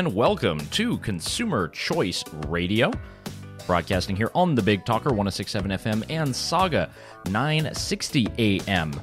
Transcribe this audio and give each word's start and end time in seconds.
And 0.00 0.14
welcome 0.14 0.58
to 0.58 0.96
Consumer 0.96 1.68
Choice 1.68 2.24
Radio, 2.46 2.90
broadcasting 3.66 4.16
here 4.16 4.30
on 4.34 4.54
the 4.54 4.62
Big 4.62 4.86
Talker 4.86 5.10
1067 5.10 5.72
FM 5.72 6.04
and 6.08 6.34
Saga 6.34 6.90
960 7.26 8.28
AM 8.38 8.98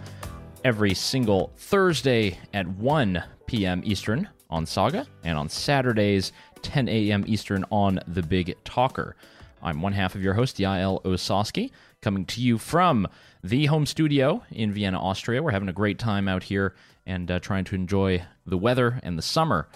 every 0.63 0.95
single 0.95 1.53
Thursday 1.55 2.39
at 2.55 2.67
1 2.67 3.23
p.m. 3.45 3.83
Eastern 3.85 4.27
on 4.49 4.65
Saga 4.65 5.05
and 5.23 5.37
on 5.37 5.49
Saturdays 5.49 6.31
10 6.63 6.89
a.m. 6.89 7.23
Eastern 7.27 7.63
on 7.69 7.99
the 8.07 8.23
Big 8.23 8.55
Talker. 8.63 9.15
I'm 9.61 9.83
one 9.83 9.93
half 9.93 10.15
of 10.15 10.23
your 10.23 10.33
host, 10.33 10.57
Yael 10.57 11.03
Ossowski, 11.03 11.69
coming 12.01 12.25
to 12.25 12.41
you 12.41 12.57
from 12.57 13.07
the 13.43 13.67
home 13.67 13.85
studio 13.85 14.43
in 14.49 14.73
Vienna, 14.73 14.99
Austria. 14.99 15.43
We're 15.43 15.51
having 15.51 15.69
a 15.69 15.73
great 15.73 15.99
time 15.99 16.27
out 16.27 16.41
here 16.41 16.73
and 17.05 17.29
uh, 17.29 17.37
trying 17.37 17.65
to 17.65 17.75
enjoy 17.75 18.23
the 18.47 18.57
weather 18.57 18.99
and 19.03 19.15
the 19.15 19.21
summer 19.21 19.67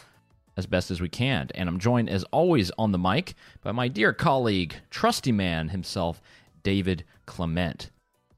as 0.61 0.67
best 0.67 0.91
as 0.91 1.01
we 1.01 1.09
can. 1.09 1.49
And 1.55 1.67
I'm 1.67 1.79
joined, 1.79 2.07
as 2.07 2.23
always, 2.25 2.69
on 2.77 2.91
the 2.91 2.99
mic 2.99 3.33
by 3.63 3.71
my 3.71 3.87
dear 3.87 4.13
colleague, 4.13 4.75
trusty 4.91 5.31
man 5.31 5.69
himself, 5.69 6.21
David 6.61 7.03
Clement. 7.25 7.89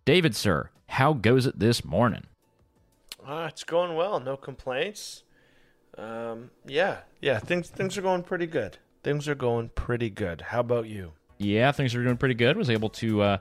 David, 0.06 0.34
sir, 0.34 0.70
how 0.88 1.12
goes 1.12 1.46
it 1.46 1.60
this 1.60 1.84
morning? 1.84 2.24
Uh, 3.26 3.48
it's 3.50 3.66
going 3.66 3.96
well. 3.96 4.22
No 4.22 4.38
complaints. 4.38 5.24
Um, 5.98 6.52
yeah, 6.66 7.00
yeah. 7.22 7.40
Things 7.40 7.70
things 7.70 7.98
are 7.98 8.02
going 8.02 8.24
pretty 8.24 8.48
good. 8.48 8.78
Things 9.04 9.28
are 9.28 9.36
going 9.36 9.70
pretty 9.76 10.10
good. 10.10 10.40
How 10.40 10.62
about 10.62 10.88
you? 10.88 11.12
Yeah, 11.38 11.74
things 11.74 11.94
are 11.94 12.04
doing 12.04 12.18
pretty 12.18 12.36
good. 12.36 12.56
Was 12.56 12.70
able 12.70 12.90
to 12.90 13.22
uh, 13.22 13.38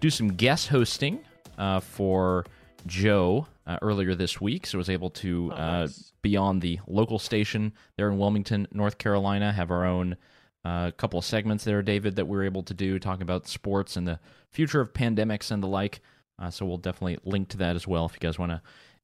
do 0.00 0.10
some 0.10 0.32
guest 0.32 0.68
hosting 0.68 1.20
uh, 1.58 1.78
for 1.78 2.44
Joe 2.86 3.46
uh, 3.66 3.78
earlier 3.82 4.14
this 4.14 4.40
week, 4.40 4.66
so 4.66 4.78
I 4.78 4.80
was 4.80 4.90
able 4.90 5.10
to 5.10 5.50
Oh, 5.52 5.56
uh, 5.56 5.80
nice. 5.80 6.12
be 6.22 6.36
on 6.36 6.60
the 6.60 6.78
local 6.86 7.18
station 7.18 7.72
there 7.96 8.08
in 8.10 8.18
Wilmington, 8.18 8.68
North 8.72 8.98
Carolina. 8.98 9.52
Have 9.52 9.70
our 9.70 9.84
own 9.84 10.16
uh, 10.64 10.90
couple 10.92 11.18
of 11.18 11.24
segments 11.24 11.64
there, 11.64 11.82
David, 11.82 12.16
that 12.16 12.26
we 12.28 12.36
are 12.38 12.42
able 12.44 12.62
to 12.64 12.74
do 12.74 12.98
talking 12.98 13.22
about 13.22 13.46
sports 13.48 13.96
and 13.96 14.06
the 14.06 14.18
future 14.52 14.80
of 14.80 14.92
pandemics 14.92 15.50
and 15.50 15.62
the 15.62 15.68
like. 15.68 16.00
Uh, 16.38 16.50
so 16.50 16.66
we'll 16.66 16.76
definitely 16.76 17.18
link 17.24 17.48
to 17.48 17.56
that 17.58 17.76
as 17.76 17.86
well 17.86 18.04
if 18.06 18.12
you 18.12 18.18
guys 18.20 18.38
want 18.38 18.50
to 18.52 18.60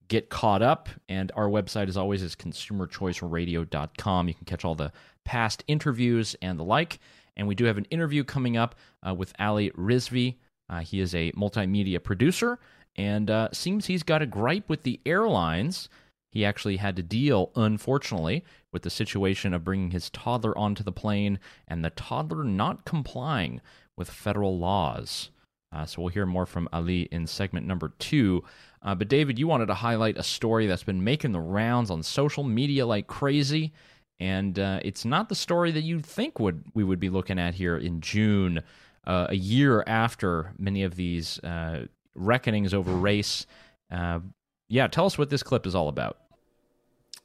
get 0.09 0.29
caught 0.29 0.61
up. 0.63 0.89
And 1.09 1.33
our 1.35 1.49
website, 1.49 1.89
as 1.89 1.97
always, 1.97 2.23
is 2.23 2.35
consumerchoiceradio.com. 2.37 4.29
You 4.29 4.35
can 4.35 4.45
catch 4.45 4.65
all 4.65 4.75
the 4.75 4.93
past 5.25 5.65
interviews 5.67 6.37
and 6.43 6.59
the 6.59 6.65
like. 6.65 6.99
And 7.37 7.49
we 7.49 7.55
do 7.55 7.65
have 7.65 7.79
an 7.79 7.87
interview 7.87 8.25
coming 8.25 8.57
up 8.57 8.75
uh, 9.07 9.15
with 9.15 9.33
Ali 9.39 9.71
Rizvi. 9.71 10.37
Uh, 10.69 10.81
he 10.81 11.01
is 11.01 11.15
a 11.15 11.33
multimedia 11.33 12.03
producer 12.03 12.59
and 12.97 13.31
uh, 13.31 13.49
seems 13.53 13.87
he's 13.87 14.03
got 14.03 14.23
a 14.23 14.27
gripe 14.27 14.69
with 14.69 14.83
the 14.83 15.01
airlines. 15.07 15.89
He 16.31 16.45
actually 16.45 16.79
had 16.79 16.97
to 16.97 17.03
deal, 17.03 17.51
unfortunately, 17.55 18.45
with 18.73 18.83
the 18.83 18.91
situation 18.91 19.53
of 19.53 19.65
bringing 19.65 19.91
his 19.91 20.11
toddler 20.11 20.57
onto 20.57 20.83
the 20.83 20.93
plane 20.93 21.39
and 21.69 21.85
the 21.85 21.91
toddler 21.91 22.45
not 22.45 22.85
complying 22.85 23.61
with 23.97 24.11
federal 24.11 24.59
laws. 24.59 25.31
Uh, 25.73 25.87
so 25.87 26.03
we'll 26.03 26.11
hear 26.11 26.27
more 26.27 26.47
from 26.47 26.69
Ali 26.73 27.03
in 27.11 27.27
segment 27.27 27.67
number 27.67 27.93
two. 27.99 28.45
Uh, 28.83 28.95
but 28.95 29.09
David, 29.09 29.39
you 29.39 29.47
wanted 29.47 29.67
to 29.67 29.75
highlight 29.75 30.19
a 30.19 30.23
story 30.23 30.67
that's 30.67 30.83
been 30.83 31.05
making 31.05 31.33
the 31.33 31.41
rounds 31.41 31.91
on 31.91 32.03
social 32.03 32.43
media 32.45 32.85
like 32.85 33.07
crazy, 33.07 33.73
and 34.21 34.59
uh, 34.59 34.81
it's 34.83 35.05
not 35.05 35.29
the 35.29 35.35
story 35.35 35.71
that 35.71 35.83
you'd 35.83 36.05
think 36.05 36.39
would 36.39 36.65
we 36.75 36.85
would 36.85 37.01
be 37.01 37.09
looking 37.09 37.39
at 37.39 37.55
here 37.55 37.77
in 37.77 38.01
June, 38.01 38.61
uh, 39.07 39.27
a 39.31 39.35
year 39.35 39.83
after 39.87 40.53
many 40.59 40.83
of 40.83 40.97
these 40.97 41.39
uh, 41.41 41.87
reckonings 42.15 42.75
over 42.75 42.93
race. 42.93 43.47
Uh, 43.91 44.21
yeah, 44.69 44.87
tell 44.87 45.07
us 45.07 45.19
what 45.19 45.31
this 45.31 45.43
clip 45.43 45.67
is 45.67 45.75
all 45.75 45.89
about. 45.89 46.19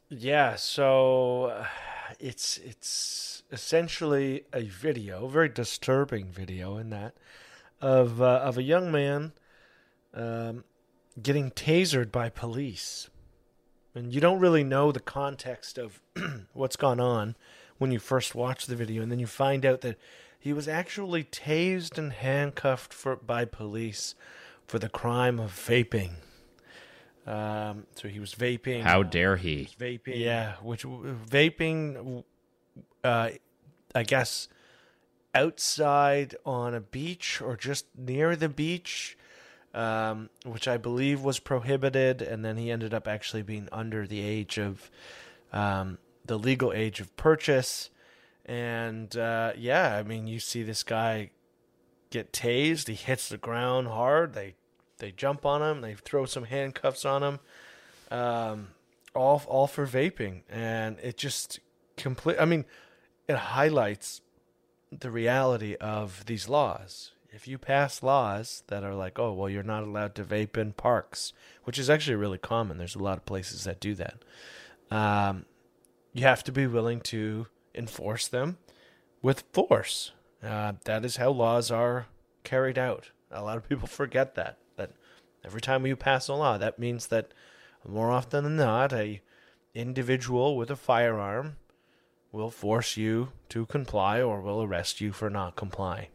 Yeah, 0.09 0.55
so 0.55 1.45
uh, 1.45 1.65
it's 2.19 2.57
it's 2.59 3.43
essentially 3.51 4.43
a 4.53 4.63
video, 4.63 5.25
a 5.25 5.29
very 5.29 5.49
disturbing 5.49 6.31
video 6.31 6.77
in 6.77 6.89
that 6.91 7.15
of 7.81 8.21
uh, 8.21 8.41
of 8.43 8.57
a 8.57 8.63
young 8.63 8.91
man 8.91 9.33
um, 10.13 10.63
getting 11.21 11.51
tasered 11.51 12.11
by 12.11 12.29
police, 12.29 13.09
and 13.93 14.13
you 14.13 14.21
don't 14.21 14.39
really 14.39 14.63
know 14.63 14.91
the 14.91 14.99
context 14.99 15.77
of 15.77 16.01
what's 16.53 16.75
gone 16.75 16.99
on 16.99 17.35
when 17.77 17.91
you 17.91 17.99
first 17.99 18.33
watch 18.33 18.65
the 18.65 18.75
video, 18.75 19.03
and 19.03 19.11
then 19.11 19.19
you 19.19 19.27
find 19.27 19.65
out 19.65 19.81
that 19.81 19.97
he 20.39 20.53
was 20.53 20.67
actually 20.67 21.23
tased 21.23 21.97
and 21.97 22.13
handcuffed 22.13 22.93
for 22.93 23.15
by 23.15 23.43
police 23.43 24.15
for 24.67 24.79
the 24.79 24.89
crime 24.89 25.39
of 25.39 25.51
vaping. 25.51 26.11
Um, 27.25 27.87
so 27.95 28.07
he 28.07 28.19
was 28.19 28.33
vaping. 28.33 28.83
How 28.83 29.03
dare 29.03 29.35
he? 29.35 29.69
Vaping. 29.79 30.19
Yeah, 30.19 30.55
which 30.61 30.83
vaping, 30.83 32.23
uh, 33.03 33.29
I 33.93 34.03
guess, 34.03 34.47
outside 35.33 36.35
on 36.45 36.73
a 36.73 36.79
beach 36.79 37.41
or 37.41 37.57
just 37.57 37.85
near 37.97 38.35
the 38.35 38.49
beach, 38.49 39.17
um, 39.73 40.29
which 40.45 40.67
I 40.67 40.77
believe 40.77 41.21
was 41.21 41.39
prohibited, 41.39 42.21
and 42.21 42.45
then 42.45 42.57
he 42.57 42.71
ended 42.71 42.93
up 42.93 43.07
actually 43.07 43.43
being 43.43 43.67
under 43.71 44.07
the 44.07 44.21
age 44.21 44.57
of 44.57 44.89
um, 45.51 45.97
the 46.25 46.39
legal 46.39 46.71
age 46.71 47.01
of 47.01 47.15
purchase. 47.17 47.89
And 48.45 49.15
uh, 49.17 49.51
yeah, 49.57 49.97
I 49.97 50.03
mean, 50.03 50.27
you 50.27 50.39
see 50.39 50.63
this 50.63 50.83
guy 50.83 51.31
get 52.09 52.31
tased. 52.31 52.87
He 52.87 52.95
hits 52.95 53.29
the 53.29 53.37
ground 53.37 53.87
hard. 53.87 54.33
They 54.33 54.55
they 54.99 55.11
jump 55.11 55.45
on 55.45 55.61
him. 55.61 55.81
They 55.81 55.93
throw 55.93 56.25
some 56.25 56.45
handcuffs 56.45 57.05
on 57.05 57.23
him. 57.23 57.39
Um, 58.09 58.67
all 59.13 59.41
all 59.47 59.67
for 59.67 59.85
vaping, 59.85 60.41
and 60.49 60.97
it 61.01 61.17
just 61.17 61.59
complete. 61.95 62.37
I 62.39 62.45
mean, 62.45 62.65
it 63.27 63.35
highlights 63.35 64.21
the 64.91 65.11
reality 65.11 65.75
of 65.75 66.25
these 66.25 66.47
laws. 66.47 67.11
If 67.29 67.47
you 67.47 67.57
pass 67.57 68.01
laws 68.01 68.63
that 68.67 68.83
are 68.83 68.95
like, 68.95 69.19
oh 69.19 69.33
well, 69.33 69.49
you're 69.49 69.63
not 69.63 69.83
allowed 69.83 70.15
to 70.15 70.23
vape 70.23 70.57
in 70.57 70.73
parks, 70.73 71.33
which 71.65 71.77
is 71.77 71.89
actually 71.89 72.15
really 72.15 72.37
common. 72.37 72.77
There's 72.77 72.95
a 72.95 73.03
lot 73.03 73.17
of 73.17 73.25
places 73.25 73.65
that 73.65 73.79
do 73.79 73.93
that. 73.95 74.23
Um, 74.89 75.45
you 76.13 76.23
have 76.23 76.43
to 76.45 76.51
be 76.51 76.65
willing 76.65 77.01
to 77.01 77.47
enforce 77.75 78.27
them 78.27 78.57
with 79.21 79.43
force. 79.51 80.13
Uh, 80.43 80.73
that 80.85 81.03
is 81.03 81.17
how 81.17 81.31
laws 81.31 81.71
are 81.71 82.07
carried 82.43 82.77
out. 82.77 83.11
A 83.31 83.43
lot 83.43 83.57
of 83.57 83.67
people 83.67 83.87
forget 83.87 84.35
that. 84.35 84.57
That 84.75 84.91
every 85.43 85.61
time 85.61 85.85
you 85.85 85.95
pass 85.95 86.27
a 86.27 86.33
law, 86.33 86.57
that 86.57 86.79
means 86.79 87.07
that 87.07 87.33
more 87.87 88.11
often 88.11 88.43
than 88.43 88.57
not, 88.57 88.93
a 88.93 89.21
individual 89.73 90.57
with 90.57 90.71
a 90.71 90.75
firearm 90.75 91.57
will 92.31 92.49
force 92.49 92.97
you 92.97 93.29
to 93.49 93.65
comply 93.65 94.21
or 94.21 94.41
will 94.41 94.61
arrest 94.61 94.99
you 94.99 95.11
for 95.11 95.29
not 95.29 95.55
complying. 95.55 96.09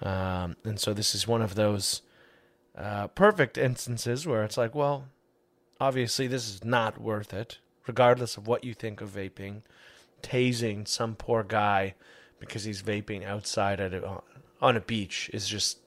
Um, 0.00 0.56
and 0.64 0.78
so 0.78 0.92
this 0.92 1.14
is 1.14 1.26
one 1.26 1.42
of 1.42 1.54
those 1.54 2.02
uh, 2.76 3.08
perfect 3.08 3.58
instances 3.58 4.26
where 4.26 4.44
it's 4.44 4.56
like, 4.56 4.74
well, 4.74 5.08
obviously 5.80 6.26
this 6.26 6.48
is 6.48 6.64
not 6.64 7.00
worth 7.00 7.32
it, 7.32 7.58
regardless 7.86 8.36
of 8.36 8.46
what 8.46 8.64
you 8.64 8.74
think 8.74 9.00
of 9.00 9.10
vaping. 9.10 9.62
Tasing 10.22 10.88
some 10.88 11.14
poor 11.16 11.42
guy 11.42 11.94
because 12.46 12.64
he's 12.64 12.82
vaping 12.82 13.24
outside 13.24 13.80
at 13.80 13.94
a, 13.94 14.20
on 14.60 14.76
a 14.76 14.80
beach 14.80 15.30
is 15.32 15.48
just 15.48 15.78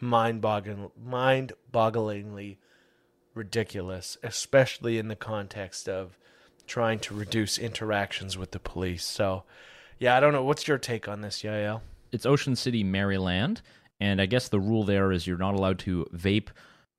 mind-boggling, 0.00 0.90
mind-bogglingly 1.02 2.56
ridiculous, 3.34 4.16
especially 4.22 4.98
in 4.98 5.08
the 5.08 5.16
context 5.16 5.88
of 5.88 6.18
trying 6.66 6.98
to 7.00 7.14
reduce 7.14 7.58
interactions 7.58 8.38
with 8.38 8.52
the 8.52 8.58
police. 8.58 9.04
So, 9.04 9.44
yeah, 9.98 10.16
I 10.16 10.20
don't 10.20 10.32
know. 10.32 10.44
What's 10.44 10.66
your 10.66 10.78
take 10.78 11.08
on 11.08 11.20
this, 11.20 11.42
Yael? 11.42 11.80
It's 12.12 12.26
Ocean 12.26 12.56
City, 12.56 12.82
Maryland, 12.82 13.60
and 14.00 14.20
I 14.20 14.26
guess 14.26 14.48
the 14.48 14.60
rule 14.60 14.84
there 14.84 15.12
is 15.12 15.26
you're 15.26 15.38
not 15.38 15.54
allowed 15.54 15.78
to 15.80 16.06
vape 16.14 16.48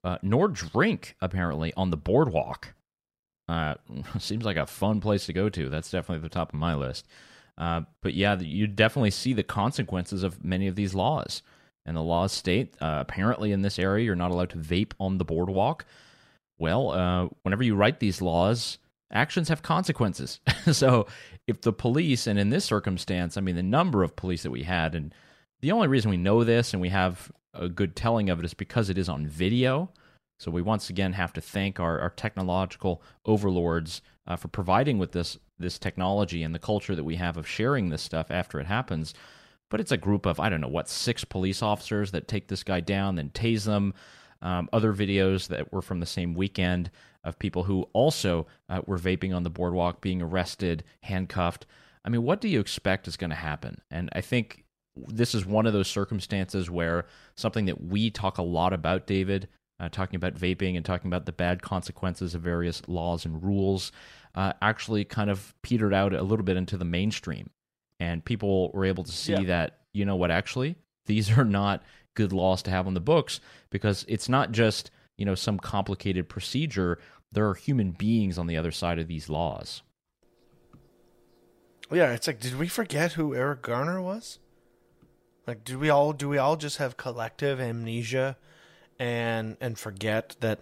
uh, 0.03 0.17
nor 0.21 0.47
drink 0.47 1.15
apparently 1.21 1.73
on 1.75 1.89
the 1.89 1.97
boardwalk. 1.97 2.73
Uh, 3.47 3.75
seems 4.19 4.45
like 4.45 4.57
a 4.57 4.65
fun 4.65 5.01
place 5.01 5.25
to 5.25 5.33
go 5.33 5.49
to. 5.49 5.69
That's 5.69 5.91
definitely 5.91 6.23
the 6.23 6.33
top 6.33 6.53
of 6.53 6.59
my 6.59 6.75
list. 6.75 7.07
Uh, 7.57 7.81
but 8.01 8.13
yeah, 8.13 8.39
you 8.39 8.67
definitely 8.67 9.11
see 9.11 9.33
the 9.33 9.43
consequences 9.43 10.23
of 10.23 10.43
many 10.43 10.67
of 10.67 10.75
these 10.75 10.93
laws. 10.93 11.43
And 11.85 11.97
the 11.97 12.01
laws 12.01 12.31
state 12.31 12.75
uh, 12.81 12.97
apparently 13.01 13.51
in 13.51 13.61
this 13.61 13.79
area 13.79 14.05
you're 14.05 14.15
not 14.15 14.31
allowed 14.31 14.51
to 14.51 14.57
vape 14.57 14.93
on 14.99 15.17
the 15.17 15.25
boardwalk. 15.25 15.85
Well, 16.59 16.91
uh, 16.91 17.27
whenever 17.41 17.63
you 17.63 17.75
write 17.75 17.99
these 17.99 18.21
laws, 18.21 18.77
actions 19.11 19.49
have 19.49 19.63
consequences. 19.63 20.39
so 20.71 21.07
if 21.47 21.61
the 21.61 21.73
police, 21.73 22.27
and 22.27 22.37
in 22.37 22.49
this 22.49 22.65
circumstance, 22.65 23.35
I 23.35 23.41
mean, 23.41 23.55
the 23.55 23.63
number 23.63 24.03
of 24.03 24.15
police 24.15 24.43
that 24.43 24.51
we 24.51 24.63
had, 24.63 24.93
and 24.93 25.13
the 25.61 25.71
only 25.71 25.87
reason 25.87 26.11
we 26.11 26.17
know 26.17 26.43
this 26.43 26.73
and 26.73 26.81
we 26.81 26.89
have 26.89 27.31
a 27.53 27.67
good 27.67 27.95
telling 27.95 28.29
of 28.29 28.39
it 28.39 28.45
is 28.45 28.53
because 28.53 28.89
it 28.89 28.97
is 28.97 29.09
on 29.09 29.27
video. 29.27 29.89
So 30.39 30.49
we 30.49 30.61
once 30.61 30.89
again 30.89 31.13
have 31.13 31.33
to 31.33 31.41
thank 31.41 31.79
our, 31.79 31.99
our 31.99 32.09
technological 32.09 33.01
overlords 33.25 34.01
uh, 34.27 34.35
for 34.35 34.47
providing 34.47 34.97
with 34.97 35.11
this 35.11 35.37
this 35.61 35.79
technology 35.79 36.43
and 36.43 36.53
the 36.53 36.59
culture 36.59 36.95
that 36.95 37.03
we 37.03 37.15
have 37.15 37.37
of 37.37 37.47
sharing 37.47 37.89
this 37.89 38.01
stuff 38.01 38.27
after 38.29 38.59
it 38.59 38.67
happens. 38.67 39.13
But 39.69 39.79
it's 39.79 39.91
a 39.91 39.97
group 39.97 40.25
of 40.25 40.39
I 40.39 40.49
don't 40.49 40.61
know 40.61 40.67
what 40.67 40.89
six 40.89 41.23
police 41.23 41.61
officers 41.61 42.11
that 42.11 42.27
take 42.27 42.47
this 42.47 42.63
guy 42.63 42.79
down, 42.81 43.15
then 43.15 43.29
tase 43.29 43.65
them. 43.65 43.93
Um, 44.43 44.69
other 44.73 44.91
videos 44.91 45.47
that 45.49 45.71
were 45.71 45.83
from 45.83 45.99
the 45.99 46.05
same 46.07 46.33
weekend 46.33 46.89
of 47.23 47.37
people 47.37 47.63
who 47.63 47.83
also 47.93 48.47
uh, 48.69 48.81
were 48.87 48.97
vaping 48.97 49.35
on 49.35 49.43
the 49.43 49.51
boardwalk, 49.51 50.01
being 50.01 50.21
arrested, 50.21 50.83
handcuffed. 51.03 51.67
I 52.03 52.09
mean, 52.09 52.23
what 52.23 52.41
do 52.41 52.47
you 52.47 52.59
expect 52.59 53.07
is 53.07 53.17
going 53.17 53.29
to 53.29 53.35
happen? 53.35 53.79
And 53.91 54.09
I 54.13 54.21
think 54.21 54.65
this 54.95 55.35
is 55.35 55.45
one 55.45 55.65
of 55.65 55.73
those 55.73 55.87
circumstances 55.87 56.69
where 56.69 57.05
something 57.35 57.65
that 57.65 57.83
we 57.83 58.09
talk 58.09 58.37
a 58.37 58.43
lot 58.43 58.73
about, 58.73 59.07
David, 59.07 59.47
uh, 59.79 59.89
talking 59.89 60.15
about 60.15 60.35
vaping 60.35 60.75
and 60.75 60.85
talking 60.85 61.07
about 61.07 61.25
the 61.25 61.31
bad 61.31 61.61
consequences 61.61 62.35
of 62.35 62.41
various 62.41 62.81
laws 62.87 63.25
and 63.25 63.43
rules, 63.43 63.91
uh, 64.35 64.53
actually 64.61 65.05
kind 65.05 65.29
of 65.29 65.53
petered 65.61 65.93
out 65.93 66.13
a 66.13 66.23
little 66.23 66.45
bit 66.45 66.57
into 66.57 66.77
the 66.77 66.85
mainstream. 66.85 67.49
And 67.99 68.23
people 68.23 68.71
were 68.71 68.85
able 68.85 69.03
to 69.03 69.11
see 69.11 69.33
yeah. 69.33 69.43
that, 69.43 69.79
you 69.93 70.05
know 70.05 70.15
what, 70.15 70.31
actually, 70.31 70.75
these 71.05 71.37
are 71.37 71.45
not 71.45 71.83
good 72.13 72.33
laws 72.33 72.61
to 72.63 72.71
have 72.71 72.87
on 72.87 72.93
the 72.93 72.99
books 72.99 73.39
because 73.69 74.05
it's 74.07 74.27
not 74.27 74.51
just, 74.51 74.91
you 75.17 75.25
know, 75.25 75.35
some 75.35 75.59
complicated 75.59 76.27
procedure. 76.27 76.97
There 77.31 77.47
are 77.47 77.53
human 77.53 77.91
beings 77.91 78.37
on 78.37 78.47
the 78.47 78.57
other 78.57 78.71
side 78.71 78.99
of 78.99 79.07
these 79.07 79.29
laws. 79.29 79.83
Yeah, 81.91 82.13
it's 82.13 82.27
like, 82.27 82.39
did 82.39 82.57
we 82.57 82.67
forget 82.67 83.13
who 83.13 83.35
Eric 83.35 83.63
Garner 83.63 84.01
was? 84.01 84.39
Like, 85.45 85.63
do 85.65 85.77
we 85.77 85.89
all 85.89 86.13
do 86.13 86.29
we 86.29 86.37
all 86.37 86.55
just 86.55 86.77
have 86.77 86.95
collective 86.97 87.59
amnesia, 87.59 88.37
and 88.99 89.57
and 89.59 89.77
forget 89.77 90.35
that 90.39 90.59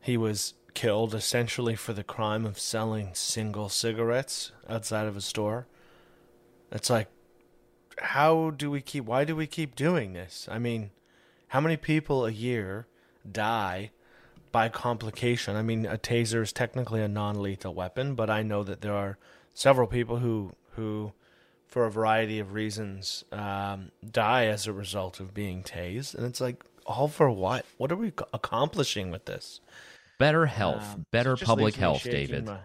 he 0.00 0.16
was 0.16 0.54
killed 0.74 1.14
essentially 1.14 1.74
for 1.74 1.92
the 1.92 2.04
crime 2.04 2.44
of 2.44 2.58
selling 2.58 3.10
single 3.14 3.68
cigarettes 3.68 4.52
outside 4.68 5.06
of 5.06 5.16
a 5.16 5.20
store? 5.20 5.66
It's 6.70 6.90
like, 6.90 7.08
how 7.98 8.50
do 8.50 8.70
we 8.70 8.80
keep? 8.80 9.04
Why 9.04 9.24
do 9.24 9.36
we 9.36 9.46
keep 9.46 9.76
doing 9.76 10.12
this? 10.12 10.48
I 10.50 10.58
mean, 10.58 10.90
how 11.48 11.60
many 11.60 11.76
people 11.76 12.24
a 12.24 12.30
year 12.30 12.86
die 13.30 13.90
by 14.50 14.68
complication? 14.68 15.56
I 15.56 15.62
mean, 15.62 15.84
a 15.86 15.98
taser 15.98 16.42
is 16.42 16.52
technically 16.52 17.02
a 17.02 17.08
non-lethal 17.08 17.74
weapon, 17.74 18.14
but 18.14 18.30
I 18.30 18.42
know 18.42 18.62
that 18.64 18.80
there 18.80 18.94
are 18.94 19.18
several 19.54 19.86
people 19.86 20.18
who 20.18 20.52
who 20.76 21.12
for 21.72 21.86
a 21.86 21.90
variety 21.90 22.38
of 22.38 22.52
reasons, 22.52 23.24
um, 23.32 23.90
die 24.10 24.44
as 24.44 24.66
a 24.66 24.72
result 24.74 25.20
of 25.20 25.32
being 25.32 25.62
tased. 25.62 26.14
And 26.14 26.26
it's 26.26 26.38
like, 26.38 26.62
all 26.84 27.08
for 27.08 27.30
what? 27.30 27.64
What 27.78 27.90
are 27.90 27.96
we 27.96 28.12
accomplishing 28.34 29.10
with 29.10 29.24
this? 29.24 29.62
Better 30.22 30.46
health, 30.46 30.94
um, 30.94 31.06
better 31.10 31.36
public 31.36 31.74
health, 31.74 32.04
David. 32.04 32.46
My... 32.46 32.58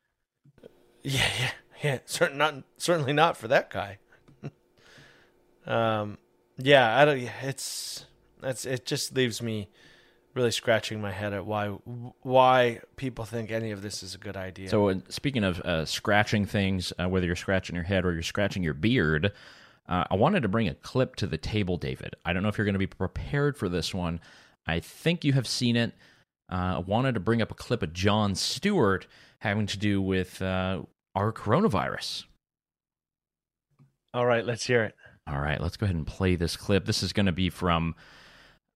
yeah, 1.02 1.28
yeah, 1.38 1.50
yeah. 1.82 1.98
Certain, 2.06 2.38
not 2.38 2.54
certainly 2.78 3.12
not 3.12 3.36
for 3.36 3.46
that 3.48 3.68
guy. 3.68 3.98
um, 5.66 6.16
yeah, 6.56 6.98
I 6.98 7.04
don't. 7.04 7.18
It's 7.42 8.06
that's 8.40 8.64
it. 8.64 8.86
Just 8.86 9.14
leaves 9.14 9.42
me 9.42 9.68
really 10.32 10.50
scratching 10.50 10.98
my 10.98 11.12
head 11.12 11.34
at 11.34 11.44
why 11.44 11.66
why 12.22 12.80
people 12.96 13.26
think 13.26 13.50
any 13.50 13.70
of 13.70 13.82
this 13.82 14.02
is 14.02 14.14
a 14.14 14.18
good 14.18 14.38
idea. 14.38 14.70
So, 14.70 14.88
uh, 14.88 14.94
speaking 15.10 15.44
of 15.44 15.60
uh, 15.60 15.84
scratching 15.84 16.46
things, 16.46 16.90
uh, 16.98 17.06
whether 17.06 17.26
you're 17.26 17.36
scratching 17.36 17.74
your 17.74 17.84
head 17.84 18.06
or 18.06 18.14
you're 18.14 18.22
scratching 18.22 18.62
your 18.62 18.72
beard, 18.72 19.30
uh, 19.90 20.04
I 20.10 20.14
wanted 20.14 20.40
to 20.40 20.48
bring 20.48 20.68
a 20.68 20.74
clip 20.74 21.16
to 21.16 21.26
the 21.26 21.36
table, 21.36 21.76
David. 21.76 22.16
I 22.24 22.32
don't 22.32 22.42
know 22.42 22.48
if 22.48 22.56
you're 22.56 22.64
going 22.64 22.72
to 22.72 22.78
be 22.78 22.86
prepared 22.86 23.58
for 23.58 23.68
this 23.68 23.92
one. 23.92 24.20
I 24.66 24.80
think 24.80 25.22
you 25.22 25.34
have 25.34 25.46
seen 25.46 25.76
it. 25.76 25.92
Uh, 26.50 26.76
I 26.76 26.78
wanted 26.78 27.14
to 27.14 27.20
bring 27.20 27.42
up 27.42 27.50
a 27.50 27.54
clip 27.54 27.82
of 27.82 27.92
Jon 27.92 28.34
Stewart 28.34 29.06
having 29.40 29.66
to 29.66 29.78
do 29.78 30.00
with 30.00 30.40
uh, 30.40 30.82
our 31.14 31.32
coronavirus. 31.32 32.24
All 34.14 34.26
right, 34.26 34.44
let's 34.44 34.66
hear 34.66 34.84
it. 34.84 34.94
All 35.28 35.40
right, 35.40 35.60
let's 35.60 35.76
go 35.76 35.84
ahead 35.84 35.96
and 35.96 36.06
play 36.06 36.36
this 36.36 36.56
clip. 36.56 36.86
This 36.86 37.02
is 37.02 37.12
going 37.12 37.26
to 37.26 37.32
be 37.32 37.50
from 37.50 37.94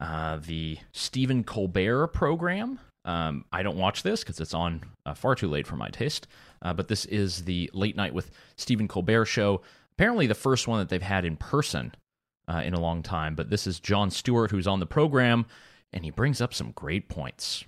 uh, 0.01 0.39
the 0.45 0.79
Stephen 0.93 1.45
Colbert 1.45 2.09
program. 2.09 2.81
Um, 3.05 3.45
I 3.53 3.63
don't 3.63 3.79
watch 3.79 4.03
this 4.03 4.21
because 4.23 4.41
it's 4.41 4.53
on 4.53 4.83
uh, 5.07 5.15
far 5.15 5.35
too 5.35 5.49
late 5.49 5.67
for 5.67 5.77
my 5.77 5.89
taste. 5.89 6.27
Uh, 6.63 6.75
but 6.75 6.89
this 6.89 7.07
is 7.07 7.45
the 7.45 7.71
Late 7.73 7.97
Night 7.97 8.13
with 8.13 8.31
Stephen 8.57 8.89
Colbert 8.89 9.27
show. 9.27 9.63
Apparently, 9.93 10.27
the 10.27 10.35
first 10.35 10.69
one 10.69 10.79
that 10.81 10.89
they've 10.89 11.01
had 11.01 11.25
in 11.25 11.37
person 11.37 11.95
uh, 12.49 12.63
in 12.65 12.75
a 12.75 12.81
long 12.81 13.03
time. 13.03 13.35
But 13.35 13.51
this 13.51 13.67
is 13.67 13.81
Jon 13.81 14.11
Stewart 14.11 14.51
who's 14.51 14.67
on 14.67 14.81
the 14.81 14.87
program, 14.87 15.47
and 15.93 16.05
he 16.05 16.11
brings 16.11 16.41
up 16.41 16.55
some 16.55 16.73
great 16.73 17.09
points. 17.09 17.65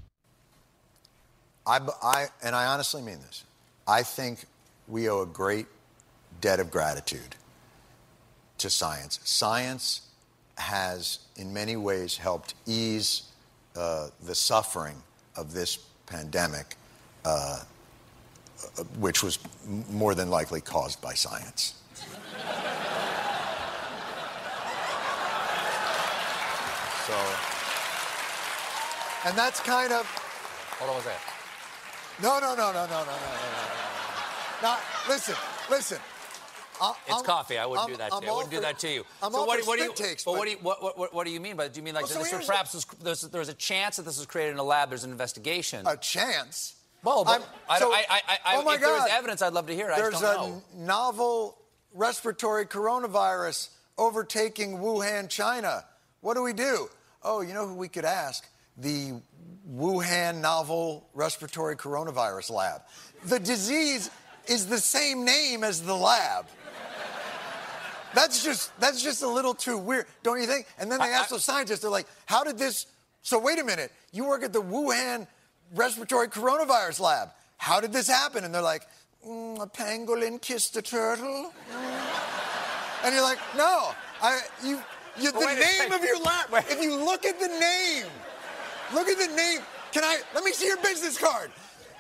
I, 1.67 1.81
I, 2.03 2.27
and 2.43 2.55
I 2.55 2.67
honestly 2.67 3.03
mean 3.03 3.21
this. 3.21 3.45
I 3.87 4.03
think 4.03 4.45
we 4.89 5.09
owe 5.09 5.23
a 5.23 5.27
great 5.27 5.67
debt 6.41 6.61
of 6.61 6.71
gratitude 6.71 7.37
to 8.59 8.71
science. 8.71 9.21
Science 9.25 10.03
has, 10.57 11.21
in 11.37 11.53
many 11.53 11.77
ways, 11.77 12.17
helped 12.17 12.55
ease 12.67 13.25
uh, 13.77 14.09
the 14.25 14.35
suffering 14.35 14.97
of 15.37 15.53
this 15.53 15.79
pandemic, 16.07 16.77
uh, 17.25 17.61
uh 18.79 18.83
which 18.99 19.23
was 19.23 19.39
more 19.91 20.15
than 20.15 20.31
likely 20.31 20.61
caused 20.61 21.01
by 21.01 21.15
science. 21.15 21.75
so, 27.07 27.52
and 29.25 29.37
that's 29.37 29.61
kind 29.61 29.93
of. 29.93 30.07
Hold 30.79 30.91
on, 30.91 30.97
was 30.97 31.05
that? 31.05 31.21
No, 32.23 32.39
no, 32.39 32.55
no, 32.55 32.73
no, 32.73 32.87
no, 32.87 32.87
no, 32.87 33.05
no, 33.05 33.05
no, 33.05 33.07
no. 33.07 33.83
Now, 34.63 34.79
listen, 35.09 35.35
listen. 35.71 35.99
I'm, 36.81 36.95
it's 37.07 37.23
coffee. 37.23 37.59
I 37.59 37.67
wouldn't 37.67 37.85
I'm, 37.85 37.93
do 37.93 37.99
that 37.99 38.11
to 38.11 38.25
you. 38.25 38.29
I 38.31 38.35
wouldn't 38.35 38.51
do 38.51 38.61
that 38.61 38.79
to 38.81 38.89
you. 38.89 39.05
I'm 39.23 39.33
so 39.33 39.45
what, 39.45 39.67
what 39.67 39.79
do 39.79 39.85
you? 39.85 39.93
Takes, 39.95 40.25
but, 40.25 40.33
what 40.33 40.45
do 40.45 40.51
you? 40.51 40.57
What, 40.63 40.99
what, 40.99 41.15
what 41.15 41.27
do 41.27 41.33
you 41.33 41.41
mean 41.41 41.57
by? 41.57 41.69
Do 41.69 41.79
you 41.79 41.85
mean 41.85 41.95
like 41.95 42.05
well, 42.05 42.25
so 42.25 42.37
this 42.37 42.47
perhaps 42.47 42.75
was, 42.75 42.85
there's, 43.03 43.23
there's 43.23 43.49
a 43.49 43.55
chance 43.55 43.97
that 43.97 44.05
this 44.05 44.19
was 44.19 44.27
created 44.27 44.53
in 44.53 44.59
a 44.59 44.65
lab? 44.65 44.89
There's 44.89 45.05
an 45.05 45.13
investigation. 45.13 45.87
A 45.87 45.97
chance. 45.97 46.75
Well, 47.05 47.25
but 47.25 47.47
I, 47.69 47.79
so, 47.79 47.93
I, 47.93 48.05
I, 48.09 48.21
I, 48.45 48.57
oh 48.57 48.63
my 48.63 48.75
if 48.75 48.81
God. 48.81 48.89
there 48.89 48.95
was 48.95 49.11
evidence, 49.11 49.43
I'd 49.43 49.53
love 49.53 49.67
to 49.67 49.75
hear 49.75 49.91
it. 49.91 49.97
There's 49.97 50.21
a 50.21 50.23
know. 50.23 50.63
novel 50.77 51.59
respiratory 51.95 52.67
coronavirus 52.67 53.71
overtaking 53.99 54.79
Wuhan, 54.79 55.29
China. 55.29 55.85
What 56.21 56.35
do 56.35 56.43
we 56.43 56.53
do? 56.53 56.89
Oh, 57.23 57.41
you 57.41 57.55
know 57.55 57.67
who 57.67 57.75
we 57.75 57.89
could 57.89 58.05
ask? 58.05 58.49
The 58.83 59.21
Wuhan 59.73 60.41
novel 60.41 61.09
respiratory 61.15 61.77
coronavirus 61.77 62.51
lab. 62.51 62.83
The 63.25 63.39
disease 63.39 64.11
is 64.49 64.67
the 64.67 64.79
same 64.79 65.25
name 65.25 65.63
as 65.63 65.83
the 65.83 65.95
lab. 65.95 66.47
That's 68.13 68.43
just 68.43 68.79
that's 68.81 69.03
just 69.03 69.23
a 69.23 69.29
little 69.29 69.55
too 69.55 69.79
weird, 69.79 70.07
don't 70.25 70.41
you 70.41 70.47
think? 70.49 70.67
And 70.79 70.91
then 70.91 70.99
they 70.99 71.13
ask 71.13 71.31
the 71.31 71.39
scientists, 71.39 71.79
they're 71.79 71.91
like, 71.91 72.09
"How 72.27 72.43
did 72.43 72.59
this?" 72.59 72.87
So 73.23 73.39
wait 73.39 73.61
a 73.61 73.65
minute, 73.65 73.93
you 74.11 74.25
work 74.25 74.43
at 74.43 74.53
the 74.53 74.61
Wuhan 74.61 75.29
respiratory 75.75 76.29
coronavirus 76.29 77.01
lab. 77.01 77.31
How 77.57 77.81
did 77.81 77.93
this 77.93 78.09
happen? 78.09 78.45
And 78.45 78.53
they're 78.53 78.61
like, 78.61 78.83
mm, 79.27 79.63
"A 79.63 79.67
pangolin 79.67 80.43
kissed 80.43 80.77
a 80.77 80.83
turtle." 80.83 81.55
And 83.05 83.15
you're 83.15 83.23
like, 83.23 83.39
"No, 83.57 83.95
I 84.21 84.41
you." 84.65 84.83
you 85.19 85.33
the 85.33 85.41
name 85.41 85.93
of 85.93 86.03
your 86.03 86.19
lab. 86.19 86.51
Wait. 86.51 86.65
If 86.71 86.83
you 86.83 86.97
look 86.97 87.25
at 87.25 87.39
the 87.39 87.49
name, 87.49 88.07
look 88.95 89.09
at 89.09 89.19
the 89.19 89.35
name. 89.35 89.61
Can 89.93 90.05
I? 90.05 90.21
Let 90.35 90.45
me 90.45 90.53
see 90.53 90.67
your 90.67 90.79
business 90.79 91.19
card. 91.19 91.51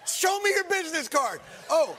Show 0.06 0.40
me 0.40 0.50
your 0.50 0.64
business 0.64 1.08
card. 1.08 1.40
Oh, 1.70 1.96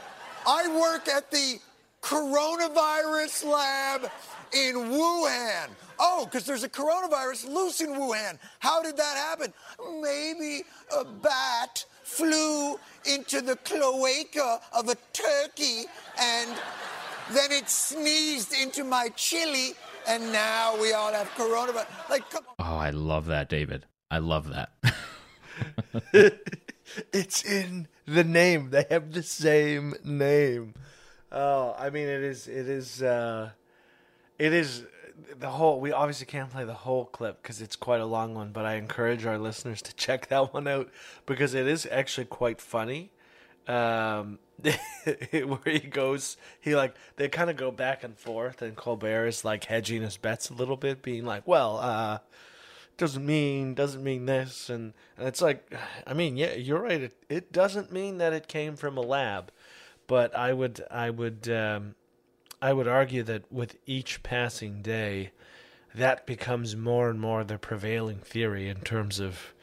I 0.48 0.68
work 0.80 1.08
at 1.08 1.32
the 1.32 1.60
coronavirus 2.02 3.46
lab 3.46 4.12
in 4.54 4.76
Wuhan. 4.76 5.70
Oh, 6.00 6.26
because 6.26 6.46
there's 6.46 6.64
a 6.64 6.70
coronavirus 6.70 7.48
loose 7.50 7.82
in 7.82 7.92
Wuhan. 7.92 8.38
How 8.60 8.82
did 8.82 8.98
that 8.98 9.16
happen? 9.16 9.54
Maybe 10.02 10.64
a 10.96 11.06
bat 11.06 11.86
flew 12.04 12.78
into 13.06 13.42
the 13.42 13.56
cloaca 13.58 14.60
of 14.74 14.90
a 14.90 14.96
turkey 15.14 15.86
and 16.20 16.52
then 17.32 17.52
it 17.52 17.70
sneezed 17.70 18.54
into 18.54 18.84
my 18.84 19.10
chili 19.16 19.74
and 20.08 20.32
now 20.32 20.80
we 20.80 20.94
all 20.94 21.14
have 21.14 21.30
coronavirus. 21.36 21.88
Like, 22.10 22.30
come- 22.30 22.44
oh, 22.60 22.64
I 22.78 22.90
love 22.90 23.28
that, 23.28 23.50
David. 23.50 23.86
I 24.14 24.20
love 24.20 24.52
that. 24.54 24.70
it's 27.12 27.44
in 27.44 27.88
the 28.06 28.24
name. 28.24 28.70
They 28.70 28.86
have 28.92 29.12
the 29.12 29.24
same 29.24 29.96
name. 30.04 30.76
Oh, 31.32 31.76
I 31.80 31.90
mean, 31.90 32.08
it 32.08 32.22
is. 32.22 32.48
It 32.48 32.70
is. 32.70 33.02
Uh, 33.02 33.50
it 34.38 34.54
is 34.54 34.84
the 35.40 35.50
whole. 35.50 35.80
We 35.80 35.92
obviously 35.92 36.28
can't 36.28 36.52
play 36.52 36.64
the 36.64 36.76
whole 36.76 37.06
clip 37.06 37.42
because 37.42 37.60
it's 37.60 37.76
quite 37.76 38.02
a 38.02 38.06
long 38.06 38.36
one. 38.36 38.52
But 38.52 38.66
I 38.66 38.76
encourage 38.76 39.26
our 39.26 39.40
listeners 39.40 39.82
to 39.82 39.96
check 39.96 40.28
that 40.28 40.54
one 40.54 40.68
out 40.68 40.92
because 41.26 41.56
it 41.56 41.66
is 41.66 41.88
actually 41.90 42.26
quite 42.26 42.62
funny. 42.62 43.10
Um, 43.68 44.38
where 44.62 45.60
he 45.66 45.80
goes, 45.80 46.38
he 46.62 46.76
like 46.76 46.94
they 47.16 47.30
kind 47.30 47.50
of 47.50 47.56
go 47.56 47.72
back 47.72 48.04
and 48.04 48.16
forth, 48.16 48.62
and 48.62 48.76
Colbert 48.76 49.26
is 49.26 49.44
like 49.44 49.64
hedging 49.64 50.04
his 50.04 50.18
bets 50.18 50.52
a 50.52 50.54
little 50.54 50.78
bit, 50.78 51.02
being 51.02 51.26
like, 51.26 51.48
"Well, 51.48 51.78
uh, 51.78 52.20
doesn't 52.98 53.26
mean 53.26 53.74
doesn't 53.74 54.04
mean 54.04 54.26
this," 54.26 54.70
and 54.70 54.94
and 55.18 55.28
it's 55.28 55.42
like, 55.42 55.74
I 56.08 56.14
mean, 56.14 56.38
yeah, 56.38 56.54
you're 56.54 56.82
right. 56.82 57.02
It 57.02 57.24
it 57.30 57.52
doesn't 57.52 57.92
mean 57.92 58.18
that 58.18 58.34
it 58.34 58.48
came 58.48 58.76
from 58.76 58.98
a 58.98 59.02
lab 59.02 59.52
but 60.08 60.36
I 60.36 60.54
would 60.54 60.84
I 60.92 61.10
would 61.10 61.50
um, 61.50 61.96
I 62.62 62.74
would 62.74 62.88
argue 62.88 63.24
that 63.24 63.52
with 63.52 63.78
each 63.86 64.24
passing 64.24 64.82
day, 64.82 65.32
that 65.94 66.26
becomes 66.26 66.76
more 66.76 67.10
and 67.10 67.20
more 67.20 67.44
the 67.44 67.58
prevailing 67.58 68.20
theory 68.20 68.70
in 68.70 68.82
terms 68.82 69.20
of 69.20 69.54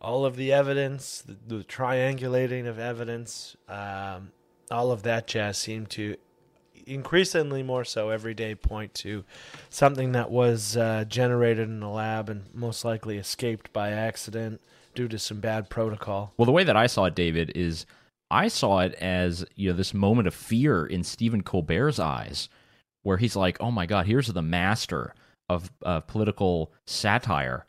all 0.00 0.24
of 0.24 0.36
the 0.36 0.52
evidence, 0.52 1.22
the, 1.22 1.36
the 1.46 1.64
triangulating 1.64 2.66
of 2.66 2.78
evidence, 2.78 3.56
um, 3.68 4.30
all 4.70 4.92
of 4.92 5.02
that 5.02 5.26
jazz 5.26 5.58
seemed 5.58 5.90
to 5.90 6.16
increasingly 6.88 7.62
more 7.62 7.84
so 7.84 8.10
every 8.10 8.34
day 8.34 8.54
point 8.54 8.94
to 8.94 9.24
something 9.70 10.12
that 10.12 10.30
was 10.30 10.76
uh, 10.76 11.04
generated 11.06 11.68
in 11.68 11.82
a 11.82 11.92
lab 11.92 12.28
and 12.28 12.44
most 12.54 12.84
likely 12.84 13.18
escaped 13.18 13.72
by 13.72 13.90
accident 13.90 14.60
due 14.94 15.08
to 15.08 15.18
some 15.18 15.40
bad 15.40 15.68
protocol. 15.68 16.32
Well, 16.36 16.46
the 16.46 16.52
way 16.52 16.64
that 16.64 16.76
I 16.76 16.86
saw 16.86 17.04
it, 17.04 17.14
David, 17.14 17.52
is 17.54 17.86
I 18.30 18.48
saw 18.48 18.80
it 18.80 18.94
as 18.94 19.44
you 19.54 19.70
know 19.70 19.76
this 19.76 19.94
moment 19.94 20.28
of 20.28 20.34
fear 20.34 20.84
in 20.84 21.04
Stephen 21.04 21.42
Colbert's 21.42 21.98
eyes, 21.98 22.48
where 23.02 23.16
he's 23.16 23.36
like, 23.36 23.58
"Oh 23.60 23.70
my 23.70 23.86
God, 23.86 24.06
here's 24.06 24.26
the 24.28 24.42
master 24.42 25.14
of 25.48 25.70
uh, 25.84 26.00
political 26.00 26.72
satire 26.86 27.66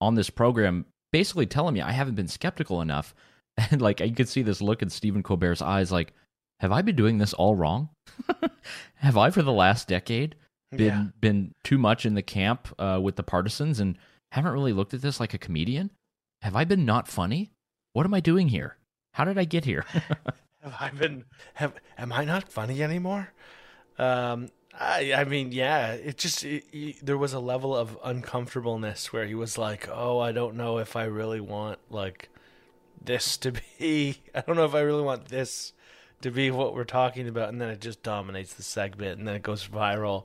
on 0.00 0.14
this 0.14 0.28
program, 0.28 0.86
basically 1.12 1.46
telling 1.46 1.74
me 1.74 1.80
I 1.80 1.92
haven't 1.92 2.16
been 2.16 2.28
skeptical 2.28 2.80
enough." 2.80 3.14
And 3.70 3.82
like 3.82 4.00
you 4.00 4.14
could 4.14 4.30
see 4.30 4.40
this 4.40 4.62
look 4.62 4.80
in 4.80 4.88
Stephen 4.88 5.22
Colbert's 5.22 5.60
eyes, 5.60 5.92
like, 5.92 6.14
"Have 6.62 6.72
I 6.72 6.80
been 6.82 6.96
doing 6.96 7.18
this 7.18 7.34
all 7.34 7.54
wrong? 7.54 7.90
Have 8.96 9.16
I, 9.18 9.30
for 9.30 9.42
the 9.42 9.52
last 9.52 9.86
decade, 9.88 10.36
been 10.70 10.80
Yeah. 10.86 11.04
been 11.20 11.52
too 11.64 11.76
much 11.76 12.06
in 12.06 12.14
the 12.14 12.22
camp 12.22 12.68
uh, 12.78 12.98
with 13.02 13.16
the 13.16 13.22
partisans 13.22 13.78
and 13.80 13.98
haven't 14.32 14.52
really 14.52 14.72
looked 14.72 14.94
at 14.94 15.02
this 15.02 15.20
like 15.20 15.34
a 15.34 15.38
comedian? 15.38 15.90
Have 16.40 16.56
I 16.56 16.64
been 16.64 16.84
not 16.86 17.06
funny? 17.08 17.52
What 17.92 18.06
am 18.06 18.14
I 18.14 18.20
doing 18.20 18.48
here? 18.48 18.78
How 19.14 19.24
did 19.24 19.36
I 19.38 19.44
get 19.44 19.64
here? 19.66 19.84
Have 20.62 20.76
I 20.80 20.90
been? 20.90 21.24
Have 21.54 21.74
am 21.98 22.12
I 22.12 22.24
not 22.24 22.50
funny 22.50 22.82
anymore? 22.82 23.32
Um, 23.98 24.48
I 24.78 25.12
I 25.12 25.24
mean, 25.24 25.50
yeah. 25.52 25.92
It 25.92 26.16
just 26.16 26.44
it, 26.44 26.64
it- 26.72 27.04
there 27.04 27.18
was 27.18 27.32
a 27.32 27.40
level 27.40 27.76
of 27.76 27.98
uncomfortableness 28.04 29.12
where 29.12 29.26
he 29.26 29.34
was 29.34 29.58
like, 29.58 29.88
"Oh, 29.92 30.20
I 30.20 30.30
don't 30.32 30.54
know 30.56 30.78
if 30.78 30.94
I 30.96 31.04
really 31.04 31.40
want 31.40 31.78
like 31.90 32.28
this 33.04 33.36
to 33.38 33.52
be. 33.52 34.22
I 34.34 34.40
don't 34.42 34.56
know 34.56 34.64
if 34.64 34.74
I 34.74 34.80
really 34.80 35.02
want 35.02 35.26
this 35.28 35.72
to 36.22 36.30
be 36.30 36.50
what 36.50 36.74
we're 36.74 36.84
talking 36.84 37.28
about." 37.28 37.48
And 37.48 37.60
then 37.60 37.68
it 37.68 37.80
just 37.80 38.02
dominates 38.02 38.54
the 38.54 38.62
segment, 38.62 39.18
and 39.18 39.28
then 39.28 39.34
it 39.34 39.42
goes 39.42 39.66
viral. 39.66 40.24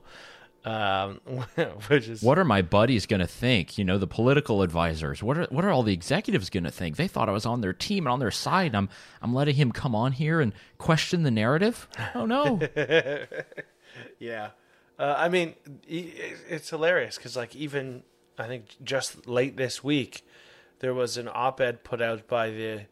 Um, 0.64 1.20
which 1.88 2.08
is 2.08 2.22
what 2.22 2.38
are 2.38 2.44
my 2.44 2.62
buddies 2.62 3.06
going 3.06 3.20
to 3.20 3.26
think? 3.26 3.78
You 3.78 3.84
know, 3.84 3.96
the 3.96 4.08
political 4.08 4.62
advisors. 4.62 5.22
What 5.22 5.38
are 5.38 5.46
what 5.50 5.64
are 5.64 5.70
all 5.70 5.82
the 5.82 5.92
executives 5.92 6.50
going 6.50 6.64
to 6.64 6.70
think? 6.70 6.96
They 6.96 7.08
thought 7.08 7.28
I 7.28 7.32
was 7.32 7.46
on 7.46 7.60
their 7.60 7.72
team 7.72 8.06
and 8.06 8.12
on 8.12 8.18
their 8.18 8.30
side. 8.30 8.74
I'm 8.74 8.88
I'm 9.22 9.32
letting 9.32 9.54
him 9.54 9.72
come 9.72 9.94
on 9.94 10.12
here 10.12 10.40
and 10.40 10.52
question 10.76 11.22
the 11.22 11.30
narrative. 11.30 11.88
Oh 12.14 12.26
no! 12.26 12.60
Yeah, 14.18 14.50
uh, 14.98 15.14
I 15.16 15.28
mean, 15.28 15.54
it's 15.86 16.70
hilarious 16.70 17.16
because 17.16 17.36
like 17.36 17.54
even 17.54 18.02
I 18.38 18.46
think 18.46 18.64
just 18.82 19.26
late 19.26 19.56
this 19.56 19.82
week, 19.82 20.26
there 20.80 20.94
was 20.94 21.16
an 21.16 21.28
op-ed 21.32 21.84
put 21.84 22.02
out 22.02 22.28
by 22.28 22.50
the 22.50 22.86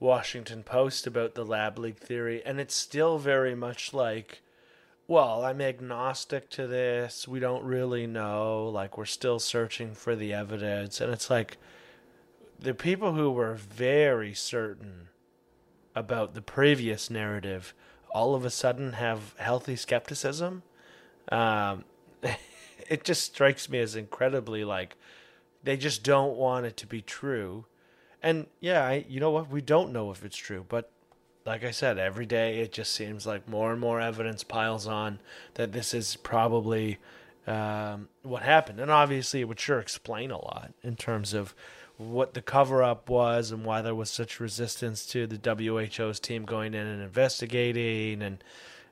Washington 0.00 0.62
Post 0.62 1.06
about 1.06 1.34
the 1.34 1.44
lab 1.44 1.78
leak 1.78 1.98
theory, 1.98 2.42
and 2.44 2.58
it's 2.58 2.74
still 2.74 3.18
very 3.18 3.54
much 3.54 3.92
like, 3.92 4.40
well, 5.06 5.44
I'm 5.44 5.60
agnostic 5.60 6.48
to 6.50 6.66
this. 6.66 7.28
We 7.28 7.38
don't 7.38 7.62
really 7.62 8.06
know. 8.06 8.68
Like 8.68 8.96
we're 8.96 9.04
still 9.04 9.38
searching 9.38 9.94
for 9.94 10.16
the 10.16 10.32
evidence, 10.32 11.00
and 11.00 11.12
it's 11.12 11.28
like 11.28 11.58
the 12.58 12.74
people 12.74 13.12
who 13.12 13.30
were 13.30 13.54
very 13.54 14.34
certain 14.34 15.08
about 15.94 16.34
the 16.34 16.42
previous 16.42 17.10
narrative 17.10 17.74
all 18.12 18.34
of 18.34 18.44
a 18.44 18.50
sudden 18.50 18.94
have 18.94 19.34
healthy 19.38 19.76
skepticism. 19.76 20.62
Um, 21.30 21.84
it 22.88 23.04
just 23.04 23.22
strikes 23.22 23.68
me 23.68 23.78
as 23.78 23.96
incredibly 23.96 24.64
like 24.64 24.96
they 25.62 25.76
just 25.76 26.02
don't 26.02 26.36
want 26.36 26.66
it 26.66 26.76
to 26.78 26.86
be 26.86 27.02
true. 27.02 27.66
And 28.22 28.46
yeah, 28.60 28.84
I, 28.84 29.04
you 29.08 29.20
know 29.20 29.30
what? 29.30 29.50
We 29.50 29.60
don't 29.60 29.92
know 29.92 30.10
if 30.10 30.24
it's 30.24 30.36
true, 30.36 30.64
but 30.68 30.90
like 31.46 31.64
I 31.64 31.70
said, 31.70 31.98
every 31.98 32.26
day 32.26 32.60
it 32.60 32.72
just 32.72 32.92
seems 32.92 33.26
like 33.26 33.48
more 33.48 33.72
and 33.72 33.80
more 33.80 34.00
evidence 34.00 34.44
piles 34.44 34.86
on 34.86 35.20
that 35.54 35.72
this 35.72 35.94
is 35.94 36.16
probably 36.16 36.98
um, 37.46 38.08
what 38.22 38.42
happened. 38.42 38.78
And 38.80 38.90
obviously, 38.90 39.40
it 39.40 39.44
would 39.44 39.60
sure 39.60 39.80
explain 39.80 40.30
a 40.30 40.36
lot 40.36 40.72
in 40.82 40.96
terms 40.96 41.32
of 41.32 41.54
what 41.96 42.34
the 42.34 42.42
cover 42.42 42.82
up 42.82 43.08
was 43.08 43.50
and 43.50 43.64
why 43.64 43.82
there 43.82 43.94
was 43.94 44.10
such 44.10 44.40
resistance 44.40 45.04
to 45.06 45.26
the 45.26 45.38
WHO's 45.38 46.20
team 46.20 46.44
going 46.44 46.72
in 46.72 46.86
and 46.86 47.02
investigating 47.02 48.22
and 48.22 48.44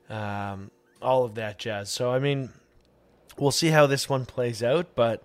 um, 0.09 0.69
all 1.01 1.23
of 1.23 1.35
that 1.35 1.57
jazz. 1.57 1.89
So, 1.89 2.11
I 2.11 2.19
mean, 2.19 2.49
we'll 3.37 3.51
see 3.51 3.69
how 3.69 3.87
this 3.87 4.09
one 4.09 4.25
plays 4.25 4.61
out, 4.61 4.87
but 4.95 5.23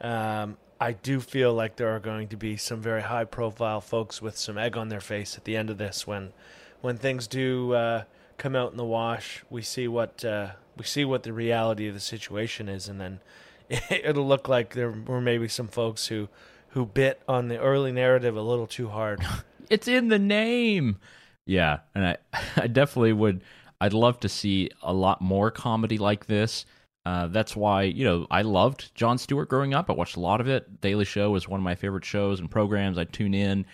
um, 0.00 0.58
I 0.82 0.90
do 0.94 1.20
feel 1.20 1.54
like 1.54 1.76
there 1.76 1.90
are 1.90 2.00
going 2.00 2.26
to 2.28 2.36
be 2.36 2.56
some 2.56 2.80
very 2.80 3.02
high 3.02 3.22
profile 3.22 3.80
folks 3.80 4.20
with 4.20 4.36
some 4.36 4.58
egg 4.58 4.76
on 4.76 4.88
their 4.88 5.00
face 5.00 5.36
at 5.36 5.44
the 5.44 5.56
end 5.56 5.70
of 5.70 5.78
this 5.78 6.08
when 6.08 6.32
when 6.80 6.96
things 6.96 7.28
do 7.28 7.72
uh, 7.72 8.02
come 8.36 8.56
out 8.56 8.72
in 8.72 8.78
the 8.78 8.84
wash. 8.84 9.44
We 9.48 9.62
see 9.62 9.86
what 9.86 10.24
uh, 10.24 10.54
we 10.76 10.82
see 10.82 11.04
what 11.04 11.22
the 11.22 11.32
reality 11.32 11.86
of 11.86 11.94
the 11.94 12.00
situation 12.00 12.68
is, 12.68 12.88
and 12.88 13.00
then 13.00 13.20
it'll 13.90 14.26
look 14.26 14.48
like 14.48 14.74
there 14.74 14.90
were 14.90 15.20
maybe 15.20 15.46
some 15.46 15.68
folks 15.68 16.08
who 16.08 16.28
who 16.70 16.84
bit 16.84 17.22
on 17.28 17.46
the 17.46 17.60
early 17.60 17.92
narrative 17.92 18.36
a 18.36 18.42
little 18.42 18.66
too 18.66 18.88
hard. 18.88 19.24
it's 19.70 19.86
in 19.86 20.08
the 20.08 20.18
name. 20.18 20.98
Yeah, 21.46 21.78
and 21.94 22.04
I 22.04 22.16
I 22.56 22.66
definitely 22.66 23.12
would. 23.12 23.44
I'd 23.80 23.92
love 23.92 24.18
to 24.20 24.28
see 24.28 24.70
a 24.82 24.92
lot 24.92 25.20
more 25.20 25.52
comedy 25.52 25.98
like 25.98 26.26
this. 26.26 26.66
Uh, 27.04 27.26
that's 27.28 27.56
why 27.56 27.82
you 27.82 28.04
know 28.04 28.26
I 28.30 28.42
loved 28.42 28.94
Jon 28.94 29.18
Stewart 29.18 29.48
growing 29.48 29.74
up. 29.74 29.90
I 29.90 29.94
watched 29.94 30.16
a 30.16 30.20
lot 30.20 30.40
of 30.40 30.48
it. 30.48 30.80
Daily 30.80 31.04
Show 31.04 31.30
was 31.30 31.48
one 31.48 31.60
of 31.60 31.64
my 31.64 31.74
favorite 31.74 32.04
shows 32.04 32.40
and 32.40 32.50
programs. 32.50 32.98
I 32.98 33.04
tune 33.04 33.34
in. 33.34 33.66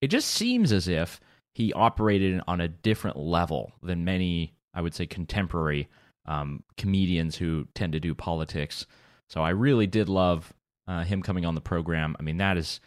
It 0.00 0.08
just 0.08 0.30
seems 0.30 0.72
as 0.72 0.88
if 0.88 1.20
he 1.52 1.72
operated 1.72 2.40
on 2.46 2.60
a 2.60 2.68
different 2.68 3.18
level 3.18 3.72
than 3.82 4.04
many, 4.04 4.54
I 4.72 4.80
would 4.80 4.94
say, 4.94 5.06
contemporary 5.06 5.88
um, 6.26 6.62
comedians 6.76 7.36
who 7.36 7.66
tend 7.74 7.92
to 7.92 8.00
do 8.00 8.14
politics. 8.14 8.86
So 9.28 9.42
I 9.42 9.50
really 9.50 9.86
did 9.86 10.08
love 10.08 10.52
uh, 10.86 11.04
him 11.04 11.22
coming 11.22 11.44
on 11.44 11.54
the 11.54 11.60
program. 11.60 12.16
I 12.18 12.22
mean, 12.22 12.38
that 12.38 12.56
is 12.56 12.80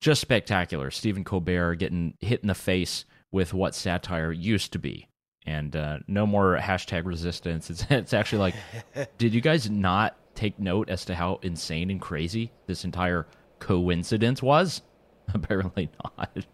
just 0.00 0.20
spectacular. 0.20 0.90
Stephen 0.90 1.24
Colbert 1.24 1.76
getting 1.76 2.14
hit 2.20 2.40
in 2.40 2.48
the 2.48 2.54
face 2.54 3.04
with 3.30 3.52
what 3.52 3.74
satire 3.74 4.32
used 4.32 4.72
to 4.72 4.78
be. 4.78 5.08
And 5.46 5.76
uh, 5.76 5.98
no 6.08 6.26
more 6.26 6.58
hashtag 6.60 7.04
resistance. 7.04 7.70
It's, 7.70 7.86
it's 7.90 8.14
actually 8.14 8.38
like, 8.38 8.54
did 9.18 9.34
you 9.34 9.40
guys 9.40 9.68
not 9.68 10.16
take 10.34 10.58
note 10.58 10.88
as 10.88 11.04
to 11.06 11.14
how 11.14 11.38
insane 11.42 11.90
and 11.90 12.00
crazy 12.00 12.50
this 12.66 12.84
entire 12.84 13.26
coincidence 13.58 14.42
was? 14.42 14.82
Apparently 15.34 15.90
not. 16.04 16.46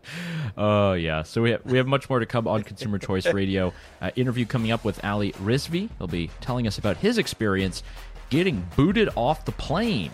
Oh 0.56 0.92
yeah. 0.92 1.22
So 1.24 1.42
we 1.42 1.50
have 1.50 1.64
we 1.64 1.76
have 1.76 1.88
much 1.88 2.08
more 2.08 2.20
to 2.20 2.26
come 2.26 2.46
on 2.46 2.62
Consumer 2.62 2.98
Choice 2.98 3.26
Radio. 3.26 3.72
Uh, 4.00 4.10
interview 4.14 4.46
coming 4.46 4.70
up 4.70 4.84
with 4.84 5.04
Ali 5.04 5.32
Rizvi. 5.32 5.88
He'll 5.98 6.06
be 6.06 6.30
telling 6.40 6.68
us 6.68 6.78
about 6.78 6.96
his 6.96 7.18
experience 7.18 7.82
getting 8.30 8.64
booted 8.76 9.08
off 9.16 9.44
the 9.44 9.52
plane 9.52 10.12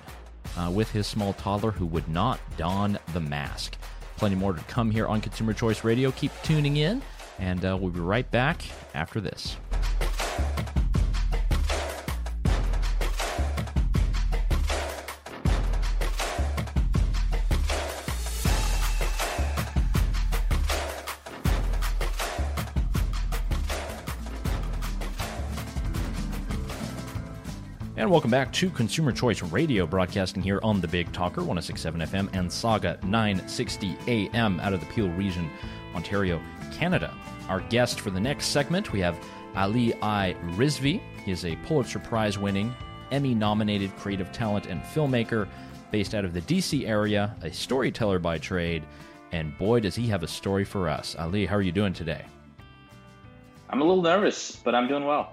uh, 0.57 0.71
with 0.71 0.91
his 0.91 1.07
small 1.07 1.35
toddler 1.35 1.71
who 1.71 1.87
would 1.87 2.09
not 2.09 2.41
don 2.57 2.99
the 3.13 3.21
mask. 3.21 3.77
Plenty 4.17 4.37
more 4.37 4.55
to 4.55 4.63
come 4.65 4.91
here 4.91 5.07
on 5.07 5.21
Consumer 5.21 5.53
Choice 5.53 5.85
Radio. 5.85 6.11
Keep 6.13 6.33
tuning 6.43 6.79
in, 6.79 7.03
and 7.39 7.65
uh, 7.65 7.77
we'll 7.81 7.91
be 7.91 8.01
right 8.01 8.31
back 8.31 8.63
after 8.95 9.21
this. 9.21 9.57
And 27.99 28.13
welcome 28.13 28.31
back 28.31 28.53
to 28.53 28.71
Consumer 28.71 29.11
Choice 29.11 29.43
Radio, 29.43 29.85
broadcasting 29.85 30.41
here 30.41 30.61
on 30.63 30.81
the 30.81 30.87
Big 30.87 31.11
Talker, 31.13 31.41
1067 31.41 32.03
FM 32.03 32.29
and 32.35 32.53
Saga 32.53 33.01
960 33.03 33.97
AM 34.07 34.61
out 34.61 34.73
of 34.73 34.79
the 34.79 34.87
Peel 34.87 35.09
region, 35.09 35.51
Ontario, 35.93 36.41
Canada. 36.77 37.15
Our 37.49 37.61
guest 37.61 38.01
for 38.01 38.11
the 38.11 38.21
next 38.21 38.47
segment, 38.47 38.93
we 38.93 39.01
have 39.01 39.19
Ali 39.55 39.95
I. 40.03 40.37
Rizvi. 40.57 41.01
He 41.25 41.33
is 41.33 41.45
a 41.45 41.57
Pulitzer 41.67 41.99
Prize 41.99 42.39
winning, 42.39 42.75
Emmy 43.11 43.35
nominated 43.35 43.97
creative 43.97 44.31
talent 44.33 44.67
and 44.67 44.83
filmmaker 44.83 45.49
based 45.91 46.15
out 46.15 46.25
of 46.25 46.35
the 46.35 46.43
DC 46.43 46.87
area, 46.87 47.35
a 47.43 47.51
storyteller 47.51 48.19
by 48.19 48.39
trade, 48.39 48.85
and 49.33 49.57
boy, 49.59 49.81
does 49.81 49.95
he 49.95 50.07
have 50.09 50.23
a 50.23 50.29
story 50.29 50.65
for 50.65 50.89
us. 50.89 51.17
Ali, 51.19 51.47
how 51.47 51.57
are 51.57 51.63
you 51.63 51.73
doing 51.73 51.93
today? 51.93 52.25
I'm 53.71 53.81
a 53.81 53.85
little 53.85 54.03
nervous, 54.03 54.57
but 54.57 54.75
I'm 54.75 54.89
doing 54.89 55.05
well. 55.05 55.33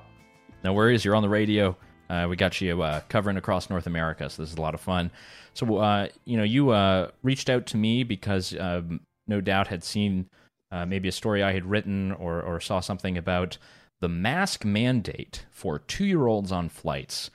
No 0.64 0.74
worries, 0.74 1.04
you're 1.04 1.16
on 1.16 1.24
the 1.24 1.30
radio. 1.30 1.76
Uh, 2.10 2.28
we 2.30 2.36
got 2.36 2.62
you 2.62 2.82
uh, 2.82 3.02
covering 3.10 3.38
across 3.38 3.70
North 3.70 3.88
America, 3.88 4.30
so 4.30 4.42
this 4.42 4.52
is 4.52 4.58
a 4.58 4.62
lot 4.62 4.74
of 4.74 4.82
fun. 4.82 5.12
So, 5.54 5.78
uh, 5.78 6.08
you 6.26 6.38
know, 6.38 6.44
you 6.44 6.70
uh, 6.70 7.10
reached 7.22 7.50
out 7.50 7.66
to 7.68 7.78
me 7.78 8.04
because 8.04 8.56
um, 8.60 9.02
no 9.28 9.42
doubt 9.42 9.68
had 9.68 9.84
seen 9.84 10.30
uh, 10.74 10.86
maybe 10.86 11.08
a 11.08 11.12
story 11.14 11.44
I 11.44 11.54
had 11.54 11.66
written 11.66 12.12
or, 12.12 12.42
or 12.42 12.60
saw 12.60 12.80
something 12.82 13.18
about 13.18 13.58
the 14.02 14.10
mask 14.10 14.66
mandate 14.66 15.46
for 15.52 15.80
two 15.80 16.06
year 16.06 16.28
olds 16.28 16.52
on 16.52 16.68
flights. 16.68 17.30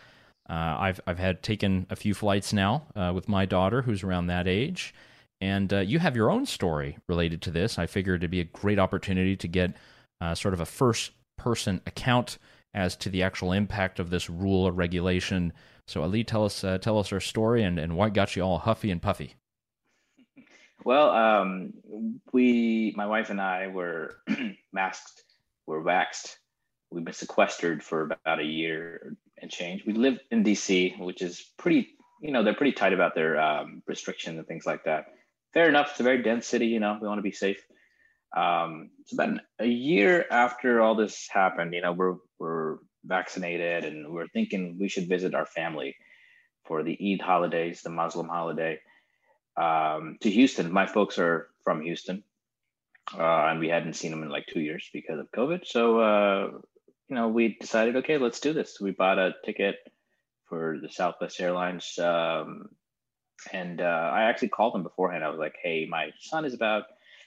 Uh, 0.51 0.77
I've 0.79 1.01
I've 1.07 1.19
had 1.19 1.43
taken 1.43 1.87
a 1.89 1.97
few 1.97 2.15
flights 2.15 2.53
now 2.53 2.87
with 3.15 3.29
my 3.29 3.47
daughter, 3.47 3.83
who's 3.83 4.03
around 4.03 4.27
that 4.27 4.49
age, 4.49 4.95
And 5.41 5.73
uh, 5.73 5.81
you 5.81 5.99
have 5.99 6.17
your 6.17 6.31
own 6.31 6.47
story 6.47 6.99
related 7.09 7.41
to 7.43 7.51
this. 7.51 7.79
I 7.79 7.87
figured 7.87 8.21
it'd 8.21 8.31
be 8.31 8.41
a 8.41 8.45
great 8.45 8.79
opportunity 8.79 9.37
to 9.37 9.49
get 9.49 9.77
uh, 10.21 10.35
sort 10.35 10.55
of 10.55 10.61
a 10.61 10.67
first 10.67 11.13
person 11.37 11.81
account 11.87 12.39
as 12.75 12.97
to 12.97 13.09
the 13.09 13.23
actual 13.23 13.53
impact 13.53 13.99
of 13.99 14.11
this 14.11 14.29
rule 14.29 14.67
or 14.67 14.73
regulation. 14.73 15.53
So, 15.87 16.03
Ali, 16.03 16.25
tell 16.25 16.45
us 16.45 16.65
uh, 16.65 16.79
tell 16.79 16.99
us 16.99 17.13
our 17.13 17.21
story 17.21 17.63
and, 17.63 17.79
and 17.79 17.97
what 17.97 18.15
got 18.15 18.35
you 18.37 18.43
all 18.43 18.59
huffy 18.59 18.91
and 18.91 19.01
puffy. 19.01 19.35
Well, 20.89 21.11
um, 21.11 21.75
we, 22.33 22.95
my 22.97 23.05
wife 23.05 23.29
and 23.29 23.43
I, 23.43 23.67
were 23.67 24.23
masked, 24.73 25.23
were 25.67 25.83
waxed. 25.83 26.39
We've 26.91 27.05
been 27.05 27.13
sequestered 27.13 27.85
for 27.85 28.05
about 28.05 28.41
a 28.41 28.45
year 28.45 29.15
and 29.37 29.51
change. 29.51 29.85
We 29.85 29.93
live 29.93 30.19
in 30.31 30.43
DC, 30.45 30.99
which 30.99 31.21
is 31.21 31.45
pretty, 31.59 31.89
you 32.23 32.33
know, 32.33 32.43
they're 32.43 32.55
pretty 32.55 32.73
tight 32.73 32.95
about 32.95 33.15
their 33.15 33.39
um, 33.39 33.83
restrictions 33.87 34.39
and 34.39 34.47
things 34.47 34.65
like 34.65 34.85
that. 34.85 35.09
Fair 35.53 35.69
enough. 35.69 35.91
It's 35.91 36.01
a 36.01 36.05
very 36.05 36.23
dense 36.23 36.47
city. 36.47 36.69
You 36.69 36.81
know, 36.81 36.97
we 36.99 37.07
want 37.07 37.19
to 37.19 37.23
be 37.23 37.33
safe. 37.33 37.63
Um, 38.35 38.89
it's 39.01 39.13
about 39.13 39.41
a 39.59 39.67
year 39.67 40.25
after 40.31 40.81
all 40.81 40.95
this 40.95 41.29
happened. 41.31 41.75
You 41.75 41.83
know, 41.83 41.93
we're 41.93 42.17
we're 42.39 42.79
vaccinated 43.05 43.85
and 43.85 44.11
we're 44.11 44.29
thinking 44.29 44.79
we 44.81 44.89
should 44.89 45.07
visit 45.07 45.35
our 45.35 45.45
family 45.45 45.97
for 46.65 46.83
the 46.83 46.97
Eid 46.99 47.21
holidays, 47.21 47.83
the 47.83 47.91
Muslim 47.91 48.29
holiday, 48.29 48.81
um, 49.59 50.17
to 50.21 50.31
Houston. 50.31 50.73
My 50.73 50.87
folks 50.87 51.19
are 51.19 51.49
from 51.65 51.83
Houston, 51.83 52.23
uh, 53.19 53.47
and 53.47 53.61
we 53.61 53.69
hadn't 53.69 53.95
seen 53.95 54.11
them 54.11 54.23
in 54.23 54.29
like 54.29 54.47
two 54.47 54.61
years 54.61 54.89
because 54.93 55.19
of 55.19 55.31
COVID. 55.33 55.67
So, 55.67 56.01
uh, 56.01 56.51
you 57.09 57.17
know, 57.17 57.29
we 57.29 57.57
decided, 57.61 57.97
okay, 57.97 58.19
let's 58.19 58.41
do 58.41 58.53
this. 58.53 58.81
We 58.81 58.93
bought 58.93 59.19
a 59.19 59.35
ticket 59.45 59.77
for 60.49 60.79
the 60.81 60.89
Southwest 60.89 61.41
Airlines, 61.41 61.99
um, 61.99 62.69
and 63.53 63.81
uh, 63.81 63.85
I 63.85 64.25
actually 64.25 64.49
called 64.49 64.75
them 64.75 64.83
beforehand. 64.83 65.25
I 65.25 65.31
was 65.31 65.39
like, 65.39 65.57
hey, 65.63 65.87
my 65.91 66.11
son 66.21 66.45
is 66.45 66.55
about 66.55 66.85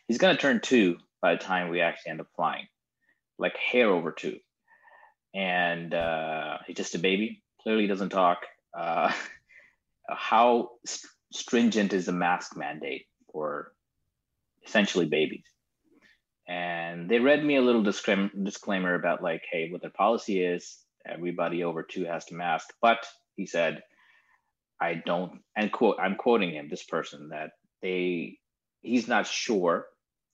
he's 0.08 0.18
going 0.18 0.36
to 0.36 0.42
turn 0.42 0.62
two 0.62 0.98
by 1.22 1.34
the 1.34 1.44
time 1.44 1.70
we 1.70 1.82
actually 1.82 2.12
end 2.12 2.22
up 2.22 2.28
flying, 2.36 2.68
like 3.38 3.56
hair 3.58 3.90
over 3.90 4.12
two. 4.12 4.40
And 5.34 5.94
uh, 5.94 6.58
he's 6.68 6.76
just 6.76 6.96
a 6.96 7.00
baby, 7.00 7.44
clearly 7.62 7.88
doesn't 7.88 8.10
talk. 8.10 8.40
Uh, 8.78 9.12
how 10.10 10.72
stringent 11.32 11.94
is 11.94 12.06
the 12.06 12.12
mask 12.12 12.56
mandate 12.56 13.06
for 13.32 13.74
essentially 14.66 15.06
babies? 15.06 15.46
And 16.48 17.10
they 17.10 17.20
read 17.20 17.44
me 17.44 17.56
a 17.56 17.62
little 17.62 17.84
discrim- 17.84 18.44
disclaimer 18.44 18.96
about, 18.96 19.24
like, 19.24 19.44
hey, 19.50 19.70
what 19.72 19.82
their 19.82 19.92
policy 19.92 20.44
is 20.44 20.80
everybody 21.06 21.64
over 21.64 21.84
two 21.84 22.06
has 22.06 22.26
to 22.26 22.36
mask. 22.36 22.68
But 22.82 23.06
he 23.36 23.46
said, 23.46 23.84
I 24.80 24.96
don't, 24.96 25.40
and 25.56 25.72
quote, 25.72 25.98
I'm 26.00 26.16
quoting 26.16 26.52
him, 26.52 26.68
this 26.70 26.84
person, 26.84 27.30
that 27.30 27.52
they, 27.82 28.38
he's 28.82 29.08
not 29.08 29.28
sure 29.28 29.88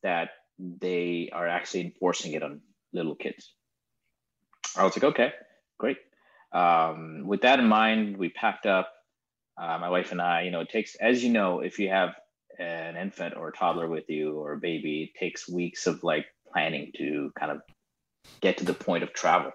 that 0.04 0.30
they 0.58 1.30
are 1.32 1.48
actually 1.48 1.82
enforcing 1.82 2.34
it 2.34 2.44
on 2.44 2.62
little 2.94 3.16
kids. 3.16 3.54
I 4.76 4.84
was 4.84 4.96
like, 4.96 5.04
okay, 5.04 5.34
great. 5.78 5.98
Um, 6.52 7.24
with 7.28 7.42
that 7.42 7.60
in 7.60 7.68
mind, 7.68 8.18
we 8.18 8.30
packed 8.30 8.66
up. 8.66 8.90
Uh, 9.60 9.78
my 9.80 9.90
wife 9.90 10.12
and 10.12 10.22
I, 10.22 10.44
you 10.44 10.52
know, 10.52 10.62
it 10.62 10.70
takes, 10.70 10.96
as 10.96 11.24
you 11.24 11.32
know, 11.32 11.62
if 11.62 11.80
you 11.80 11.90
have 11.90 12.16
an 12.60 12.96
infant 12.96 13.36
or 13.36 13.50
a 13.50 13.54
toddler 13.54 13.88
with 13.88 14.10
you 14.10 14.38
or 14.38 14.54
a 14.54 14.60
baby, 14.60 15.12
it 15.14 15.20
takes 15.20 15.50
weeks 15.50 15.88
of 15.88 16.04
like 16.04 16.26
planning 16.52 16.92
to 16.98 17.32
kind 17.38 17.52
of 17.52 17.62
get 18.42 18.58
to 18.58 18.66
the 18.66 18.74
point 18.74 19.04
of 19.04 19.14
travel. 19.14 19.52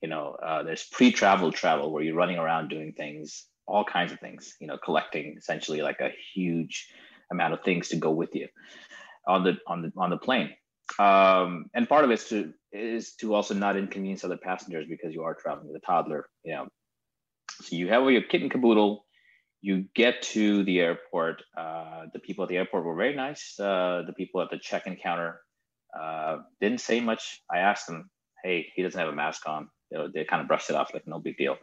You 0.00 0.08
know, 0.08 0.36
uh, 0.42 0.62
there's 0.62 0.84
pre-travel 0.84 1.52
travel 1.52 1.92
where 1.92 2.02
you're 2.02 2.14
running 2.14 2.38
around 2.38 2.68
doing 2.68 2.92
things, 2.92 3.46
all 3.66 3.84
kinds 3.84 4.12
of 4.12 4.20
things. 4.20 4.54
You 4.60 4.66
know, 4.66 4.78
collecting 4.78 5.36
essentially 5.36 5.82
like 5.82 6.00
a 6.00 6.10
huge 6.34 6.88
amount 7.30 7.54
of 7.54 7.62
things 7.62 7.88
to 7.88 7.96
go 7.96 8.10
with 8.10 8.34
you 8.34 8.48
on 9.26 9.44
the 9.44 9.58
on 9.66 9.82
the 9.82 9.92
on 9.96 10.10
the 10.10 10.16
plane. 10.16 10.50
Um, 10.98 11.66
and 11.74 11.88
part 11.88 12.04
of 12.04 12.10
it 12.10 12.14
is 12.14 12.28
to 12.28 12.52
is 12.72 13.14
to 13.16 13.34
also 13.34 13.54
not 13.54 13.76
inconvenience 13.76 14.24
other 14.24 14.38
passengers 14.38 14.86
because 14.88 15.14
you 15.14 15.24
are 15.24 15.34
traveling 15.34 15.68
with 15.68 15.82
a 15.82 15.86
toddler. 15.86 16.28
You 16.44 16.54
know, 16.54 16.68
so 17.60 17.76
you 17.76 17.88
have 17.88 18.08
your 18.10 18.22
kit 18.22 18.42
and 18.42 18.50
caboodle. 18.50 19.04
You 19.60 19.86
get 19.94 20.22
to 20.22 20.62
the 20.64 20.80
airport. 20.80 21.42
Uh, 21.56 22.06
the 22.12 22.20
people 22.20 22.44
at 22.44 22.48
the 22.48 22.56
airport 22.56 22.84
were 22.84 22.94
very 22.94 23.14
nice. 23.14 23.58
Uh, 23.58 24.02
the 24.06 24.12
people 24.12 24.40
at 24.40 24.50
the 24.50 24.58
check-in 24.58 24.96
counter 24.96 25.40
uh, 25.98 26.38
didn't 26.60 26.80
say 26.80 27.00
much. 27.00 27.42
I 27.50 27.58
asked 27.58 27.86
them, 27.86 28.10
"Hey, 28.44 28.66
he 28.74 28.82
doesn't 28.82 28.98
have 28.98 29.08
a 29.08 29.16
mask 29.16 29.48
on." 29.48 29.68
They, 29.90 29.98
they 30.14 30.24
kind 30.24 30.42
of 30.42 30.48
brushed 30.48 30.70
it 30.70 30.76
off 30.76 30.94
like 30.94 31.06
no 31.06 31.18
big 31.18 31.36
deal. 31.36 31.56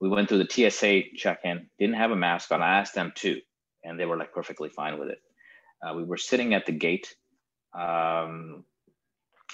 We 0.00 0.08
went 0.08 0.28
through 0.28 0.44
the 0.44 0.70
TSA 0.70 1.16
check-in. 1.16 1.68
Didn't 1.78 1.96
have 1.96 2.10
a 2.10 2.16
mask 2.16 2.50
on. 2.52 2.62
I 2.62 2.80
asked 2.80 2.94
them 2.94 3.12
too, 3.14 3.40
and 3.84 3.98
they 3.98 4.04
were 4.04 4.16
like 4.16 4.32
perfectly 4.32 4.68
fine 4.68 4.98
with 4.98 5.08
it. 5.08 5.20
Uh, 5.82 5.94
we 5.94 6.04
were 6.04 6.16
sitting 6.16 6.54
at 6.54 6.66
the 6.66 6.72
gate. 6.72 7.14
Um, 7.72 8.64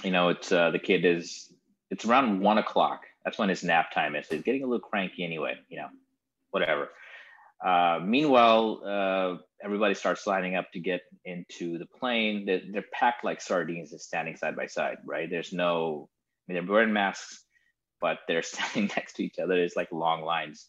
you 0.02 0.10
know, 0.10 0.30
it's 0.30 0.50
uh, 0.50 0.70
the 0.70 0.78
kid 0.78 1.04
is 1.04 1.52
it's 1.90 2.04
around 2.04 2.40
one 2.40 2.58
o'clock. 2.58 3.02
That's 3.24 3.38
when 3.38 3.50
his 3.50 3.62
nap 3.62 3.92
time 3.92 4.16
is. 4.16 4.26
He's 4.28 4.42
getting 4.42 4.62
a 4.62 4.66
little 4.66 4.80
cranky 4.80 5.22
anyway. 5.24 5.54
You 5.68 5.78
know, 5.78 5.88
whatever. 6.50 6.88
Uh, 7.64 8.01
meanwhile, 8.05 8.83
uh, 8.85 9.37
everybody 9.64 9.94
starts 9.94 10.27
lining 10.27 10.57
up 10.57 10.72
to 10.72 10.81
get 10.81 11.03
into 11.25 11.79
the 11.79 11.87
plane. 11.87 12.44
They're, 12.44 12.62
they're, 12.72 12.85
packed 12.92 13.25
like 13.25 13.40
sardines, 13.40 13.90
just 13.90 14.07
standing 14.07 14.37
side 14.37 14.57
by 14.57 14.66
side. 14.66 14.96
Right? 15.07 15.31
There's 15.31 15.53
no. 15.53 16.09
I 16.48 16.53
mean, 16.53 16.64
they're 16.64 16.75
wearing 16.75 16.92
masks, 16.92 17.44
but 18.01 18.18
they're 18.27 18.42
standing 18.42 18.90
next 18.96 19.14
to 19.14 19.25
each 19.25 19.38
other. 19.38 19.55
It's 19.55 19.77
like 19.77 19.92
long 19.92 20.22
lines, 20.22 20.66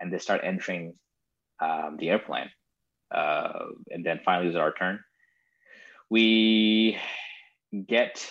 and 0.00 0.12
they 0.12 0.18
start 0.18 0.42
entering 0.44 0.94
um, 1.60 1.96
the 1.98 2.10
airplane 2.10 2.50
uh, 3.10 3.66
and 3.90 4.04
then 4.04 4.20
finally 4.24 4.46
it 4.46 4.50
was 4.50 4.56
our 4.56 4.72
turn. 4.72 5.00
We 6.10 6.98
get 7.86 8.28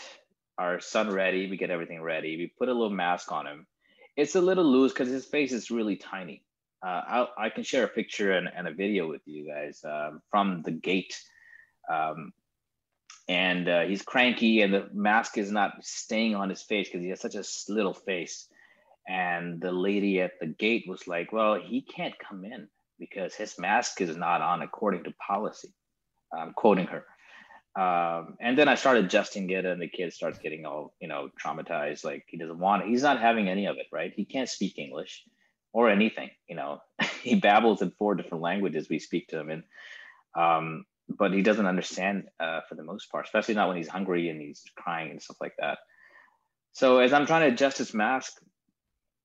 our 0.58 0.80
son 0.80 1.12
ready. 1.12 1.50
We 1.50 1.58
get 1.58 1.70
everything 1.70 2.02
ready. 2.02 2.38
We 2.38 2.54
put 2.58 2.70
a 2.70 2.74
little 2.74 2.90
mask 2.90 3.32
on 3.32 3.48
him. 3.48 3.68
It's 4.16 4.36
a 4.36 4.42
little 4.42 4.64
loose 4.64 4.94
because 4.94 5.10
his 5.10 5.26
face 5.26 5.52
is 5.52 5.72
really 5.72 5.98
tiny. 5.98 6.44
Uh, 6.84 7.26
I, 7.38 7.50
can 7.50 7.64
share 7.64 7.86
a 7.86 7.88
picture 7.88 8.32
and, 8.34 8.48
and, 8.56 8.68
a 8.68 8.74
video 8.74 9.08
with 9.08 9.22
you 9.26 9.48
guys 9.48 9.84
um, 9.84 10.22
from 10.30 10.62
the 10.62 10.72
gate. 10.72 11.20
Um, 11.92 12.32
and 13.28 13.68
uh, 13.68 13.82
he's 13.82 14.04
cranky, 14.04 14.62
and 14.62 14.74
the 14.74 14.88
mask 14.94 15.38
is 15.38 15.52
not 15.52 15.74
staying 15.82 16.36
on 16.36 16.50
his 16.50 16.62
face 16.62 16.88
because 16.88 17.02
he 17.02 17.10
has 17.10 17.22
such 17.22 17.36
a 17.36 17.44
little 17.72 17.94
face. 17.94 18.48
And 19.08 19.60
the 19.60 19.72
lady 19.72 20.22
at 20.22 20.34
the 20.40 20.48
gate 20.48 20.86
was 20.88 21.08
like, 21.08 21.32
"Well, 21.32 21.60
he 21.60 21.82
can't 21.82 22.14
come 22.20 22.46
in 22.46 22.68
because 23.00 23.34
his 23.34 23.58
mask 23.58 24.02
is 24.02 24.16
not 24.16 24.42
on 24.42 24.62
according 24.62 25.04
to 25.06 25.14
policy. 25.14 25.74
I'm 26.36 26.54
quoting 26.54 26.88
her. 26.88 27.06
Um, 27.76 28.38
and 28.40 28.58
then 28.58 28.68
I 28.68 28.76
started 28.76 29.06
adjusting 29.06 29.50
it, 29.50 29.66
and 29.66 29.82
the 29.82 29.88
kid 29.88 30.14
starts 30.14 30.40
getting 30.40 30.66
all 30.66 30.94
you 31.00 31.08
know 31.08 31.30
traumatized. 31.44 32.06
Like 32.06 32.26
he 32.28 32.38
doesn't 32.38 32.60
want 32.60 32.84
it. 32.84 32.90
He's 32.90 33.04
not 33.04 33.20
having 33.20 33.50
any 33.50 33.66
of 33.66 33.78
it, 33.78 33.88
right? 33.92 34.14
He 34.16 34.26
can't 34.26 34.50
speak 34.50 34.78
English 34.78 35.24
or 35.76 35.90
anything. 35.90 36.30
You 36.48 36.56
know, 36.56 36.80
he 37.22 37.36
babbles 37.36 37.82
in 37.82 37.92
four 37.92 38.16
different 38.16 38.44
languages. 38.44 38.88
We 38.90 39.00
speak 39.00 39.28
to 39.30 39.40
him, 39.40 39.50
and 39.50 39.64
um, 40.36 40.86
but 41.10 41.34
he 41.34 41.42
doesn't 41.42 41.66
understand 41.66 42.30
uh, 42.40 42.62
for 42.68 42.76
the 42.76 42.84
most 42.84 43.12
part, 43.12 43.26
especially 43.26 43.56
not 43.56 43.68
when 43.68 43.78
he's 43.78 43.88
hungry 43.88 44.30
and 44.30 44.42
he's 44.42 44.64
crying 44.76 45.12
and 45.12 45.22
stuff 45.22 45.38
like 45.42 45.54
that. 45.60 45.80
So 46.72 47.00
as 47.00 47.14
I'm 47.14 47.26
trying 47.26 47.48
to 47.48 47.54
adjust 47.54 47.78
his 47.78 47.94
mask, 47.94 48.34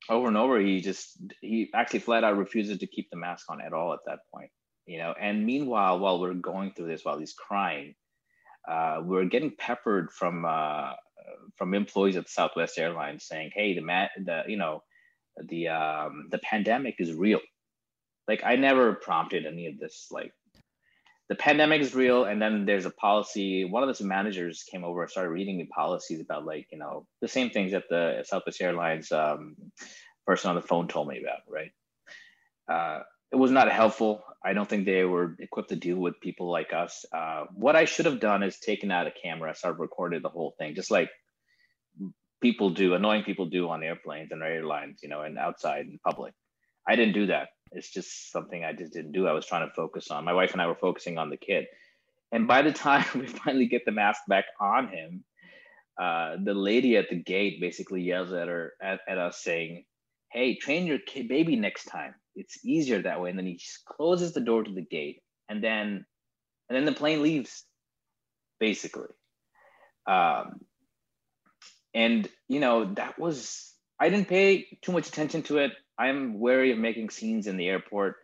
over 0.08 0.26
and 0.28 0.36
over 0.36 0.58
he 0.58 0.80
just 0.80 1.18
he 1.40 1.70
actually 1.74 2.00
flat 2.00 2.24
out 2.24 2.36
refuses 2.36 2.78
to 2.78 2.86
keep 2.86 3.08
the 3.10 3.16
mask 3.16 3.46
on 3.48 3.60
at 3.60 3.72
all 3.72 3.92
at 3.92 4.00
that 4.06 4.20
point 4.34 4.50
you 4.86 4.98
know 4.98 5.14
and 5.20 5.44
meanwhile 5.44 5.98
while 5.98 6.20
we're 6.20 6.34
going 6.34 6.72
through 6.72 6.86
this 6.86 7.04
while 7.04 7.18
he's 7.18 7.34
crying 7.34 7.94
uh, 8.68 9.00
we're 9.02 9.24
getting 9.24 9.52
peppered 9.58 10.10
from 10.10 10.44
uh, 10.44 10.92
from 11.56 11.74
employees 11.74 12.16
at 12.16 12.28
southwest 12.28 12.78
airlines 12.78 13.26
saying 13.26 13.50
hey 13.54 13.74
the 13.74 13.82
mat, 13.82 14.10
the 14.24 14.42
you 14.48 14.56
know 14.56 14.82
the 15.38 15.68
um, 15.68 16.28
the 16.30 16.38
pandemic 16.38 16.96
is 16.98 17.12
real. 17.12 17.40
Like 18.28 18.42
i 18.44 18.54
never 18.54 18.94
prompted 18.94 19.44
any 19.44 19.66
of 19.66 19.78
this 19.78 20.06
like 20.12 20.32
the 21.28 21.36
pandemic 21.36 21.80
is 21.80 21.94
real 21.94 22.24
and 22.24 22.42
then 22.42 22.66
there's 22.66 22.86
a 22.86 22.90
policy 22.90 23.64
one 23.64 23.88
of 23.88 23.96
the 23.96 24.04
managers 24.04 24.64
came 24.64 24.84
over 24.84 25.02
and 25.02 25.10
started 25.10 25.30
reading 25.30 25.56
me 25.56 25.68
policies 25.72 26.20
about 26.20 26.44
like 26.44 26.66
you 26.72 26.78
know 26.78 27.06
the 27.20 27.28
same 27.28 27.50
things 27.50 27.72
that 27.72 27.84
the 27.88 28.22
southwest 28.26 28.60
airlines 28.60 29.10
um, 29.12 29.56
person 30.26 30.50
on 30.50 30.56
the 30.56 30.62
phone 30.62 30.88
told 30.88 31.08
me 31.08 31.20
about 31.20 31.40
right? 31.48 31.72
Uh, 32.70 33.02
it 33.32 33.36
was 33.36 33.50
not 33.50 33.70
helpful. 33.70 34.24
I 34.44 34.52
don't 34.52 34.68
think 34.68 34.86
they 34.86 35.04
were 35.04 35.36
equipped 35.38 35.68
to 35.70 35.76
deal 35.76 35.96
with 35.96 36.20
people 36.20 36.50
like 36.50 36.72
us. 36.72 37.04
Uh, 37.12 37.44
what 37.54 37.76
i 37.76 37.84
should 37.84 38.06
have 38.06 38.20
done 38.20 38.42
is 38.42 38.58
taken 38.58 38.90
out 38.90 39.06
a 39.06 39.12
camera 39.12 39.54
started 39.54 39.80
recorded 39.80 40.22
the 40.22 40.28
whole 40.28 40.54
thing 40.58 40.74
just 40.74 40.90
like 40.90 41.10
people 42.40 42.70
do 42.70 42.94
annoying 42.94 43.22
people 43.22 43.46
do 43.46 43.68
on 43.68 43.82
airplanes 43.82 44.30
and 44.32 44.42
airlines 44.42 45.00
you 45.02 45.08
know 45.08 45.22
and 45.22 45.38
outside 45.38 45.86
in 45.86 45.98
public 46.04 46.32
i 46.88 46.96
didn't 46.96 47.14
do 47.14 47.26
that 47.26 47.48
it's 47.72 47.90
just 47.90 48.32
something 48.32 48.64
I 48.64 48.72
just 48.72 48.92
didn't 48.92 49.12
do. 49.12 49.26
I 49.26 49.32
was 49.32 49.46
trying 49.46 49.68
to 49.68 49.74
focus 49.74 50.10
on. 50.10 50.24
My 50.24 50.32
wife 50.32 50.52
and 50.52 50.62
I 50.62 50.66
were 50.66 50.74
focusing 50.74 51.18
on 51.18 51.30
the 51.30 51.36
kid. 51.36 51.66
And 52.32 52.48
by 52.48 52.62
the 52.62 52.72
time 52.72 53.04
we 53.14 53.26
finally 53.26 53.66
get 53.66 53.84
the 53.84 53.92
mask 53.92 54.22
back 54.28 54.46
on 54.60 54.88
him, 54.88 55.24
uh, 56.00 56.36
the 56.42 56.54
lady 56.54 56.96
at 56.96 57.10
the 57.10 57.22
gate 57.22 57.60
basically 57.60 58.02
yells 58.02 58.32
at 58.32 58.48
her 58.48 58.72
at, 58.82 59.00
at 59.08 59.18
us 59.18 59.42
saying, 59.42 59.84
"Hey, 60.32 60.56
train 60.56 60.86
your 60.86 60.98
kid 60.98 61.28
baby 61.28 61.56
next 61.56 61.84
time. 61.84 62.14
It's 62.34 62.64
easier 62.64 63.02
that 63.02 63.20
way." 63.20 63.30
And 63.30 63.38
then 63.38 63.46
he 63.46 63.60
closes 63.86 64.32
the 64.32 64.40
door 64.40 64.62
to 64.64 64.72
the 64.72 64.84
gate, 64.84 65.20
and 65.48 65.62
then 65.62 66.06
and 66.68 66.76
then 66.76 66.86
the 66.86 66.92
plane 66.92 67.22
leaves, 67.22 67.64
basically. 68.58 69.08
Um, 70.06 70.60
and 71.94 72.28
you 72.48 72.60
know 72.60 72.92
that 72.94 73.18
was 73.18 73.72
I 73.98 74.08
didn't 74.08 74.28
pay 74.28 74.78
too 74.82 74.92
much 74.92 75.08
attention 75.08 75.42
to 75.44 75.58
it. 75.58 75.72
I'm 75.98 76.40
wary 76.40 76.72
of 76.72 76.78
making 76.78 77.10
scenes 77.10 77.46
in 77.46 77.56
the 77.56 77.68
airport. 77.68 78.16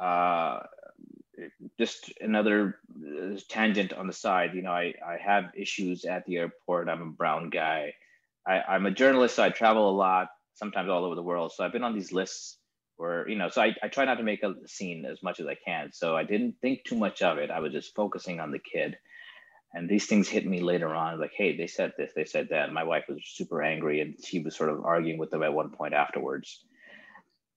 Uh, 0.00 0.60
just 1.78 2.12
another 2.20 2.78
uh, 2.90 3.38
tangent 3.48 3.92
on 3.92 4.06
the 4.06 4.12
side. 4.12 4.54
You 4.54 4.62
know, 4.62 4.70
I, 4.70 4.94
I 5.06 5.18
have 5.22 5.52
issues 5.54 6.04
at 6.04 6.24
the 6.24 6.36
airport. 6.36 6.88
I'm 6.88 7.02
a 7.02 7.06
brown 7.10 7.50
guy. 7.50 7.92
I, 8.46 8.60
I'm 8.60 8.86
a 8.86 8.90
journalist, 8.90 9.36
so 9.36 9.42
I 9.42 9.50
travel 9.50 9.90
a 9.90 9.92
lot, 9.96 10.28
sometimes 10.54 10.88
all 10.88 11.04
over 11.04 11.14
the 11.14 11.22
world. 11.22 11.52
So 11.54 11.64
I've 11.64 11.72
been 11.72 11.84
on 11.84 11.94
these 11.94 12.12
lists 12.12 12.56
where, 12.96 13.28
you 13.28 13.36
know, 13.36 13.48
so 13.50 13.60
I, 13.60 13.74
I 13.82 13.88
try 13.88 14.06
not 14.06 14.14
to 14.14 14.22
make 14.22 14.42
a 14.42 14.54
scene 14.66 15.04
as 15.04 15.22
much 15.22 15.40
as 15.40 15.46
I 15.46 15.56
can. 15.62 15.90
So 15.92 16.16
I 16.16 16.24
didn't 16.24 16.56
think 16.62 16.84
too 16.84 16.96
much 16.96 17.20
of 17.20 17.38
it. 17.38 17.50
I 17.50 17.60
was 17.60 17.72
just 17.72 17.94
focusing 17.94 18.40
on 18.40 18.50
the 18.50 18.58
kid. 18.58 18.96
And 19.76 19.90
these 19.90 20.06
things 20.06 20.26
hit 20.26 20.46
me 20.46 20.62
later 20.62 20.88
on, 20.94 21.20
like, 21.20 21.34
hey, 21.36 21.54
they 21.54 21.66
said 21.66 21.92
this, 21.98 22.10
they 22.16 22.24
said 22.24 22.48
that. 22.48 22.72
My 22.72 22.82
wife 22.82 23.04
was 23.10 23.20
super 23.26 23.62
angry 23.62 24.00
and 24.00 24.14
she 24.24 24.38
was 24.38 24.56
sort 24.56 24.70
of 24.70 24.82
arguing 24.86 25.18
with 25.18 25.30
them 25.30 25.42
at 25.42 25.52
one 25.52 25.68
point 25.68 25.92
afterwards. 25.92 26.64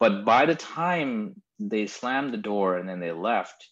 But 0.01 0.25
by 0.25 0.45
the 0.45 0.55
time 0.55 1.41
they 1.59 1.87
slammed 1.87 2.33
the 2.33 2.37
door 2.37 2.75
and 2.75 2.89
then 2.89 2.99
they 2.99 3.13
left, 3.13 3.65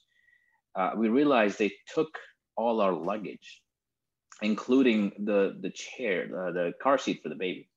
uh, 0.78 0.92
we 0.96 1.10
realized 1.10 1.60
they 1.60 1.74
took 1.94 2.18
all 2.56 2.80
our 2.80 2.94
luggage, 2.94 3.62
including 4.42 5.12
the 5.20 5.58
the 5.60 5.72
chair, 5.72 6.30
the, 6.30 6.52
the 6.54 6.74
car 6.82 6.98
seat 6.98 7.22
for 7.22 7.28
the 7.28 7.36
baby. 7.36 7.68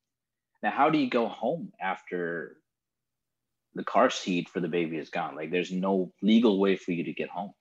Now, 0.62 0.70
how 0.70 0.88
do 0.88 0.98
you 0.98 1.10
go 1.10 1.26
home 1.26 1.72
after 1.82 2.58
the 3.74 3.82
car 3.82 4.08
seat 4.08 4.48
for 4.48 4.60
the 4.60 4.68
baby 4.68 4.98
is 4.98 5.10
gone? 5.10 5.34
Like, 5.34 5.50
there's 5.50 5.72
no 5.72 6.12
legal 6.22 6.60
way 6.60 6.76
for 6.76 6.92
you 6.92 7.04
to 7.04 7.12
get 7.12 7.28
home. 7.28 7.54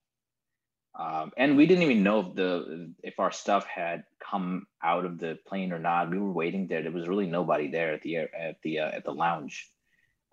Um, 0.99 1.31
and 1.37 1.55
we 1.55 1.65
didn't 1.65 1.83
even 1.83 2.03
know 2.03 2.19
if 2.19 2.35
the 2.35 2.93
if 3.03 3.19
our 3.19 3.31
stuff 3.31 3.65
had 3.65 4.03
come 4.19 4.67
out 4.83 5.05
of 5.05 5.17
the 5.17 5.39
plane 5.47 5.71
or 5.71 5.79
not. 5.79 6.11
We 6.11 6.19
were 6.19 6.31
waiting 6.31 6.67
there. 6.67 6.83
There 6.83 6.91
was 6.91 7.07
really 7.07 7.25
nobody 7.25 7.71
there 7.71 7.93
at 7.93 8.01
the 8.01 8.17
at 8.17 8.57
the 8.63 8.79
uh, 8.79 8.91
at 8.91 9.05
the 9.05 9.11
lounge. 9.11 9.69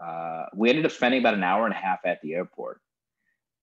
Uh, 0.05 0.47
we 0.55 0.69
ended 0.69 0.85
up 0.85 0.91
spending 0.91 1.21
about 1.21 1.35
an 1.35 1.45
hour 1.45 1.67
and 1.67 1.75
a 1.75 1.79
half 1.79 2.01
at 2.05 2.21
the 2.21 2.35
airport, 2.35 2.81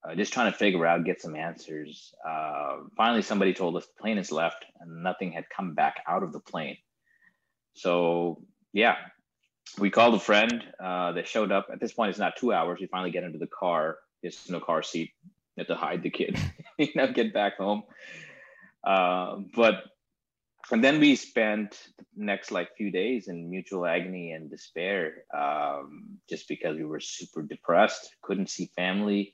uh, 0.03 0.15
just 0.15 0.33
trying 0.33 0.51
to 0.51 0.57
figure 0.57 0.85
out, 0.85 1.03
get 1.03 1.21
some 1.21 1.35
answers. 1.35 2.13
Uh, 2.27 2.77
finally, 2.95 3.21
somebody 3.21 3.53
told 3.53 3.75
us 3.75 3.85
the 3.85 4.01
plane 4.01 4.17
has 4.17 4.31
left, 4.31 4.65
and 4.79 5.03
nothing 5.03 5.33
had 5.33 5.45
come 5.55 5.75
back 5.75 5.97
out 6.07 6.23
of 6.23 6.31
the 6.31 6.39
plane. 6.39 6.77
So 7.73 8.41
yeah, 8.71 8.95
we 9.77 9.89
called 9.89 10.15
a 10.15 10.19
friend. 10.19 10.63
Uh, 10.81 11.11
they 11.11 11.23
showed 11.23 11.51
up. 11.51 11.67
At 11.71 11.81
this 11.81 11.91
point, 11.91 12.11
it's 12.11 12.19
not 12.19 12.37
two 12.37 12.53
hours. 12.53 12.79
We 12.79 12.87
finally 12.87 13.11
get 13.11 13.25
into 13.25 13.39
the 13.39 13.47
car. 13.47 13.97
There's 14.21 14.49
no 14.49 14.61
car 14.61 14.83
seat. 14.83 15.11
Have 15.57 15.67
to 15.67 15.75
hide 15.75 16.01
the 16.01 16.09
kid, 16.09 16.39
you 16.79 16.89
know, 16.95 17.11
get 17.11 17.33
back 17.33 17.57
home. 17.57 17.83
Uh, 18.83 19.37
but 19.55 19.83
and 20.71 20.83
then 20.83 20.99
we 20.99 21.15
spent 21.15 21.77
the 21.97 22.05
next 22.15 22.51
like 22.51 22.75
few 22.75 22.89
days 22.91 23.27
in 23.27 23.49
mutual 23.49 23.85
agony 23.85 24.31
and 24.31 24.49
despair 24.49 25.25
um, 25.33 26.17
just 26.29 26.47
because 26.47 26.77
we 26.77 26.85
were 26.85 26.99
super 26.99 27.41
depressed 27.41 28.15
couldn't 28.21 28.49
see 28.49 28.71
family 28.75 29.33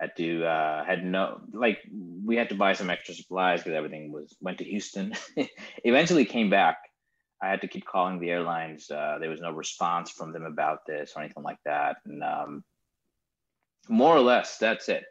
had 0.00 0.14
to 0.16 0.44
uh, 0.44 0.84
had 0.84 1.04
no 1.04 1.40
like 1.52 1.78
we 2.24 2.36
had 2.36 2.50
to 2.50 2.54
buy 2.54 2.74
some 2.74 2.90
extra 2.90 3.14
supplies 3.14 3.60
because 3.60 3.76
everything 3.76 4.12
was 4.12 4.36
went 4.40 4.58
to 4.58 4.64
houston. 4.64 5.14
Eventually 5.84 6.24
came 6.24 6.50
back. 6.50 6.78
I 7.42 7.48
had 7.48 7.62
to 7.62 7.68
keep 7.68 7.86
calling 7.86 8.18
the 8.18 8.30
airlines 8.30 8.90
uh, 8.90 9.18
there 9.20 9.30
was 9.30 9.40
no 9.40 9.52
response 9.52 10.10
from 10.10 10.32
them 10.32 10.44
about 10.44 10.86
this 10.86 11.12
or 11.16 11.22
anything 11.22 11.42
like 11.42 11.58
that. 11.64 11.96
And 12.04 12.22
um, 12.22 12.64
more 13.88 14.14
or 14.14 14.20
less 14.20 14.58
that's 14.58 14.88
it 14.88 15.04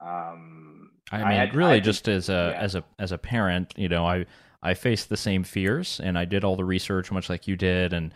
um, 0.00 0.90
I 1.12 1.18
mean, 1.18 1.26
I 1.26 1.32
had, 1.34 1.54
really, 1.54 1.72
I 1.72 1.80
just 1.80 2.08
as 2.08 2.28
a 2.28 2.52
yeah. 2.54 2.60
as 2.60 2.74
a 2.74 2.84
as 2.98 3.12
a 3.12 3.18
parent, 3.18 3.74
you 3.76 3.88
know, 3.88 4.06
I 4.06 4.26
I 4.62 4.74
faced 4.74 5.08
the 5.08 5.16
same 5.16 5.44
fears, 5.44 6.00
and 6.02 6.18
I 6.18 6.24
did 6.24 6.44
all 6.44 6.56
the 6.56 6.64
research, 6.64 7.10
much 7.10 7.28
like 7.28 7.48
you 7.48 7.56
did, 7.56 7.92
and 7.92 8.14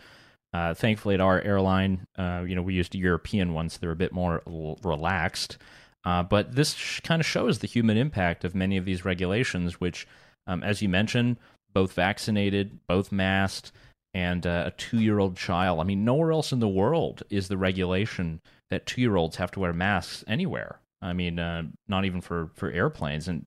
uh, 0.53 0.73
thankfully 0.73 1.15
at 1.15 1.21
our 1.21 1.41
airline, 1.41 2.07
uh, 2.17 2.43
you 2.47 2.55
know, 2.55 2.61
we 2.61 2.73
used 2.73 2.95
European 2.95 3.53
ones; 3.53 3.73
so 3.73 3.79
they're 3.81 3.91
a 3.91 3.95
bit 3.95 4.13
more 4.13 4.41
l- 4.47 4.79
relaxed. 4.83 5.57
Uh, 6.05 6.23
but 6.23 6.55
this 6.55 6.73
sh- 6.75 6.99
kind 7.01 7.19
of 7.19 7.25
shows 7.25 7.59
the 7.59 7.67
human 7.67 7.97
impact 7.97 8.45
of 8.45 8.55
many 8.55 8.77
of 8.77 8.85
these 8.85 9.03
regulations, 9.03 9.81
which, 9.81 10.07
um, 10.47 10.63
as 10.63 10.81
you 10.81 10.87
mentioned, 10.87 11.37
both 11.73 11.93
vaccinated, 11.93 12.79
both 12.87 13.11
masked, 13.11 13.71
and 14.13 14.47
uh, 14.47 14.63
a 14.67 14.71
two-year-old 14.71 15.35
child. 15.35 15.79
I 15.79 15.83
mean, 15.83 16.05
nowhere 16.05 16.31
else 16.31 16.51
in 16.51 16.59
the 16.59 16.67
world 16.67 17.23
is 17.29 17.47
the 17.47 17.57
regulation 17.57 18.39
that 18.69 18.85
two-year-olds 18.85 19.35
have 19.37 19.51
to 19.51 19.59
wear 19.59 19.73
masks 19.73 20.23
anywhere. 20.27 20.79
I 21.01 21.13
mean, 21.13 21.39
uh, 21.39 21.63
not 21.87 22.05
even 22.05 22.21
for 22.21 22.51
for 22.55 22.71
airplanes. 22.71 23.27
And 23.27 23.45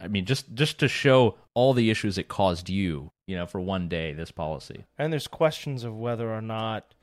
I 0.00 0.08
mean, 0.08 0.24
just 0.24 0.54
just 0.54 0.78
to 0.80 0.88
show 0.88 1.36
all 1.54 1.74
the 1.74 1.90
issues 1.90 2.18
it 2.18 2.28
caused 2.28 2.68
you, 2.68 3.10
you 3.26 3.36
know, 3.36 3.46
for 3.46 3.60
one 3.60 3.88
day, 3.88 4.12
this 4.12 4.30
policy. 4.30 4.84
And 4.98 5.12
there's 5.12 5.28
questions 5.28 5.84
of 5.84 5.96
whether 5.96 6.32
or 6.32 6.42
not 6.42 6.94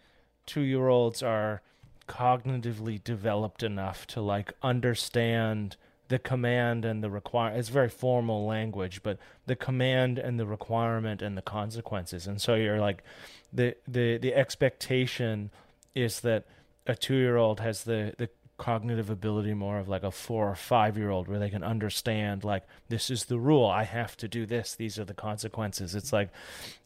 two 0.45 0.61
year 0.61 0.87
olds 0.87 1.23
are 1.23 1.61
cognitively 2.07 3.03
developed 3.03 3.63
enough 3.63 4.05
to 4.07 4.21
like 4.21 4.53
understand 4.61 5.75
the 6.07 6.19
command 6.19 6.85
and 6.85 7.03
the 7.03 7.09
require 7.09 7.55
it's 7.55 7.69
very 7.69 7.89
formal 7.89 8.45
language 8.45 9.01
but 9.01 9.17
the 9.47 9.55
command 9.55 10.19
and 10.19 10.39
the 10.39 10.45
requirement 10.45 11.21
and 11.23 11.35
the 11.35 11.41
consequences 11.41 12.27
and 12.27 12.39
so 12.39 12.53
you're 12.53 12.79
like 12.79 13.03
the 13.51 13.75
the 13.87 14.17
the 14.17 14.35
expectation 14.35 15.49
is 15.95 16.19
that 16.19 16.45
a 16.85 16.95
2 16.95 17.15
year 17.15 17.37
old 17.37 17.59
has 17.59 17.85
the 17.85 18.13
the 18.19 18.29
cognitive 18.57 19.09
ability 19.09 19.53
more 19.53 19.79
of 19.79 19.89
like 19.89 20.03
a 20.03 20.11
four 20.11 20.49
or 20.49 20.55
five 20.55 20.97
year 20.97 21.09
old 21.09 21.27
where 21.27 21.39
they 21.39 21.49
can 21.49 21.63
understand 21.63 22.43
like 22.43 22.63
this 22.87 23.09
is 23.09 23.25
the 23.25 23.37
rule 23.37 23.65
i 23.65 23.83
have 23.83 24.15
to 24.15 24.27
do 24.27 24.45
this 24.45 24.75
these 24.75 24.97
are 24.97 25.05
the 25.05 25.13
consequences. 25.13 25.93
It's 25.95 26.13
like 26.13 26.29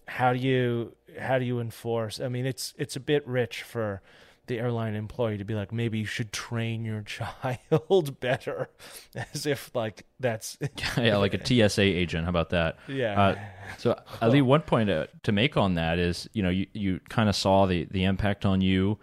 how 0.08 0.34
do 0.34 0.40
you 0.40 0.96
how 1.20 1.38
do 1.38 1.46
you 1.46 1.60
enforce 1.60 2.20
i 2.20 2.28
mean 2.28 2.46
it's 2.46 2.74
it's 2.78 2.96
a 2.96 3.00
bit 3.00 3.28
rich 3.28 3.62
for 3.62 4.02
the 4.50 4.60
airline 4.60 4.96
employee 4.96 5.38
to 5.38 5.46
be 5.46 5.54
like 5.54 5.72
maybe 5.72 6.00
you 6.00 6.06
should 6.06 6.34
train 6.34 6.84
your 6.84 7.02
child 7.04 8.20
better 8.20 8.70
as 9.34 9.46
if 9.46 9.74
like 9.74 10.06
that's 10.20 10.58
yeah 10.98 11.18
like 11.18 11.34
a 11.34 11.70
tsa 11.70 11.82
agent 11.82 12.26
how 12.26 12.30
about 12.30 12.50
that? 12.50 12.78
Yeah. 12.88 13.22
Uh, 13.22 13.36
so 13.78 14.00
ali 14.22 14.42
one 14.42 14.62
point 14.62 14.88
to, 14.88 15.08
to 15.24 15.32
make 15.32 15.56
on 15.56 15.76
that 15.76 16.00
is 16.00 16.28
you 16.34 16.44
know 16.44 16.50
you, 16.50 16.66
you 16.74 17.00
kind 17.10 17.30
of 17.30 17.36
saw 17.36 17.66
the 17.66 17.86
the 17.92 18.04
impact 18.04 18.46
on 18.46 18.60
you 18.60 18.98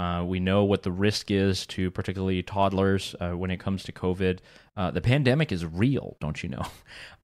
uh, 0.00 0.24
we 0.24 0.40
know 0.40 0.64
what 0.64 0.82
the 0.82 0.90
risk 0.90 1.30
is 1.30 1.66
to 1.66 1.90
particularly 1.90 2.42
toddlers 2.42 3.14
uh, 3.20 3.32
when 3.32 3.50
it 3.50 3.60
comes 3.60 3.82
to 3.82 3.92
COVID. 3.92 4.38
Uh, 4.74 4.90
the 4.90 5.02
pandemic 5.02 5.52
is 5.52 5.66
real, 5.66 6.16
don't 6.20 6.42
you 6.42 6.48
know? 6.48 6.64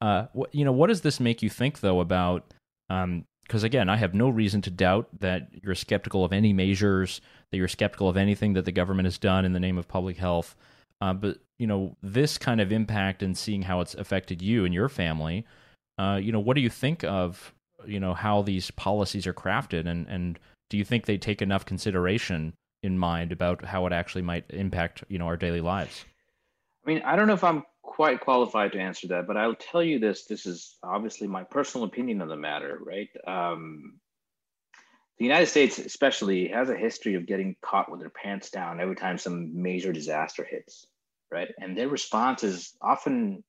Uh, 0.02 0.26
what, 0.34 0.54
you 0.54 0.62
know, 0.62 0.72
what 0.72 0.88
does 0.88 1.00
this 1.00 1.18
make 1.18 1.40
you 1.40 1.48
think 1.48 1.80
though 1.80 2.00
about? 2.00 2.52
Because 2.86 3.62
um, 3.62 3.64
again, 3.64 3.88
I 3.88 3.96
have 3.96 4.12
no 4.12 4.28
reason 4.28 4.60
to 4.60 4.70
doubt 4.70 5.08
that 5.20 5.48
you're 5.62 5.74
skeptical 5.74 6.22
of 6.22 6.34
any 6.34 6.52
measures, 6.52 7.22
that 7.50 7.56
you're 7.56 7.66
skeptical 7.66 8.06
of 8.06 8.18
anything 8.18 8.52
that 8.52 8.66
the 8.66 8.72
government 8.72 9.06
has 9.06 9.16
done 9.16 9.46
in 9.46 9.54
the 9.54 9.58
name 9.58 9.78
of 9.78 9.88
public 9.88 10.18
health. 10.18 10.54
Uh, 11.00 11.14
but 11.14 11.38
you 11.58 11.66
know, 11.66 11.96
this 12.02 12.36
kind 12.36 12.60
of 12.60 12.72
impact 12.72 13.22
and 13.22 13.38
seeing 13.38 13.62
how 13.62 13.80
it's 13.80 13.94
affected 13.94 14.42
you 14.42 14.66
and 14.66 14.74
your 14.74 14.90
family. 14.90 15.46
Uh, 15.96 16.20
you 16.22 16.30
know, 16.30 16.40
what 16.40 16.56
do 16.56 16.60
you 16.60 16.70
think 16.70 17.02
of? 17.04 17.54
You 17.86 17.98
know 17.98 18.12
how 18.12 18.42
these 18.42 18.70
policies 18.70 19.26
are 19.26 19.34
crafted, 19.34 19.86
and 19.86 20.06
and 20.08 20.38
do 20.68 20.76
you 20.76 20.84
think 20.84 21.06
they 21.06 21.16
take 21.16 21.40
enough 21.40 21.64
consideration 21.64 22.52
in 22.82 22.98
mind 22.98 23.32
about 23.32 23.64
how 23.64 23.86
it 23.86 23.92
actually 23.92 24.22
might 24.22 24.44
impact 24.50 25.04
you 25.08 25.18
know 25.18 25.26
our 25.26 25.36
daily 25.36 25.60
lives. 25.60 26.04
I 26.84 26.88
mean 26.88 27.02
i 27.04 27.16
don't 27.16 27.26
know 27.26 27.34
if 27.34 27.44
i'm 27.44 27.64
quite 27.82 28.20
qualified 28.20 28.72
to 28.72 28.78
answer 28.78 29.08
that 29.08 29.26
but 29.26 29.36
i'll 29.36 29.54
tell 29.54 29.82
you 29.82 29.98
this 29.98 30.26
this 30.26 30.46
is 30.46 30.76
obviously 30.82 31.26
my 31.26 31.44
personal 31.44 31.86
opinion 31.86 32.20
on 32.22 32.28
the 32.28 32.36
matter 32.36 32.78
right? 32.80 33.08
Um, 33.26 33.98
the 35.18 35.24
united 35.24 35.46
states 35.46 35.78
especially 35.78 36.48
has 36.48 36.68
a 36.68 36.76
history 36.76 37.14
of 37.14 37.26
getting 37.26 37.56
caught 37.62 37.90
with 37.90 38.00
their 38.00 38.10
pants 38.10 38.50
down 38.50 38.80
every 38.80 38.96
time 38.96 39.18
some 39.18 39.62
major 39.62 39.92
disaster 39.92 40.44
hits 40.44 40.86
right? 41.30 41.48
And 41.60 41.76
their 41.76 41.88
response 41.88 42.44
is 42.44 42.74
often 42.80 43.42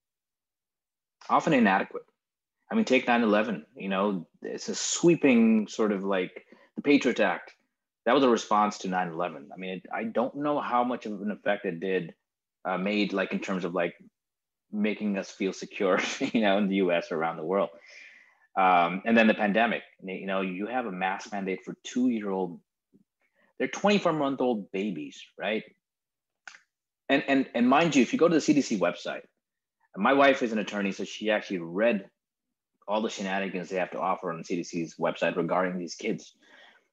often 1.30 1.54
inadequate. 1.54 2.04
I 2.72 2.76
mean 2.76 2.86
take 2.86 3.06
9-11 3.06 3.63
you 3.76 3.90
know 3.90 4.28
it's 4.42 4.70
a 4.70 4.76
sweeping 4.76 5.68
sort 5.68 5.92
of 5.92 6.04
like 6.04 6.46
the 6.76 6.82
patriot 6.82 7.20
act 7.20 7.54
that 8.08 8.15
was 8.15 8.24
a 8.24 8.30
response 8.30 8.80
to 8.80 8.88
9-11 8.88 9.48
i 9.54 9.58
mean 9.58 9.70
it, 9.78 9.86
i 9.93 10.04
don't 10.04 10.36
know 10.36 10.60
how 10.60 10.84
much 10.84 11.06
of 11.06 11.22
an 11.22 11.30
effect 11.30 11.65
it 11.65 11.80
did 11.80 12.13
uh, 12.65 12.78
made 12.78 13.13
like 13.13 13.32
in 13.32 13.39
terms 13.39 13.65
of 13.65 13.74
like 13.74 13.93
making 14.72 15.17
us 15.17 15.30
feel 15.30 15.54
secure 15.54 16.00
you 16.20 16.41
know 16.41 16.58
in 16.58 16.67
the 16.67 16.78
us 16.78 17.12
or 17.12 17.17
around 17.17 17.38
the 17.38 17.43
world. 17.43 17.70
Um, 18.58 19.04
and 19.06 19.15
then 19.15 19.28
the 19.28 19.36
pandemic 19.36 19.84
you 20.04 20.26
know 20.26 20.41
you 20.41 20.67
have 20.67 20.86
a 20.86 20.91
mask 20.91 21.32
mandate 21.32 21.60
for 21.63 21.76
two 21.84 22.10
year 22.10 22.30
old 22.30 22.60
they're 23.60 23.67
24 23.67 24.13
month 24.13 24.41
old 24.41 24.72
babies 24.72 25.22
right? 25.38 25.63
And 27.10 27.24
and 27.28 27.48
and 27.54 27.70
mind 27.70 27.96
you 27.96 28.02
if 28.02 28.13
you 28.13 28.20
go 28.20 28.28
to 28.28 28.34
the 28.34 28.41
cdc 28.41 28.80
website 28.80 29.22
my 29.96 30.13
wife 30.13 30.43
is 30.43 30.52
an 30.52 30.60
attorney 30.60 30.91
so 30.91 31.04
she 31.04 31.32
actually 31.32 31.60
read 31.60 32.10
all 32.88 33.02
the 33.02 33.10
shenanigans 33.10 33.70
they 33.70 33.78
have 33.78 33.91
to 33.91 34.00
offer 34.00 34.32
on 34.32 34.38
the 34.39 34.43
cdc's 34.43 34.96
website 35.00 35.38
regarding 35.38 35.78
these 35.78 35.96
kids 35.96 36.34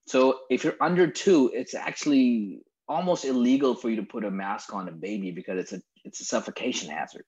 so 0.06 0.40
if 0.50 0.64
you're 0.64 0.76
under 0.80 1.06
two, 1.06 1.50
it's 1.54 1.74
actually 1.74 2.60
almost 2.88 3.24
illegal 3.24 3.74
for 3.74 3.88
you 3.88 3.96
to 3.96 4.02
put 4.02 4.24
a 4.24 4.30
mask 4.30 4.74
on 4.74 4.88
a 4.88 4.92
baby 4.92 5.30
because 5.30 5.58
it's 5.58 5.72
a 5.72 5.80
it's 6.04 6.20
a 6.20 6.24
suffocation 6.24 6.90
hazard. 6.90 7.24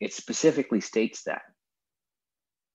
it 0.00 0.12
specifically 0.12 0.80
states 0.80 1.24
that. 1.24 1.42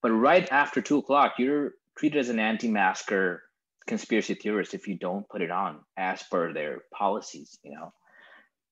But 0.01 0.11
right 0.11 0.51
after 0.51 0.81
two 0.81 0.97
o'clock, 0.97 1.33
you're 1.37 1.73
treated 1.97 2.19
as 2.19 2.29
an 2.29 2.39
anti-masker 2.39 3.43
conspiracy 3.87 4.33
theorist 4.35 4.73
if 4.73 4.87
you 4.87 4.97
don't 4.97 5.27
put 5.29 5.41
it 5.41 5.51
on 5.51 5.79
as 5.97 6.23
per 6.23 6.53
their 6.53 6.83
policies, 6.93 7.57
you 7.63 7.73
know. 7.73 7.93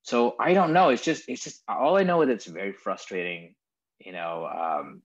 So 0.03 0.35
I 0.39 0.53
don't 0.53 0.73
know. 0.73 0.89
It's 0.89 1.03
just 1.03 1.23
it's 1.27 1.43
just 1.43 1.61
all 1.67 1.97
I 1.97 2.03
know 2.03 2.21
is 2.21 2.29
it's 2.29 2.45
very 2.45 2.73
frustrating, 2.73 3.55
you 3.99 4.11
know, 4.11 4.47
um, 4.47 5.01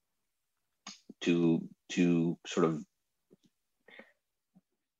to 1.22 1.62
to 1.92 2.38
sort 2.46 2.66
of 2.66 2.84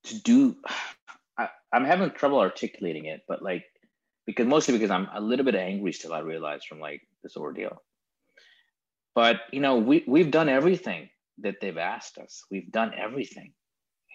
to 0.05 0.21
do 0.21 0.55
I, 1.37 1.49
I'm 1.73 1.85
having 1.85 2.11
trouble 2.11 2.39
articulating 2.39 3.05
it, 3.05 3.21
but 3.27 3.41
like 3.41 3.65
because 4.25 4.47
mostly 4.47 4.73
because 4.73 4.91
I'm 4.91 5.09
a 5.13 5.21
little 5.21 5.45
bit 5.45 5.55
angry 5.55 5.93
still, 5.93 6.13
I 6.13 6.19
realize 6.19 6.63
from 6.63 6.79
like 6.79 7.01
this 7.23 7.37
ordeal. 7.37 7.81
But 9.13 9.41
you 9.51 9.61
know, 9.61 9.77
we 9.77 10.03
we've 10.07 10.31
done 10.31 10.49
everything 10.49 11.09
that 11.39 11.55
they've 11.61 11.77
asked 11.77 12.17
us. 12.17 12.43
We've 12.49 12.71
done 12.71 12.93
everything, 12.97 13.53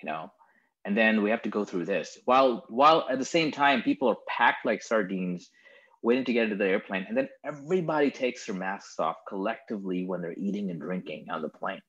you 0.03 0.11
know, 0.11 0.31
and 0.85 0.96
then 0.96 1.22
we 1.22 1.31
have 1.31 1.42
to 1.42 1.48
go 1.48 1.64
through 1.64 1.85
this 1.85 2.18
while 2.24 2.64
while 2.68 3.07
at 3.11 3.18
the 3.18 3.24
same 3.24 3.50
time 3.50 3.83
people 3.83 4.09
are 4.09 4.16
packed 4.29 4.64
like 4.64 4.83
sardines 4.83 5.50
waiting 6.03 6.24
to 6.24 6.33
get 6.33 6.44
into 6.44 6.57
the 6.57 6.66
airplane 6.66 7.05
and 7.09 7.16
then 7.16 7.29
everybody 7.44 8.11
takes 8.11 8.46
their 8.46 8.55
masks 8.55 8.98
off 8.98 9.16
collectively 9.29 10.07
when 10.07 10.22
they're 10.22 10.38
eating 10.38 10.70
and 10.70 10.81
drinking 10.81 11.26
on 11.31 11.42
the 11.42 11.48
plane 11.48 11.83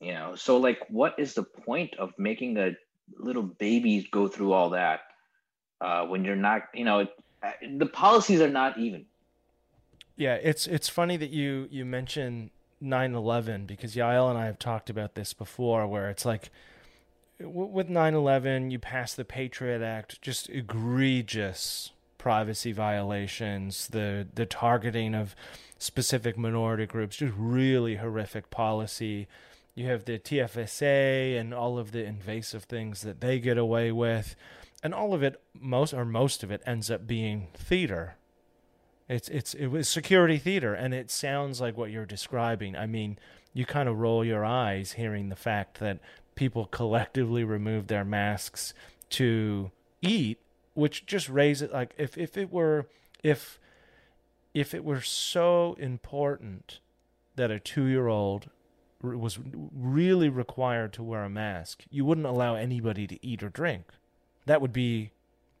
you 0.00 0.12
know 0.12 0.34
so 0.34 0.56
like 0.58 0.80
what 0.88 1.14
is 1.18 1.34
the 1.34 1.42
point 1.42 1.94
of 1.98 2.12
making 2.18 2.56
a 2.58 2.72
little 3.18 3.42
baby 3.42 4.06
go 4.10 4.28
through 4.28 4.52
all 4.52 4.70
that 4.70 5.00
uh, 5.80 6.04
when 6.06 6.24
you're 6.24 6.36
not 6.36 6.62
you 6.74 6.84
know 6.84 7.06
uh, 7.42 7.50
the 7.76 7.86
policies 7.86 8.40
are 8.40 8.48
not 8.48 8.78
even? 8.78 9.04
Yeah 10.16 10.34
it's 10.34 10.66
it's 10.66 10.88
funny 10.88 11.16
that 11.18 11.30
you 11.30 11.68
you 11.70 11.84
mention 11.84 12.50
9-11 12.82 13.66
because 13.66 13.94
yael 13.96 14.28
and 14.28 14.38
i 14.38 14.44
have 14.44 14.58
talked 14.58 14.90
about 14.90 15.14
this 15.14 15.32
before 15.32 15.86
where 15.86 16.10
it's 16.10 16.26
like 16.26 16.50
with 17.40 17.88
9-11 17.88 18.70
you 18.70 18.78
pass 18.78 19.14
the 19.14 19.24
patriot 19.24 19.82
act 19.82 20.20
just 20.20 20.50
egregious 20.50 21.92
privacy 22.18 22.72
violations 22.72 23.88
the 23.88 24.26
the 24.34 24.44
targeting 24.44 25.14
of 25.14 25.34
specific 25.78 26.36
minority 26.36 26.86
groups 26.86 27.16
just 27.16 27.34
really 27.36 27.96
horrific 27.96 28.50
policy 28.50 29.26
you 29.76 29.86
have 29.86 30.06
the 30.06 30.18
TFSA 30.18 31.38
and 31.38 31.52
all 31.52 31.78
of 31.78 31.92
the 31.92 32.02
invasive 32.02 32.64
things 32.64 33.02
that 33.02 33.20
they 33.20 33.38
get 33.38 33.58
away 33.58 33.92
with, 33.92 34.34
and 34.82 34.94
all 34.94 35.12
of 35.12 35.22
it, 35.22 35.40
most 35.54 35.92
or 35.92 36.06
most 36.06 36.42
of 36.42 36.50
it, 36.50 36.62
ends 36.66 36.90
up 36.90 37.06
being 37.06 37.48
theater. 37.54 38.16
It's 39.06 39.28
it's 39.28 39.52
it 39.52 39.66
was 39.66 39.86
security 39.86 40.38
theater, 40.38 40.72
and 40.72 40.94
it 40.94 41.10
sounds 41.10 41.60
like 41.60 41.76
what 41.76 41.90
you're 41.90 42.06
describing. 42.06 42.74
I 42.74 42.86
mean, 42.86 43.18
you 43.52 43.66
kind 43.66 43.86
of 43.88 43.98
roll 43.98 44.24
your 44.24 44.44
eyes 44.46 44.92
hearing 44.92 45.28
the 45.28 45.36
fact 45.36 45.78
that 45.78 45.98
people 46.34 46.64
collectively 46.66 47.44
remove 47.44 47.86
their 47.86 48.04
masks 48.04 48.72
to 49.10 49.70
eat, 50.00 50.38
which 50.72 51.04
just 51.04 51.28
raises 51.28 51.70
like 51.70 51.94
if 51.98 52.16
if 52.16 52.38
it 52.38 52.50
were 52.50 52.86
if 53.22 53.60
if 54.54 54.72
it 54.72 54.86
were 54.86 55.02
so 55.02 55.76
important 55.78 56.80
that 57.36 57.50
a 57.50 57.60
two 57.60 57.84
year 57.84 58.08
old 58.08 58.48
was 59.14 59.38
really 59.74 60.28
required 60.28 60.92
to 60.94 61.02
wear 61.02 61.24
a 61.24 61.30
mask, 61.30 61.84
you 61.90 62.04
wouldn't 62.04 62.26
allow 62.26 62.54
anybody 62.54 63.06
to 63.06 63.24
eat 63.24 63.42
or 63.42 63.48
drink. 63.48 63.84
That 64.46 64.60
would 64.60 64.72
be 64.72 65.12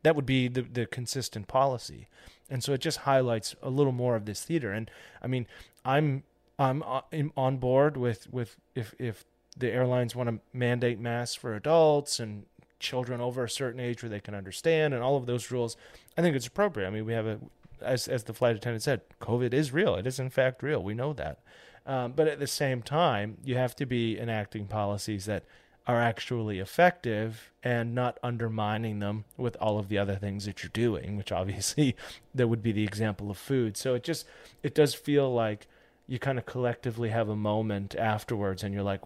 that 0.02 0.14
would 0.14 0.26
be 0.26 0.48
the 0.48 0.62
the 0.62 0.86
consistent 0.86 1.48
policy. 1.48 2.08
And 2.48 2.62
so 2.62 2.72
it 2.72 2.80
just 2.80 2.98
highlights 2.98 3.56
a 3.62 3.70
little 3.70 3.92
more 3.92 4.14
of 4.14 4.24
this 4.24 4.42
theater. 4.44 4.72
And 4.72 4.90
I 5.20 5.26
mean, 5.26 5.46
I'm 5.84 6.22
I'm 6.58 6.82
uh, 6.82 7.02
on 7.36 7.58
board 7.58 7.96
with 7.96 8.32
with 8.32 8.56
if 8.74 8.94
if 8.98 9.24
the 9.56 9.70
airlines 9.70 10.14
want 10.14 10.28
to 10.28 10.40
mandate 10.52 11.00
masks 11.00 11.34
for 11.34 11.54
adults 11.54 12.20
and 12.20 12.44
children 12.78 13.20
over 13.20 13.44
a 13.44 13.50
certain 13.50 13.80
age 13.80 14.02
where 14.02 14.10
they 14.10 14.20
can 14.20 14.34
understand 14.34 14.92
and 14.92 15.02
all 15.02 15.16
of 15.16 15.26
those 15.26 15.50
rules, 15.50 15.76
I 16.16 16.22
think 16.22 16.36
it's 16.36 16.46
appropriate. 16.46 16.86
I 16.86 16.90
mean, 16.90 17.04
we 17.04 17.14
have 17.14 17.26
a 17.26 17.40
as 17.82 18.08
as 18.08 18.24
the 18.24 18.34
flight 18.34 18.56
attendant 18.56 18.82
said, 18.82 19.02
COVID 19.20 19.52
is 19.52 19.72
real. 19.72 19.96
It 19.96 20.06
is 20.06 20.18
in 20.18 20.30
fact 20.30 20.62
real. 20.62 20.82
We 20.82 20.94
know 20.94 21.12
that. 21.14 21.40
Um, 21.86 22.12
but 22.12 22.26
at 22.26 22.40
the 22.40 22.48
same 22.48 22.82
time, 22.82 23.38
you 23.44 23.56
have 23.56 23.76
to 23.76 23.86
be 23.86 24.18
enacting 24.18 24.66
policies 24.66 25.24
that 25.26 25.44
are 25.86 26.00
actually 26.00 26.58
effective 26.58 27.52
and 27.62 27.94
not 27.94 28.18
undermining 28.22 28.98
them 28.98 29.24
with 29.36 29.56
all 29.60 29.78
of 29.78 29.88
the 29.88 29.96
other 29.96 30.16
things 30.16 30.44
that 30.44 30.62
you're 30.62 30.70
doing, 30.72 31.16
which 31.16 31.30
obviously 31.30 31.94
that 32.34 32.48
would 32.48 32.62
be 32.62 32.72
the 32.72 32.82
example 32.82 33.30
of 33.30 33.38
food. 33.38 33.76
So 33.76 33.94
it 33.94 34.02
just 34.02 34.26
it 34.62 34.74
does 34.74 34.94
feel 34.94 35.32
like 35.32 35.68
you 36.08 36.18
kind 36.18 36.38
of 36.38 36.46
collectively 36.46 37.10
have 37.10 37.28
a 37.28 37.36
moment 37.36 37.94
afterwards 37.94 38.62
and 38.62 38.74
you're 38.74 38.82
like 38.82 39.00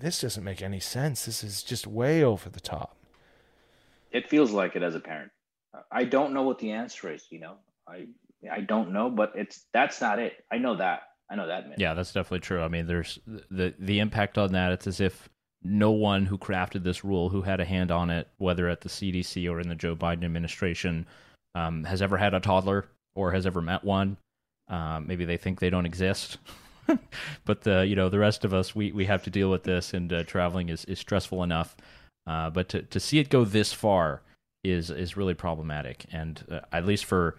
this 0.00 0.20
doesn't 0.20 0.44
make 0.44 0.62
any 0.62 0.80
sense. 0.80 1.24
This 1.24 1.42
is 1.42 1.62
just 1.62 1.86
way 1.86 2.22
over 2.22 2.48
the 2.48 2.60
top. 2.60 2.96
It 4.12 4.28
feels 4.28 4.52
like 4.52 4.76
it 4.76 4.82
as 4.82 4.94
a 4.94 5.00
parent. 5.00 5.30
I 5.90 6.04
don't 6.04 6.32
know 6.32 6.42
what 6.42 6.58
the 6.58 6.72
answer 6.72 7.12
is, 7.12 7.26
you 7.30 7.40
know. 7.40 7.56
I 7.86 8.06
I 8.50 8.60
don't 8.60 8.92
know, 8.92 9.10
but 9.10 9.32
it's 9.34 9.66
that's 9.72 10.00
not 10.00 10.18
it. 10.18 10.44
I 10.50 10.58
know 10.58 10.76
that. 10.76 11.02
I 11.30 11.36
know 11.36 11.46
that. 11.46 11.78
Yeah, 11.78 11.94
that's 11.94 12.12
definitely 12.12 12.40
true. 12.40 12.62
I 12.62 12.68
mean, 12.68 12.86
there's 12.86 13.18
the 13.26 13.74
the 13.78 13.98
impact 13.98 14.38
on 14.38 14.52
that. 14.52 14.72
It's 14.72 14.86
as 14.86 15.00
if 15.00 15.28
no 15.62 15.90
one 15.90 16.26
who 16.26 16.38
crafted 16.38 16.84
this 16.84 17.04
rule, 17.04 17.28
who 17.28 17.42
had 17.42 17.60
a 17.60 17.64
hand 17.64 17.90
on 17.90 18.10
it, 18.10 18.28
whether 18.38 18.68
at 18.68 18.80
the 18.80 18.88
CDC 18.88 19.50
or 19.50 19.60
in 19.60 19.68
the 19.68 19.74
Joe 19.74 19.96
Biden 19.96 20.24
administration, 20.24 21.06
um, 21.54 21.84
has 21.84 22.00
ever 22.00 22.16
had 22.16 22.34
a 22.34 22.40
toddler 22.40 22.86
or 23.14 23.32
has 23.32 23.46
ever 23.46 23.60
met 23.60 23.84
one. 23.84 24.16
Uh, 24.68 25.00
maybe 25.00 25.24
they 25.24 25.36
think 25.36 25.58
they 25.58 25.70
don't 25.70 25.86
exist. 25.86 26.38
but 27.44 27.62
the 27.62 27.86
you 27.86 27.96
know 27.96 28.08
the 28.08 28.18
rest 28.18 28.44
of 28.44 28.54
us 28.54 28.74
we, 28.74 28.92
we 28.92 29.04
have 29.04 29.22
to 29.22 29.30
deal 29.30 29.50
with 29.50 29.64
this 29.64 29.94
and 29.94 30.12
uh, 30.12 30.24
traveling 30.24 30.68
is, 30.68 30.84
is 30.86 30.98
stressful 30.98 31.42
enough 31.42 31.76
uh, 32.26 32.48
but 32.50 32.68
to, 32.68 32.82
to 32.82 32.98
see 32.98 33.18
it 33.18 33.28
go 33.28 33.44
this 33.44 33.72
far 33.72 34.22
is 34.64 34.90
is 34.90 35.16
really 35.16 35.34
problematic 35.34 36.06
and 36.12 36.44
uh, 36.50 36.60
at 36.72 36.86
least 36.86 37.04
for 37.04 37.36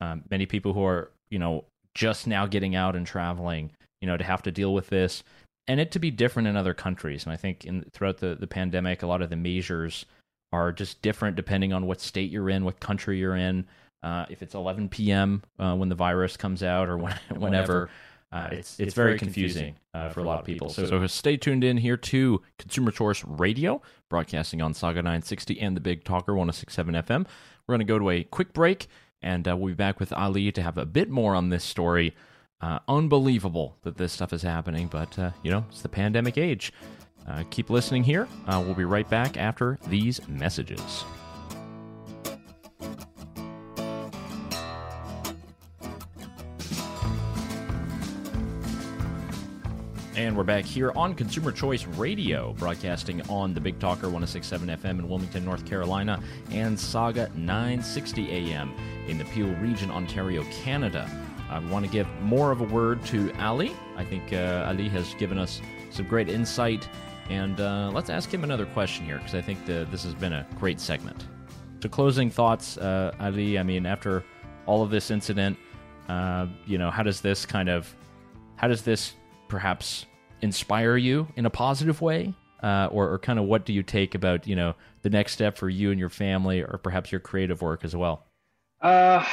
um, 0.00 0.22
many 0.30 0.46
people 0.46 0.72
who 0.72 0.84
are 0.84 1.10
you 1.30 1.38
know 1.38 1.64
just 1.96 2.26
now 2.26 2.46
getting 2.46 2.76
out 2.76 2.94
and 2.94 3.06
traveling, 3.06 3.72
you 4.02 4.06
know, 4.06 4.18
to 4.18 4.22
have 4.22 4.42
to 4.42 4.52
deal 4.52 4.74
with 4.74 4.88
this 4.88 5.24
and 5.66 5.80
it 5.80 5.90
to 5.92 5.98
be 5.98 6.10
different 6.10 6.46
in 6.46 6.56
other 6.56 6.74
countries. 6.74 7.24
And 7.24 7.32
I 7.32 7.36
think 7.36 7.64
in 7.64 7.84
throughout 7.92 8.18
the, 8.18 8.36
the 8.38 8.46
pandemic, 8.46 9.02
a 9.02 9.06
lot 9.06 9.22
of 9.22 9.30
the 9.30 9.36
measures 9.36 10.06
are 10.52 10.72
just 10.72 11.02
different 11.02 11.36
depending 11.36 11.72
on 11.72 11.86
what 11.86 12.00
state 12.00 12.30
you're 12.30 12.50
in, 12.50 12.64
what 12.64 12.80
country 12.80 13.18
you're 13.18 13.36
in. 13.36 13.66
Uh, 14.02 14.26
if 14.28 14.42
it's 14.42 14.54
11 14.54 14.90
p.m. 14.90 15.42
Uh, 15.58 15.74
when 15.74 15.88
the 15.88 15.94
virus 15.94 16.36
comes 16.36 16.62
out 16.62 16.88
or 16.88 16.98
when, 16.98 17.18
whenever, 17.36 17.90
uh, 18.30 18.48
it's, 18.52 18.72
it's, 18.72 18.80
it's 18.80 18.94
very 18.94 19.18
confusing 19.18 19.74
uh, 19.94 20.10
for 20.10 20.20
a 20.20 20.22
lot 20.22 20.38
of 20.38 20.44
people. 20.44 20.68
So, 20.68 20.86
so 20.86 21.06
stay 21.06 21.36
tuned 21.36 21.64
in 21.64 21.78
here 21.78 21.96
to 21.96 22.42
Consumer 22.58 22.92
Choice 22.92 23.24
Radio, 23.24 23.80
broadcasting 24.08 24.62
on 24.62 24.74
Saga 24.74 25.02
960 25.02 25.58
and 25.60 25.76
the 25.76 25.80
Big 25.80 26.04
Talker 26.04 26.34
1067 26.34 26.94
FM. 26.94 27.26
We're 27.66 27.72
going 27.72 27.86
to 27.86 27.92
go 27.92 27.98
to 27.98 28.10
a 28.10 28.22
quick 28.22 28.52
break. 28.52 28.86
And 29.22 29.48
uh, 29.48 29.56
we'll 29.56 29.68
be 29.68 29.74
back 29.74 29.98
with 29.98 30.12
Ali 30.12 30.52
to 30.52 30.62
have 30.62 30.78
a 30.78 30.86
bit 30.86 31.08
more 31.08 31.34
on 31.34 31.48
this 31.48 31.64
story. 31.64 32.14
Uh, 32.60 32.78
unbelievable 32.88 33.76
that 33.82 33.96
this 33.96 34.12
stuff 34.12 34.32
is 34.32 34.42
happening, 34.42 34.88
but 34.88 35.18
uh, 35.18 35.30
you 35.42 35.50
know, 35.50 35.64
it's 35.68 35.82
the 35.82 35.88
pandemic 35.88 36.38
age. 36.38 36.72
Uh, 37.28 37.42
keep 37.50 37.70
listening 37.70 38.04
here. 38.04 38.28
Uh, 38.46 38.62
we'll 38.64 38.74
be 38.74 38.84
right 38.84 39.08
back 39.10 39.36
after 39.36 39.78
these 39.88 40.26
messages. 40.28 41.04
And 50.16 50.34
we're 50.34 50.44
back 50.44 50.64
here 50.64 50.92
on 50.96 51.14
Consumer 51.14 51.52
Choice 51.52 51.84
Radio, 51.84 52.54
broadcasting 52.54 53.20
on 53.28 53.52
the 53.52 53.60
Big 53.60 53.78
Talker 53.78 54.04
1067 54.04 54.66
FM 54.66 54.98
in 54.98 55.08
Wilmington, 55.10 55.44
North 55.44 55.66
Carolina, 55.66 56.22
and 56.50 56.80
Saga 56.80 57.30
960 57.34 58.30
AM 58.30 58.72
in 59.08 59.18
the 59.18 59.26
Peel 59.26 59.48
Region, 59.56 59.90
Ontario, 59.90 60.42
Canada. 60.44 61.06
I 61.50 61.58
want 61.58 61.84
to 61.84 61.90
give 61.90 62.08
more 62.22 62.50
of 62.50 62.62
a 62.62 62.64
word 62.64 63.04
to 63.06 63.30
Ali. 63.38 63.76
I 63.94 64.06
think 64.06 64.32
uh, 64.32 64.64
Ali 64.66 64.88
has 64.88 65.12
given 65.16 65.36
us 65.36 65.60
some 65.90 66.06
great 66.06 66.30
insight, 66.30 66.88
and 67.28 67.60
uh, 67.60 67.90
let's 67.92 68.08
ask 68.08 68.32
him 68.32 68.42
another 68.42 68.64
question 68.64 69.04
here 69.04 69.18
because 69.18 69.34
I 69.34 69.42
think 69.42 69.66
the, 69.66 69.86
this 69.90 70.02
has 70.04 70.14
been 70.14 70.32
a 70.32 70.46
great 70.58 70.80
segment. 70.80 71.26
So, 71.82 71.90
closing 71.90 72.30
thoughts, 72.30 72.78
uh, 72.78 73.12
Ali. 73.20 73.58
I 73.58 73.62
mean, 73.62 73.84
after 73.84 74.24
all 74.64 74.82
of 74.82 74.88
this 74.88 75.10
incident, 75.10 75.58
uh, 76.08 76.46
you 76.64 76.78
know, 76.78 76.90
how 76.90 77.02
does 77.02 77.20
this 77.20 77.44
kind 77.44 77.68
of, 77.68 77.94
how 78.56 78.66
does 78.66 78.80
this 78.80 79.12
perhaps 79.48 80.06
inspire 80.42 80.96
you 80.96 81.28
in 81.36 81.46
a 81.46 81.50
positive 81.50 82.00
way? 82.00 82.34
Uh, 82.62 82.88
or, 82.90 83.12
or 83.12 83.18
kind 83.18 83.38
of 83.38 83.44
what 83.44 83.66
do 83.66 83.72
you 83.72 83.82
take 83.82 84.14
about, 84.14 84.46
you 84.46 84.56
know, 84.56 84.74
the 85.02 85.10
next 85.10 85.32
step 85.32 85.58
for 85.58 85.68
you 85.68 85.90
and 85.90 86.00
your 86.00 86.08
family 86.08 86.62
or 86.62 86.80
perhaps 86.82 87.12
your 87.12 87.20
creative 87.20 87.60
work 87.60 87.84
as 87.84 87.94
well? 87.94 88.24
Uh, 88.80 89.24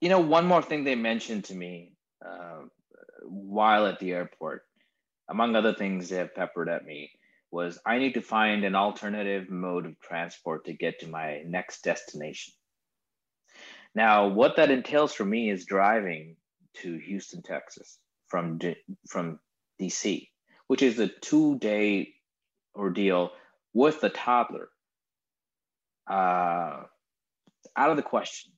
you 0.00 0.08
know, 0.08 0.18
one 0.18 0.46
more 0.46 0.62
thing 0.62 0.82
they 0.82 0.94
mentioned 0.94 1.44
to 1.44 1.54
me 1.54 1.92
uh, 2.24 2.62
while 3.22 3.86
at 3.86 4.00
the 4.00 4.12
airport, 4.12 4.62
among 5.28 5.54
other 5.54 5.74
things 5.74 6.08
they 6.08 6.16
have 6.16 6.34
peppered 6.34 6.68
at 6.68 6.84
me, 6.84 7.10
was 7.50 7.78
I 7.84 7.98
need 7.98 8.14
to 8.14 8.22
find 8.22 8.64
an 8.64 8.74
alternative 8.74 9.50
mode 9.50 9.86
of 9.86 10.00
transport 10.00 10.64
to 10.64 10.72
get 10.72 11.00
to 11.00 11.06
my 11.06 11.42
next 11.46 11.84
destination. 11.84 12.54
Now, 13.94 14.28
what 14.28 14.56
that 14.56 14.70
entails 14.70 15.12
for 15.12 15.24
me 15.24 15.50
is 15.50 15.66
driving 15.66 16.36
to 16.76 16.96
Houston, 16.96 17.42
Texas 17.42 17.98
from 18.32 18.56
D- 18.56 18.82
from 19.06 19.38
DC, 19.78 20.30
which 20.66 20.80
is 20.80 20.98
a 20.98 21.06
two 21.06 21.58
day 21.58 22.14
ordeal 22.74 23.30
with 23.74 24.02
a 24.02 24.08
toddler. 24.08 24.70
Uh, 26.10 26.84
out 27.76 27.90
of 27.90 27.96
the 27.96 28.02
question. 28.02 28.52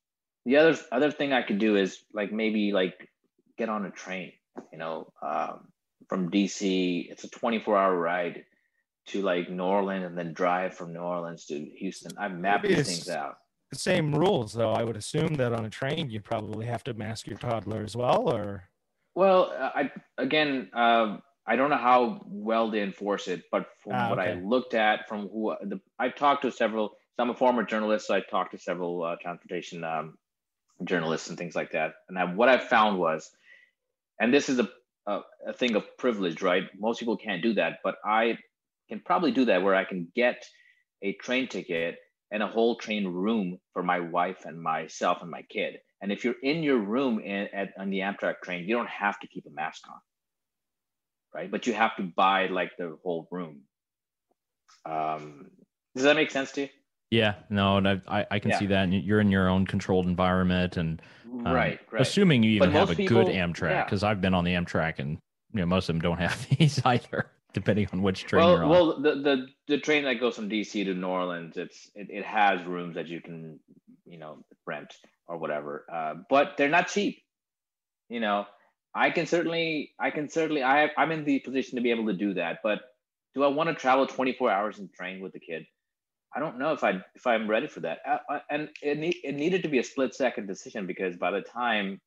The 0.46 0.58
other 0.58 0.78
other 0.92 1.10
thing 1.10 1.32
I 1.32 1.42
could 1.42 1.58
do 1.58 1.76
is 1.76 2.04
like 2.12 2.30
maybe 2.32 2.70
like 2.70 3.10
get 3.58 3.68
on 3.68 3.84
a 3.84 3.90
train, 3.90 4.32
you 4.72 4.78
know, 4.78 5.12
um, 5.20 5.66
from 6.08 6.30
DC. 6.30 7.10
It's 7.10 7.24
a 7.24 7.28
24 7.28 7.76
hour 7.76 7.96
ride 7.96 8.44
to 9.08 9.22
like 9.22 9.50
New 9.50 9.64
Orleans 9.64 10.06
and 10.06 10.16
then 10.16 10.32
drive 10.34 10.76
from 10.76 10.92
New 10.92 11.00
Orleans 11.00 11.46
to 11.46 11.58
Houston. 11.80 12.12
I've 12.16 12.38
mapped 12.38 12.68
these 12.68 12.86
things 12.86 13.08
out. 13.08 13.38
The 13.72 13.78
same 13.78 14.14
rules, 14.14 14.52
though. 14.52 14.72
I 14.72 14.84
would 14.84 14.96
assume 14.96 15.34
that 15.34 15.52
on 15.52 15.64
a 15.64 15.70
train 15.70 16.10
you 16.10 16.20
probably 16.20 16.66
have 16.66 16.84
to 16.84 16.94
mask 16.94 17.26
your 17.26 17.38
toddler 17.38 17.82
as 17.82 17.96
well, 17.96 18.28
or. 18.32 18.68
Well, 19.14 19.52
I 19.52 19.90
again, 20.18 20.70
uh, 20.72 21.18
I 21.46 21.56
don't 21.56 21.70
know 21.70 21.76
how 21.76 22.22
well 22.26 22.70
they 22.70 22.82
enforce 22.82 23.28
it, 23.28 23.44
but 23.50 23.66
from 23.82 23.92
ah, 23.94 24.10
what 24.10 24.18
I 24.18 24.34
looked 24.34 24.74
at, 24.74 25.08
from 25.08 25.28
who 25.28 25.54
the, 25.62 25.80
I've 25.98 26.16
talked 26.16 26.42
to 26.42 26.50
several. 26.50 26.96
So 27.16 27.22
I'm 27.22 27.30
a 27.30 27.34
former 27.34 27.62
journalist, 27.62 28.08
so 28.08 28.14
I 28.14 28.20
talked 28.20 28.52
to 28.52 28.58
several 28.58 29.04
uh, 29.04 29.16
transportation 29.22 29.84
um, 29.84 30.18
journalists 30.82 31.28
and 31.28 31.38
things 31.38 31.54
like 31.54 31.72
that. 31.72 31.94
And 32.08 32.18
I, 32.18 32.24
what 32.24 32.48
I 32.48 32.58
found 32.58 32.98
was, 32.98 33.30
and 34.18 34.34
this 34.34 34.48
is 34.48 34.58
a, 34.58 34.68
a, 35.06 35.20
a 35.48 35.52
thing 35.52 35.76
of 35.76 35.96
privilege, 35.96 36.42
right? 36.42 36.64
Most 36.76 36.98
people 36.98 37.16
can't 37.16 37.42
do 37.42 37.54
that, 37.54 37.78
but 37.84 37.96
I 38.04 38.38
can 38.88 39.00
probably 39.00 39.30
do 39.30 39.44
that 39.44 39.62
where 39.62 39.76
I 39.76 39.84
can 39.84 40.08
get 40.14 40.44
a 41.02 41.12
train 41.12 41.46
ticket 41.46 41.98
and 42.34 42.42
a 42.42 42.48
whole 42.48 42.74
train 42.74 43.06
room 43.06 43.58
for 43.72 43.84
my 43.84 44.00
wife 44.00 44.44
and 44.44 44.60
myself 44.60 45.22
and 45.22 45.30
my 45.30 45.42
kid. 45.42 45.76
And 46.02 46.10
if 46.10 46.24
you're 46.24 46.34
in 46.42 46.64
your 46.64 46.78
room 46.78 47.20
in, 47.20 47.48
at, 47.54 47.72
on 47.78 47.90
the 47.90 48.00
Amtrak 48.00 48.40
train, 48.42 48.68
you 48.68 48.74
don't 48.74 48.88
have 48.88 49.20
to 49.20 49.28
keep 49.28 49.46
a 49.46 49.50
mask 49.50 49.82
on, 49.88 50.00
right? 51.32 51.48
But 51.48 51.68
you 51.68 51.74
have 51.74 51.94
to 51.96 52.02
buy 52.02 52.48
like 52.48 52.72
the 52.76 52.98
whole 53.04 53.28
room. 53.30 53.60
Um, 54.84 55.46
does 55.94 56.02
that 56.02 56.16
make 56.16 56.32
sense 56.32 56.50
to 56.52 56.62
you? 56.62 56.68
Yeah, 57.12 57.34
no, 57.50 57.76
and 57.76 57.86
I 57.86 58.26
I 58.28 58.38
can 58.40 58.50
yeah. 58.50 58.58
see 58.58 58.66
that. 58.66 58.82
And 58.82 58.92
you're 58.92 59.20
in 59.20 59.30
your 59.30 59.48
own 59.48 59.64
controlled 59.64 60.06
environment, 60.06 60.76
and 60.76 61.00
um, 61.32 61.44
right, 61.44 61.78
right, 61.92 62.02
assuming 62.02 62.42
you 62.42 62.50
even 62.50 62.72
have 62.72 62.90
a 62.90 62.96
people, 62.96 63.22
good 63.22 63.32
Amtrak, 63.32 63.84
because 63.84 64.02
yeah. 64.02 64.08
I've 64.08 64.20
been 64.20 64.34
on 64.34 64.42
the 64.42 64.54
Amtrak, 64.54 64.98
and 64.98 65.18
you 65.52 65.60
know 65.60 65.66
most 65.66 65.88
of 65.88 65.94
them 65.94 66.00
don't 66.00 66.18
have 66.18 66.48
these 66.58 66.84
either 66.84 67.30
depending 67.54 67.88
on 67.92 68.02
which 68.02 68.24
train 68.26 68.44
well, 68.44 68.54
you're 68.54 68.64
on. 68.64 68.68
Well, 68.68 69.00
the, 69.00 69.14
the 69.14 69.46
the 69.68 69.78
train 69.78 70.04
that 70.04 70.20
goes 70.20 70.36
from 70.36 70.50
DC 70.50 70.84
to 70.84 70.92
New 70.92 71.06
Orleans, 71.06 71.56
it's 71.56 71.90
it, 71.94 72.08
it 72.10 72.24
has 72.24 72.64
rooms 72.66 72.96
that 72.96 73.06
you 73.06 73.22
can, 73.22 73.58
you 74.04 74.18
know, 74.18 74.44
rent 74.66 74.92
or 75.26 75.38
whatever. 75.38 75.86
Uh, 75.90 76.14
but 76.28 76.56
they're 76.58 76.68
not 76.68 76.88
cheap. 76.88 77.22
You 78.10 78.20
know, 78.20 78.46
I 78.94 79.10
can 79.10 79.26
certainly 79.26 79.92
I 79.98 80.10
can 80.10 80.28
certainly 80.28 80.62
I 80.62 80.80
have, 80.82 80.90
I'm 80.98 81.12
in 81.12 81.24
the 81.24 81.38
position 81.38 81.76
to 81.76 81.82
be 81.82 81.90
able 81.90 82.06
to 82.06 82.12
do 82.12 82.34
that. 82.34 82.58
But 82.62 82.80
do 83.34 83.42
I 83.42 83.48
want 83.48 83.70
to 83.70 83.74
travel 83.74 84.06
24 84.06 84.50
hours 84.50 84.78
in 84.78 84.90
train 84.94 85.22
with 85.22 85.32
the 85.32 85.40
kid? 85.40 85.64
I 86.36 86.40
don't 86.40 86.58
know 86.58 86.72
if 86.72 86.82
I 86.82 87.00
if 87.14 87.26
I'm 87.26 87.48
ready 87.48 87.68
for 87.68 87.80
that. 87.80 88.00
Uh, 88.06 88.18
uh 88.28 88.38
and 88.50 88.68
it 88.82 89.16
it 89.24 89.34
needed 89.34 89.62
to 89.62 89.68
be 89.68 89.78
a 89.78 89.84
split 89.84 90.14
second 90.14 90.48
decision 90.48 90.86
because 90.86 91.16
by 91.16 91.30
the 91.30 91.40
time 91.40 92.00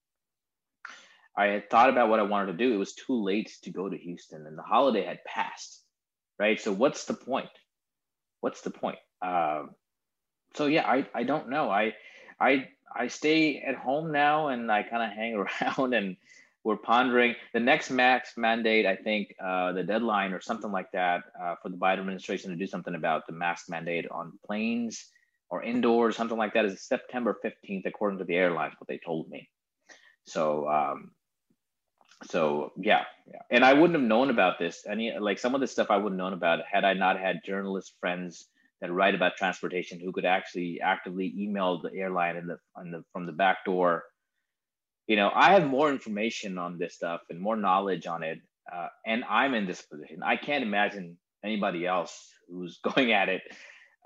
I 1.38 1.48
had 1.48 1.70
thought 1.70 1.92
about 1.92 2.10
what 2.10 2.20
I 2.20 2.24
wanted 2.24 2.54
to 2.54 2.58
do. 2.58 2.74
It 2.74 2.78
was 2.78 2.94
too 2.94 3.22
late 3.24 3.56
to 3.62 3.70
go 3.70 3.88
to 3.88 3.96
Houston, 3.96 4.48
and 4.48 4.58
the 4.58 4.64
holiday 4.64 5.06
had 5.06 5.24
passed, 5.24 5.84
right? 6.40 6.60
So 6.60 6.74
what's 6.74 7.06
the 7.06 7.14
point? 7.14 7.50
What's 8.42 8.62
the 8.62 8.72
point? 8.72 8.98
Um, 9.22 9.70
so 10.56 10.66
yeah, 10.66 10.88
I 10.88 11.08
I 11.14 11.24
don't 11.24 11.50
know. 11.50 11.70
I 11.70 11.94
I 12.40 12.70
I 12.94 13.08
stay 13.08 13.62
at 13.62 13.76
home 13.76 14.12
now, 14.12 14.48
and 14.48 14.72
I 14.72 14.82
kind 14.82 15.04
of 15.04 15.16
hang 15.16 15.36
around, 15.62 15.94
and 15.94 16.18
we're 16.64 16.76
pondering 16.78 17.36
the 17.54 17.60
next 17.60 17.92
max 17.92 18.36
mandate. 18.36 18.88
I 18.88 18.96
think 18.96 19.36
uh, 19.40 19.74
the 19.74 19.84
deadline 19.84 20.34
or 20.34 20.42
something 20.42 20.72
like 20.72 20.92
that 20.94 21.24
uh, 21.40 21.56
for 21.62 21.70
the 21.70 21.78
Biden 21.78 22.00
administration 22.00 22.50
to 22.50 22.58
do 22.58 22.66
something 22.66 22.96
about 22.96 23.28
the 23.28 23.34
mask 23.34 23.70
mandate 23.70 24.08
on 24.10 24.40
planes 24.46 25.06
or 25.50 25.64
indoors, 25.64 26.18
something 26.18 26.38
like 26.38 26.56
that, 26.56 26.66
is 26.66 26.82
September 26.82 27.38
fifteenth, 27.44 27.86
according 27.86 28.18
to 28.18 28.26
the 28.26 28.36
airlines. 28.36 28.74
What 28.80 28.88
they 28.88 28.98
told 28.98 29.30
me. 29.30 29.50
So 30.26 30.68
um, 30.68 31.12
so 32.26 32.72
yeah, 32.78 33.04
yeah, 33.28 33.42
and 33.52 33.64
I 33.64 33.74
wouldn't 33.74 34.00
have 34.00 34.08
known 34.08 34.30
about 34.30 34.58
this. 34.58 34.86
Any 34.90 35.18
like 35.20 35.38
some 35.38 35.54
of 35.54 35.62
the 35.62 35.68
stuff 35.68 35.88
I 35.90 35.98
wouldn't 35.98 36.18
known 36.18 36.34
about 36.34 36.60
had 36.70 36.84
I 36.84 36.94
not 36.94 37.20
had 37.20 37.42
journalist 37.46 37.94
friends 38.00 38.48
that 38.82 38.92
write 38.92 39.16
about 39.16 39.38
transportation 39.38 40.00
who 40.00 40.12
could 40.12 40.26
actually 40.26 40.82
actively 40.82 41.34
email 41.38 41.82
the 41.82 41.94
airline 41.94 42.38
and 42.38 42.50
the, 42.50 42.58
on 42.76 42.92
the 42.92 43.04
from 43.14 43.26
the 43.26 43.32
back 43.32 43.66
door. 43.66 44.04
You 45.08 45.16
know, 45.16 45.32
I 45.34 45.52
have 45.54 45.68
more 45.68 45.90
information 45.90 46.58
on 46.58 46.78
this 46.78 46.96
stuff 46.96 47.22
and 47.30 47.40
more 47.40 47.56
knowledge 47.56 48.08
on 48.08 48.24
it, 48.24 48.40
uh, 48.72 48.88
and 49.06 49.24
I'm 49.30 49.54
in 49.54 49.68
this 49.68 49.82
position. 49.84 50.22
I 50.24 50.38
can't 50.38 50.64
imagine 50.64 51.18
anybody 51.44 51.86
else 51.86 52.34
who's 52.50 52.80
going 52.96 53.14
at 53.14 53.30
it 53.30 53.44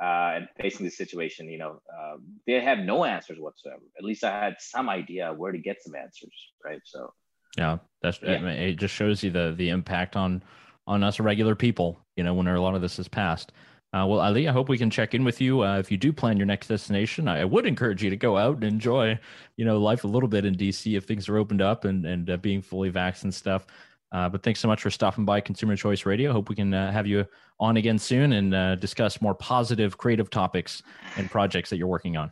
uh, 0.01 0.33
and 0.35 0.47
facing 0.59 0.85
this 0.85 0.97
situation. 0.97 1.49
You 1.49 1.59
know, 1.59 1.81
uh, 1.91 2.17
they 2.45 2.59
have 2.59 2.79
no 2.79 3.05
answers 3.05 3.39
whatsoever. 3.39 3.81
At 3.97 4.03
least 4.03 4.23
I 4.25 4.43
had 4.43 4.55
some 4.59 4.89
idea 4.89 5.33
where 5.33 5.53
to 5.53 5.57
get 5.57 5.81
some 5.81 5.95
answers, 5.95 6.35
right? 6.63 6.81
So 6.83 7.13
yeah, 7.57 7.77
that's 8.01 8.19
yeah. 8.21 8.33
I 8.33 8.39
mean, 8.39 8.49
it. 8.49 8.75
Just 8.75 8.93
shows 8.93 9.23
you 9.23 9.31
the 9.31 9.53
the 9.57 9.69
impact 9.69 10.15
on 10.15 10.43
on 10.87 11.03
us 11.03 11.19
regular 11.19 11.55
people. 11.55 11.99
You 12.15 12.23
know, 12.23 12.33
when 12.33 12.47
a 12.47 12.61
lot 12.61 12.75
of 12.75 12.81
this 12.81 12.99
is 12.99 13.07
passed. 13.07 13.51
Uh, 13.93 14.05
well, 14.07 14.21
Ali, 14.21 14.47
I 14.47 14.53
hope 14.53 14.69
we 14.69 14.77
can 14.77 14.89
check 14.89 15.13
in 15.13 15.25
with 15.25 15.41
you 15.41 15.63
uh, 15.63 15.77
if 15.77 15.91
you 15.91 15.97
do 15.97 16.13
plan 16.13 16.37
your 16.37 16.45
next 16.45 16.67
destination. 16.67 17.27
I, 17.27 17.41
I, 17.41 17.45
would 17.45 17.65
encourage 17.65 18.01
you 18.01 18.09
to 18.09 18.15
go 18.15 18.37
out 18.37 18.55
and 18.55 18.63
enjoy, 18.63 19.19
you 19.57 19.65
know, 19.65 19.77
life 19.79 20.05
a 20.05 20.07
little 20.07 20.29
bit 20.29 20.45
in 20.45 20.55
DC 20.55 20.95
if 20.95 21.03
things 21.03 21.27
are 21.27 21.37
opened 21.37 21.61
up 21.61 21.83
and 21.83 22.05
and 22.05 22.29
uh, 22.29 22.37
being 22.37 22.61
fully 22.61 22.89
vaxxed 22.89 23.23
and 23.23 23.33
stuff. 23.33 23.67
Uh, 24.13 24.29
but 24.29 24.43
thanks 24.43 24.61
so 24.61 24.67
much 24.67 24.81
for 24.81 24.89
stopping 24.89 25.25
by 25.25 25.41
Consumer 25.41 25.75
Choice 25.75 26.05
Radio. 26.05 26.31
Hope 26.31 26.47
we 26.47 26.55
can 26.55 26.73
uh, 26.73 26.91
have 26.91 27.05
you 27.05 27.25
on 27.59 27.77
again 27.77 27.97
soon 27.97 28.33
and 28.33 28.55
uh, 28.55 28.75
discuss 28.75 29.21
more 29.21 29.35
positive, 29.35 29.97
creative 29.97 30.29
topics 30.29 30.83
and 31.17 31.29
projects 31.29 31.69
that 31.69 31.77
you're 31.77 31.87
working 31.87 32.15
on. 32.15 32.31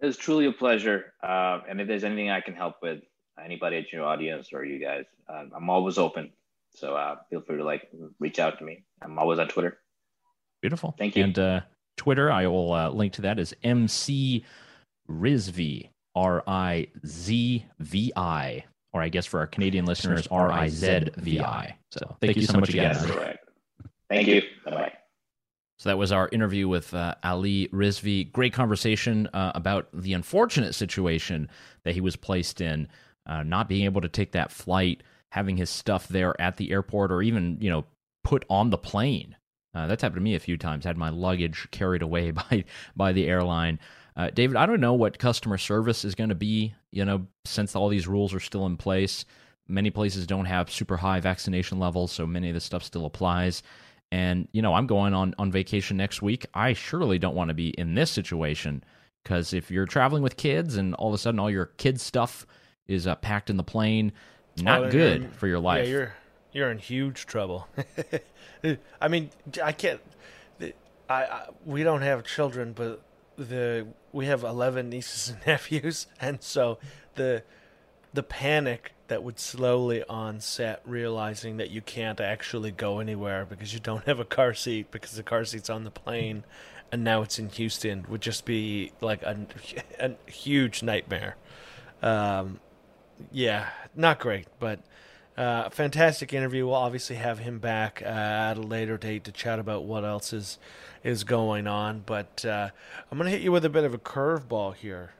It 0.00 0.06
was 0.06 0.16
truly 0.16 0.46
a 0.46 0.52
pleasure. 0.52 1.12
and 1.22 1.80
if 1.80 1.88
there's 1.88 2.04
anything 2.04 2.30
I 2.30 2.40
can 2.40 2.54
help 2.54 2.76
with, 2.82 3.00
anybody 3.42 3.76
at 3.78 3.92
your 3.92 4.04
audience 4.04 4.52
or 4.52 4.64
you 4.64 4.78
guys, 4.78 5.04
uh, 5.28 5.44
I'm 5.54 5.70
always 5.70 5.98
open. 5.98 6.32
So 6.74 6.94
uh, 6.94 7.16
feel 7.28 7.42
free 7.42 7.58
to 7.58 7.64
like 7.64 7.88
reach 8.18 8.38
out 8.38 8.58
to 8.58 8.64
me. 8.64 8.84
I'm 9.02 9.18
always 9.18 9.38
on 9.38 9.48
Twitter. 9.48 9.78
Beautiful. 10.60 10.94
Thank 10.98 11.16
you. 11.16 11.24
And 11.24 11.38
uh, 11.38 11.60
Twitter, 11.96 12.30
I 12.30 12.46
will 12.46 12.72
uh, 12.72 12.90
link 12.90 13.12
to 13.14 13.22
that 13.22 13.38
is 13.38 13.54
MC 13.62 14.44
Rizvi, 15.10 15.90
R 16.14 16.42
I 16.46 16.88
Z 17.04 17.66
V 17.80 18.12
I, 18.16 18.64
or 18.92 19.02
I 19.02 19.08
guess 19.08 19.26
for 19.26 19.40
our 19.40 19.46
Canadian 19.46 19.84
listeners, 19.84 20.26
R 20.28 20.50
I 20.50 20.68
Z 20.68 21.10
V 21.16 21.40
I. 21.40 21.76
So 21.90 22.16
thank, 22.20 22.36
you 22.36 22.46
so 22.46 22.58
much 22.58 22.70
again. 22.70 22.96
Thank 24.08 24.28
you. 24.28 24.42
Bye 24.64 24.70
bye. 24.70 24.92
So 25.78 25.88
that 25.88 25.98
was 25.98 26.12
our 26.12 26.28
interview 26.30 26.68
with 26.68 26.94
uh, 26.94 27.16
Ali 27.24 27.68
Rizvi. 27.68 28.30
Great 28.30 28.52
conversation 28.52 29.26
uh, 29.34 29.50
about 29.54 29.88
the 29.92 30.12
unfortunate 30.12 30.74
situation 30.74 31.50
that 31.82 31.94
he 31.94 32.00
was 32.00 32.14
placed 32.14 32.60
in 32.60 32.88
uh, 33.26 33.42
not 33.42 33.68
being 33.68 33.84
able 33.84 34.00
to 34.00 34.08
take 34.08 34.32
that 34.32 34.52
flight, 34.52 35.02
having 35.30 35.56
his 35.56 35.70
stuff 35.70 36.08
there 36.08 36.38
at 36.40 36.56
the 36.56 36.70
airport, 36.70 37.12
or 37.12 37.22
even 37.22 37.58
you 37.60 37.70
know 37.70 37.84
put 38.24 38.44
on 38.48 38.70
the 38.70 38.78
plane. 38.78 39.36
Uh, 39.74 39.86
that's 39.86 40.02
happened 40.02 40.20
to 40.20 40.22
me 40.22 40.34
a 40.34 40.40
few 40.40 40.56
times. 40.56 40.84
Had 40.84 40.96
my 40.96 41.08
luggage 41.08 41.68
carried 41.70 42.02
away 42.02 42.30
by 42.50 42.64
by 42.96 43.12
the 43.12 43.26
airline. 43.26 43.78
Uh, 44.14 44.28
David, 44.30 44.56
I 44.56 44.66
don't 44.66 44.80
know 44.80 44.92
what 44.92 45.18
customer 45.18 45.56
service 45.56 46.04
is 46.04 46.14
going 46.14 46.28
to 46.28 46.34
be. 46.34 46.74
You 46.90 47.04
know, 47.04 47.26
since 47.44 47.74
all 47.74 47.88
these 47.88 48.06
rules 48.06 48.34
are 48.34 48.40
still 48.40 48.66
in 48.66 48.76
place, 48.76 49.24
many 49.68 49.90
places 49.90 50.26
don't 50.26 50.44
have 50.44 50.70
super 50.70 50.98
high 50.98 51.20
vaccination 51.20 51.78
levels, 51.78 52.12
so 52.12 52.26
many 52.26 52.48
of 52.48 52.54
the 52.54 52.60
stuff 52.60 52.82
still 52.82 53.06
applies. 53.06 53.62
And 54.10 54.46
you 54.52 54.60
know, 54.60 54.74
I'm 54.74 54.86
going 54.86 55.14
on 55.14 55.34
on 55.38 55.50
vacation 55.50 55.96
next 55.96 56.20
week. 56.20 56.46
I 56.52 56.74
surely 56.74 57.18
don't 57.18 57.34
want 57.34 57.48
to 57.48 57.54
be 57.54 57.70
in 57.70 57.94
this 57.94 58.10
situation 58.10 58.84
because 59.24 59.54
if 59.54 59.70
you're 59.70 59.86
traveling 59.86 60.22
with 60.22 60.36
kids 60.36 60.76
and 60.76 60.94
all 60.94 61.08
of 61.08 61.14
a 61.14 61.18
sudden 61.18 61.40
all 61.40 61.50
your 61.50 61.66
kids 61.66 62.02
stuff 62.02 62.46
is 62.88 63.06
uh, 63.06 63.14
packed 63.16 63.50
in 63.50 63.56
the 63.56 63.62
plane. 63.62 64.12
Not 64.56 64.84
oh, 64.84 64.90
good 64.90 65.34
for 65.34 65.46
your 65.46 65.58
life. 65.58 65.86
Yeah, 65.86 65.92
you're 65.92 66.14
you're 66.52 66.70
in 66.70 66.78
huge 66.78 67.26
trouble. 67.26 67.68
I 69.00 69.08
mean, 69.08 69.30
I 69.62 69.72
can't. 69.72 70.00
I, 70.60 70.70
I 71.24 71.48
we 71.64 71.82
don't 71.82 72.02
have 72.02 72.24
children, 72.24 72.72
but 72.72 73.02
the 73.36 73.86
we 74.12 74.26
have 74.26 74.44
eleven 74.44 74.90
nieces 74.90 75.30
and 75.30 75.38
nephews, 75.46 76.06
and 76.20 76.42
so 76.42 76.78
the 77.14 77.42
the 78.12 78.22
panic 78.22 78.92
that 79.08 79.22
would 79.22 79.38
slowly 79.38 80.02
onset 80.04 80.82
realizing 80.84 81.56
that 81.58 81.70
you 81.70 81.80
can't 81.80 82.20
actually 82.20 82.70
go 82.70 82.98
anywhere 82.98 83.46
because 83.46 83.72
you 83.72 83.80
don't 83.80 84.04
have 84.04 84.20
a 84.20 84.24
car 84.24 84.54
seat 84.54 84.90
because 84.90 85.12
the 85.12 85.22
car 85.22 85.44
seat's 85.44 85.70
on 85.70 85.84
the 85.84 85.90
plane 85.90 86.44
and 86.92 87.02
now 87.02 87.22
it's 87.22 87.38
in 87.38 87.48
Houston 87.48 88.04
would 88.08 88.20
just 88.20 88.44
be 88.44 88.92
like 89.00 89.22
a, 89.22 89.46
a 89.98 90.30
huge 90.30 90.82
nightmare. 90.82 91.36
Um, 92.02 92.60
yeah, 93.30 93.68
not 93.94 94.18
great, 94.18 94.46
but 94.58 94.80
uh, 95.36 95.68
fantastic 95.70 96.32
interview. 96.32 96.66
We'll 96.66 96.74
obviously 96.74 97.16
have 97.16 97.38
him 97.40 97.58
back 97.58 98.02
uh, 98.04 98.08
at 98.08 98.56
a 98.56 98.60
later 98.62 98.96
date 98.98 99.24
to 99.24 99.32
chat 99.32 99.58
about 99.58 99.84
what 99.84 100.04
else 100.04 100.32
is 100.32 100.58
is 101.04 101.24
going 101.24 101.66
on. 101.66 102.02
But 102.04 102.44
uh, 102.44 102.70
I'm 103.10 103.18
going 103.18 103.26
to 103.30 103.36
hit 103.36 103.42
you 103.42 103.52
with 103.52 103.64
a 103.64 103.70
bit 103.70 103.84
of 103.84 103.94
a 103.94 103.98
curveball 103.98 104.74
here. 104.74 105.12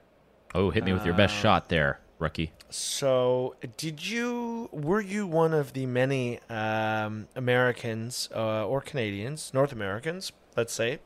Oh, 0.55 0.71
hit 0.71 0.85
me 0.85 0.93
with 0.93 1.05
your 1.07 1.15
best 1.15 1.35
uh, 1.37 1.39
shot 1.41 1.69
there. 1.71 2.01
rookie. 2.19 2.53
So, 2.69 3.55
did 3.77 4.07
you 4.07 4.69
were 4.73 5.01
you 5.01 5.27
one 5.27 5.53
of 5.55 5.73
the 5.73 5.87
many 5.87 6.41
um, 6.49 7.29
Americans 7.37 8.29
uh, 8.35 8.67
or 8.67 8.81
Canadians, 8.81 9.53
North 9.55 9.73
Americans, 9.73 10.33
let's 10.57 10.73
say, 10.73 10.99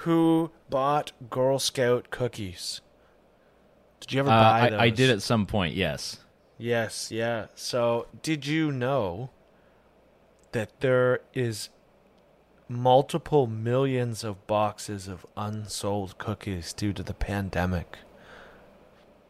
who 0.00 0.50
bought 0.70 1.12
Girl 1.30 1.58
Scout 1.58 2.10
cookies? 2.10 2.80
Did 4.00 4.12
you 4.12 4.20
ever 4.20 4.30
Uh, 4.30 4.32
buy 4.32 4.60
I, 4.66 4.70
those? 4.70 4.80
I 4.80 4.90
did 4.90 5.10
at 5.10 5.22
some 5.22 5.46
point. 5.46 5.74
Yes. 5.74 6.18
Yes, 6.58 7.10
yeah. 7.10 7.46
So, 7.54 8.06
did 8.22 8.46
you 8.46 8.72
know 8.72 9.30
that 10.52 10.80
there 10.80 11.20
is 11.34 11.68
multiple 12.68 13.46
millions 13.46 14.24
of 14.24 14.46
boxes 14.46 15.06
of 15.06 15.26
unsold 15.36 16.18
cookies 16.18 16.72
due 16.72 16.92
to 16.94 17.02
the 17.02 17.14
pandemic? 17.14 17.98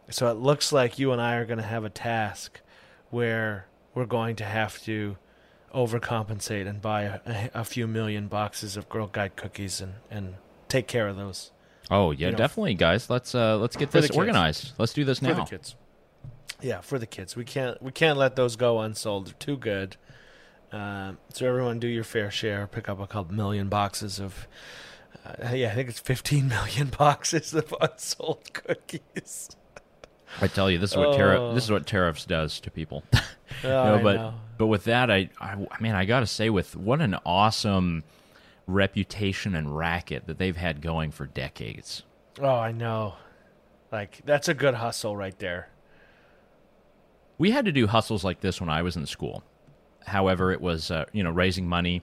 So, 0.09 0.31
it 0.31 0.37
looks 0.37 0.72
like 0.72 0.99
you 0.99 1.12
and 1.12 1.20
I 1.20 1.35
are 1.37 1.45
going 1.45 1.59
to 1.59 1.64
have 1.64 1.85
a 1.85 1.91
task 1.91 2.61
where 3.11 3.66
we're 3.95 4.07
going 4.07 4.37
to 4.37 4.45
have 4.45 4.81
to 4.83 5.16
overcompensate 5.74 6.68
and 6.68 6.81
buy 6.81 7.03
a, 7.03 7.51
a 7.55 7.64
few 7.64 7.87
million 7.87 8.29
boxes 8.29 8.77
of 8.77 8.89
Girl 8.89 9.09
Guide 9.09 9.37
cookies 9.37 9.81
and, 9.81 9.95
and 10.11 10.37
take 10.68 10.87
care 10.87 11.09
of 11.09 11.16
those 11.16 11.51
Oh 11.91 12.11
yeah, 12.11 12.27
You 12.27 12.33
know, 12.33 12.39
definitely, 12.39 12.74
guys. 12.74 13.09
Let's 13.09 13.35
uh 13.35 13.59
let's 13.59 13.77
get 13.77 13.91
this 13.91 14.11
organized. 14.11 14.72
Let's 14.79 14.93
do 14.93 15.05
this 15.05 15.20
for 15.20 15.27
the 15.27 15.35
now. 15.35 15.45
kids. 15.45 15.77
Yeah, 16.62 16.80
for 16.80 16.98
the 16.98 17.07
kids. 17.07 17.36
We 17.36 17.44
can't 17.44 17.80
we 17.82 17.92
can't 17.92 18.16
let 18.18 18.36
those 18.36 18.57
go 18.57 18.80
unsold. 18.80 19.26
They're 19.26 19.34
too 19.38 19.57
good. 19.57 19.96
Um, 20.72 21.18
so 21.32 21.46
everyone, 21.46 21.78
do 21.78 21.86
your 21.86 22.04
fair 22.04 22.30
share. 22.30 22.66
Pick 22.66 22.88
up 22.88 22.98
a 23.00 23.07
couple 23.07 23.34
million 23.34 23.68
boxes 23.68 24.18
of. 24.18 24.46
Uh, 25.24 25.52
yeah, 25.54 25.70
I 25.70 25.74
think 25.74 25.88
it's 25.88 26.00
15 26.00 26.48
million 26.57 26.88
boxes 26.88 27.52
of 27.54 27.74
unsold 27.80 28.52
cookies. 28.52 29.50
I 30.40 30.48
tell 30.48 30.70
you, 30.70 30.78
this 30.78 30.90
is 30.90 30.96
what 30.96 31.16
tariff 31.16 31.40
Oh. 31.40 31.54
this 31.54 31.64
is 31.64 31.70
what 31.70 31.86
tariffs 31.86 32.24
does 32.24 32.61
to 32.61 32.70
people. 32.70 33.02
Oh, 33.64 33.96
No, 33.96 34.00
but 34.02 34.16
know. 34.16 34.34
but 34.59 34.66
with 34.66 34.84
that, 34.84 35.09
I, 35.11 35.30
I 35.40 35.52
I 35.70 35.80
mean, 35.80 35.92
I 35.92 36.04
got 36.04 36.20
to 36.20 36.26
say, 36.26 36.50
with 36.50 36.74
what 36.76 37.00
an 37.00 37.16
awesome 37.24 38.02
reputation 38.66 39.54
and 39.54 39.76
racket 39.76 40.26
that 40.26 40.36
they've 40.38 40.57
had 40.57 40.82
going 40.82 41.11
for 41.12 41.26
decades. 41.26 42.02
Oh, 42.40 42.48
I 42.48 42.72
know. 42.72 43.14
Like 43.92 44.20
that's 44.24 44.48
a 44.48 44.54
good 44.54 44.74
hustle 44.74 45.16
right 45.16 45.38
there. 45.38 45.68
We 47.39 47.51
had 47.51 47.64
to 47.66 47.72
do 47.72 47.87
hustles 47.87 48.24
like 48.24 48.41
this 48.41 48.61
when 48.61 48.70
I 48.70 48.82
was 48.82 48.97
in 48.97 49.07
school. 49.07 49.43
However, 50.07 50.53
it 50.53 50.61
was 50.61 50.91
uh, 50.91 51.05
you 51.12 51.22
know 51.22 51.30
raising 51.30 51.68
money 51.68 52.03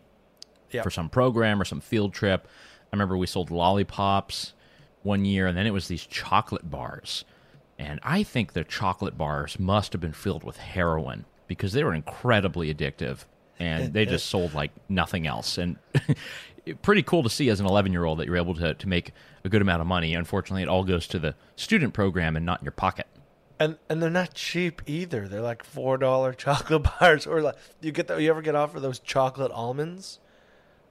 Yep. 0.71 0.83
for 0.83 0.89
some 0.89 1.07
program 1.07 1.61
or 1.61 1.65
some 1.65 1.81
field 1.81 2.13
trip. 2.15 2.47
I 2.91 2.95
remember 2.95 3.15
we 3.15 3.27
sold 3.27 3.51
lollipops 3.51 4.53
one 5.03 5.23
year, 5.23 5.45
and 5.45 5.55
then 5.55 5.67
it 5.67 5.71
was 5.71 5.87
these 5.87 6.03
chocolate 6.05 6.69
bars. 6.69 7.25
And 7.77 7.99
I 8.01 8.23
think 8.23 8.53
the 8.53 8.63
chocolate 8.63 9.15
bars 9.17 9.59
must 9.59 9.93
have 9.93 10.01
been 10.01 10.13
filled 10.13 10.43
with 10.43 10.57
heroin 10.57 11.25
because 11.47 11.73
they 11.73 11.83
were 11.83 11.93
incredibly 11.93 12.73
addictive, 12.73 13.25
and 13.59 13.93
they 13.93 14.05
just 14.05 14.27
sold 14.27 14.55
like 14.55 14.71
nothing 14.89 15.27
else. 15.27 15.59
And 15.59 15.77
pretty 16.81 17.03
cool 17.03 17.21
to 17.23 17.29
see 17.29 17.49
as 17.49 17.59
an 17.59 17.65
11 17.65 17.91
year 17.91 18.05
old 18.05 18.17
that 18.19 18.25
you're 18.25 18.37
able 18.37 18.55
to, 18.55 18.73
to 18.73 18.87
make 18.87 19.11
a 19.43 19.49
good 19.49 19.61
amount 19.61 19.81
of 19.81 19.87
money. 19.87 20.15
Unfortunately, 20.15 20.63
it 20.63 20.69
all 20.69 20.83
goes 20.83 21.05
to 21.07 21.19
the 21.19 21.35
student 21.55 21.93
program 21.93 22.35
and 22.35 22.45
not 22.45 22.61
in 22.61 22.65
your 22.65 22.71
pocket. 22.71 23.05
And 23.63 23.77
and 23.89 24.03
they're 24.03 24.09
not 24.09 24.33
cheap 24.33 24.81
either. 24.85 25.27
They're 25.27 25.39
like 25.41 25.63
four 25.63 25.97
dollar 25.97 26.33
chocolate 26.45 26.83
bars, 26.99 27.25
or 27.25 27.41
like 27.41 27.55
you 27.79 27.91
get 27.93 28.07
the, 28.07 28.21
you 28.21 28.29
ever 28.29 28.41
get 28.41 28.55
offered 28.55 28.81
those 28.81 28.99
chocolate 28.99 29.51
almonds? 29.53 30.19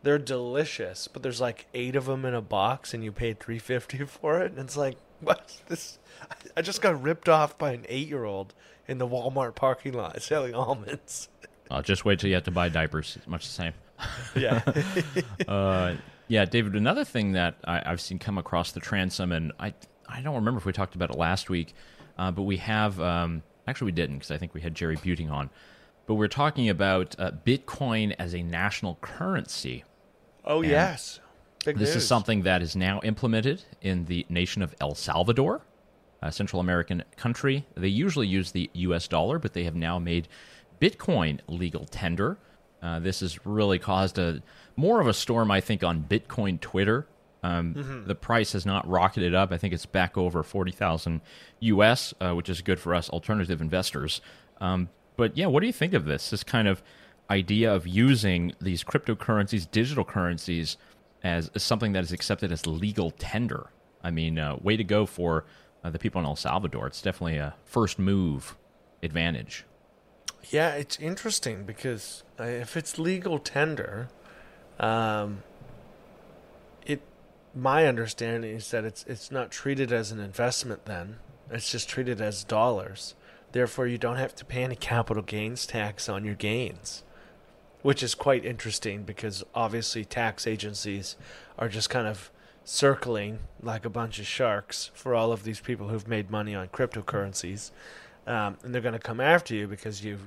They're 0.03 0.19
delicious, 0.19 1.07
but 1.07 1.23
there's 1.23 1.41
like 1.41 1.67
eight 1.75 1.95
of 1.97 2.07
them 2.07 2.25
in 2.25 2.35
a 2.35 2.41
box, 2.41 2.95
and 2.95 3.05
you 3.05 3.13
paid 3.13 3.41
three 3.41 3.59
fifty 3.59 3.99
for 4.07 4.41
it. 4.41 4.53
And 4.53 4.61
it's 4.61 4.77
like, 4.77 4.97
what? 5.21 5.61
This? 5.69 5.99
I 6.57 6.63
just 6.63 6.81
got 6.81 7.03
ripped 7.03 7.29
off 7.29 7.59
by 7.59 7.73
an 7.73 7.85
eight 7.91 8.09
year 8.09 8.25
old 8.25 8.55
in 8.89 8.97
the 8.99 9.07
Walmart 9.07 9.55
parking 9.55 9.93
lot 9.93 10.23
selling 10.23 10.55
almonds. 10.55 11.29
Uh, 11.71 11.83
just 11.83 12.05
wait 12.07 12.19
till 12.21 12.29
you 12.29 12.35
have 12.35 12.45
to 12.45 12.51
buy 12.51 12.69
diapers. 12.71 13.17
It's 13.17 13.27
much 13.27 13.47
the 13.47 13.53
same. 13.53 13.73
Yeah, 14.35 14.63
Uh, 15.47 15.97
yeah, 16.29 16.45
David. 16.47 16.75
Another 16.75 17.05
thing 17.05 17.33
that 17.33 17.57
I, 17.65 17.83
I've 17.85 18.01
seen 18.01 18.19
come 18.19 18.39
across 18.39 18.73
the 18.73 18.81
transom, 18.81 19.31
and 19.33 19.53
I 19.61 19.75
I 20.09 20.23
don't 20.23 20.37
remember 20.37 20.59
if 20.59 20.65
we 20.65 20.73
talked 20.73 20.95
about 20.95 21.11
it 21.11 21.19
last 21.19 21.51
week, 21.51 21.75
uh, 22.19 22.31
but 22.31 22.43
we 22.43 22.57
have. 22.59 23.01
Um, 23.01 23.43
actually, 23.67 23.87
we 23.87 23.93
didn't 23.93 24.17
because 24.17 24.31
I 24.31 24.39
think 24.39 24.55
we 24.55 24.61
had 24.61 24.75
Jerry 24.75 24.97
Buting 24.97 25.31
on. 25.31 25.51
But 26.07 26.15
we're 26.15 26.29
talking 26.29 26.69
about 26.69 27.15
uh, 27.19 27.31
Bitcoin 27.47 28.15
as 28.19 28.35
a 28.35 28.43
national 28.43 28.99
currency. 29.01 29.85
Oh 30.45 30.63
yes, 30.63 31.21
Big 31.65 31.79
This 31.79 31.95
is 31.95 32.07
something 32.07 32.43
that 32.43 32.61
is 32.61 32.75
now 32.75 33.01
implemented 33.05 33.63
in 33.81 34.07
the 34.07 34.27
nation 34.29 34.63
of 34.63 34.75
El 34.81 34.95
Salvador, 34.97 35.63
a 36.21 36.33
Central 36.33 36.61
American 36.61 37.05
country. 37.17 37.65
They 37.77 37.89
usually 37.89 38.27
use 38.27 38.51
the 38.51 38.69
U.S. 38.75 39.07
dollar, 39.07 39.39
but 39.39 39.53
they 39.53 39.65
have 39.65 39.77
now 39.77 39.99
made 40.01 40.27
Bitcoin 40.81 41.39
legal 41.47 41.85
tender. 41.85 42.39
Uh, 42.83 42.99
this 42.99 43.21
has 43.21 43.47
really 43.47 43.79
caused 43.79 44.19
a 44.19 44.43
more 44.75 45.01
of 45.01 45.07
a 45.07 45.15
storm, 45.15 45.53
I 45.53 45.61
think, 45.61 45.85
on 45.85 46.03
Bitcoin 46.03 46.61
Twitter. 46.61 47.07
Um, 47.43 48.05
The 48.07 48.15
price 48.15 48.53
has 48.53 48.65
not 48.65 48.89
rocketed 48.89 49.35
up. 49.35 49.51
I 49.53 49.59
think 49.59 49.75
it's 49.75 49.87
back 49.87 50.17
over 50.17 50.43
forty 50.43 50.73
thousand 50.73 51.21
U.S., 51.61 52.15
uh, 52.21 52.35
which 52.35 52.49
is 52.49 52.61
good 52.63 52.79
for 52.79 52.95
us 52.95 53.11
alternative 53.11 53.61
investors. 53.61 54.21
Um, 54.61 54.89
but 55.17 55.37
yeah, 55.37 55.47
what 55.47 55.61
do 55.61 55.67
you 55.67 55.73
think 55.73 55.93
of 55.95 56.05
this? 56.05 56.31
This 56.31 56.45
kind 56.45 56.69
of 56.69 56.83
idea 57.31 57.73
of 57.75 57.87
using 57.87 58.55
these 58.61 58.85
cryptocurrencies, 58.85 59.71
digital 59.71 60.05
currencies, 60.05 60.77
as, 61.25 61.51
as 61.55 61.63
something 61.63 61.93
that 61.93 62.05
is 62.05 62.13
accepted 62.13 62.53
as 62.53 62.67
legal 62.67 63.11
tender. 63.11 63.71
I 64.05 64.11
mean, 64.11 64.39
uh, 64.39 64.57
way 64.61 64.77
to 64.77 64.85
go 64.85 65.07
for 65.07 65.45
uh, 65.85 65.91
the 65.91 65.99
people 65.99 66.21
in 66.21 66.27
El 66.27 66.37
Salvador. 66.37 66.87
It's 66.87 67.03
definitely 67.03 67.39
a 67.39 67.55
first 67.65 67.99
move 67.99 68.57
advantage. 69.03 69.65
Yeah, 70.51 70.75
it's 70.75 70.99
interesting 70.99 71.65
because 71.65 72.25
uh, 72.39 72.45
if 72.45 72.77
it's 72.77 72.99
legal 72.99 73.39
tender, 73.39 74.09
um, 74.81 75.43
my 77.55 77.87
understanding 77.87 78.55
is 78.55 78.71
that 78.71 78.85
it's 78.85 79.05
it's 79.07 79.31
not 79.31 79.51
treated 79.51 79.93
as 79.93 80.13
an 80.13 80.21
investment. 80.21 80.87
Then 80.87 81.17
it's 81.51 81.71
just 81.71 81.89
treated 81.89 82.21
as 82.21 82.45
dollars. 82.45 83.15
Therefore, 83.53 83.87
you 83.87 83.99
don't 83.99 84.17
have 84.17 84.35
to 84.37 84.45
pay 84.45 84.65
any 84.65 84.77
capital 84.77 85.23
gains 85.23 85.67
tax 85.67 86.09
on 86.09 86.25
your 86.25 86.35
gains, 86.35 87.03
which 87.83 88.03
is 88.03 88.15
quite 88.15 88.45
interesting 88.45 89.03
because 89.03 89.45
obviously 89.55 90.05
tax 90.05 90.47
agencies 90.47 91.17
are 91.59 91.69
just 91.69 91.91
kind 91.91 92.07
of 92.07 92.31
circling 92.65 93.41
like 93.61 93.85
a 93.85 93.91
bunch 93.91 94.19
of 94.19 94.27
sharks 94.27 94.91
for 94.95 95.15
all 95.15 95.33
of 95.33 95.45
these 95.45 95.61
people 95.61 95.89
who've 95.89 96.09
made 96.09 96.31
money 96.31 96.55
on 96.55 96.69
cryptocurrencies 96.69 97.73
um, 98.27 98.57
and 98.63 98.73
they're 98.73 98.83
going 98.83 98.93
to 98.93 99.01
come 99.01 99.21
after 99.21 99.55
you 99.55 99.67
because 99.67 100.05
you 100.05 100.19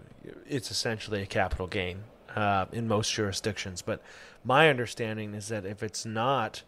it's 0.47 0.69
essentially 0.69 1.21
a 1.21 1.25
capital 1.25 1.67
gain 1.67 2.03
uh, 2.35 2.65
in 2.71 2.87
most 2.87 3.13
jurisdictions. 3.13 3.81
But 3.81 4.01
my 4.43 4.69
understanding 4.69 5.33
is 5.33 5.47
that 5.47 5.65
if 5.65 5.81
it's 5.81 6.05
not, 6.05 6.63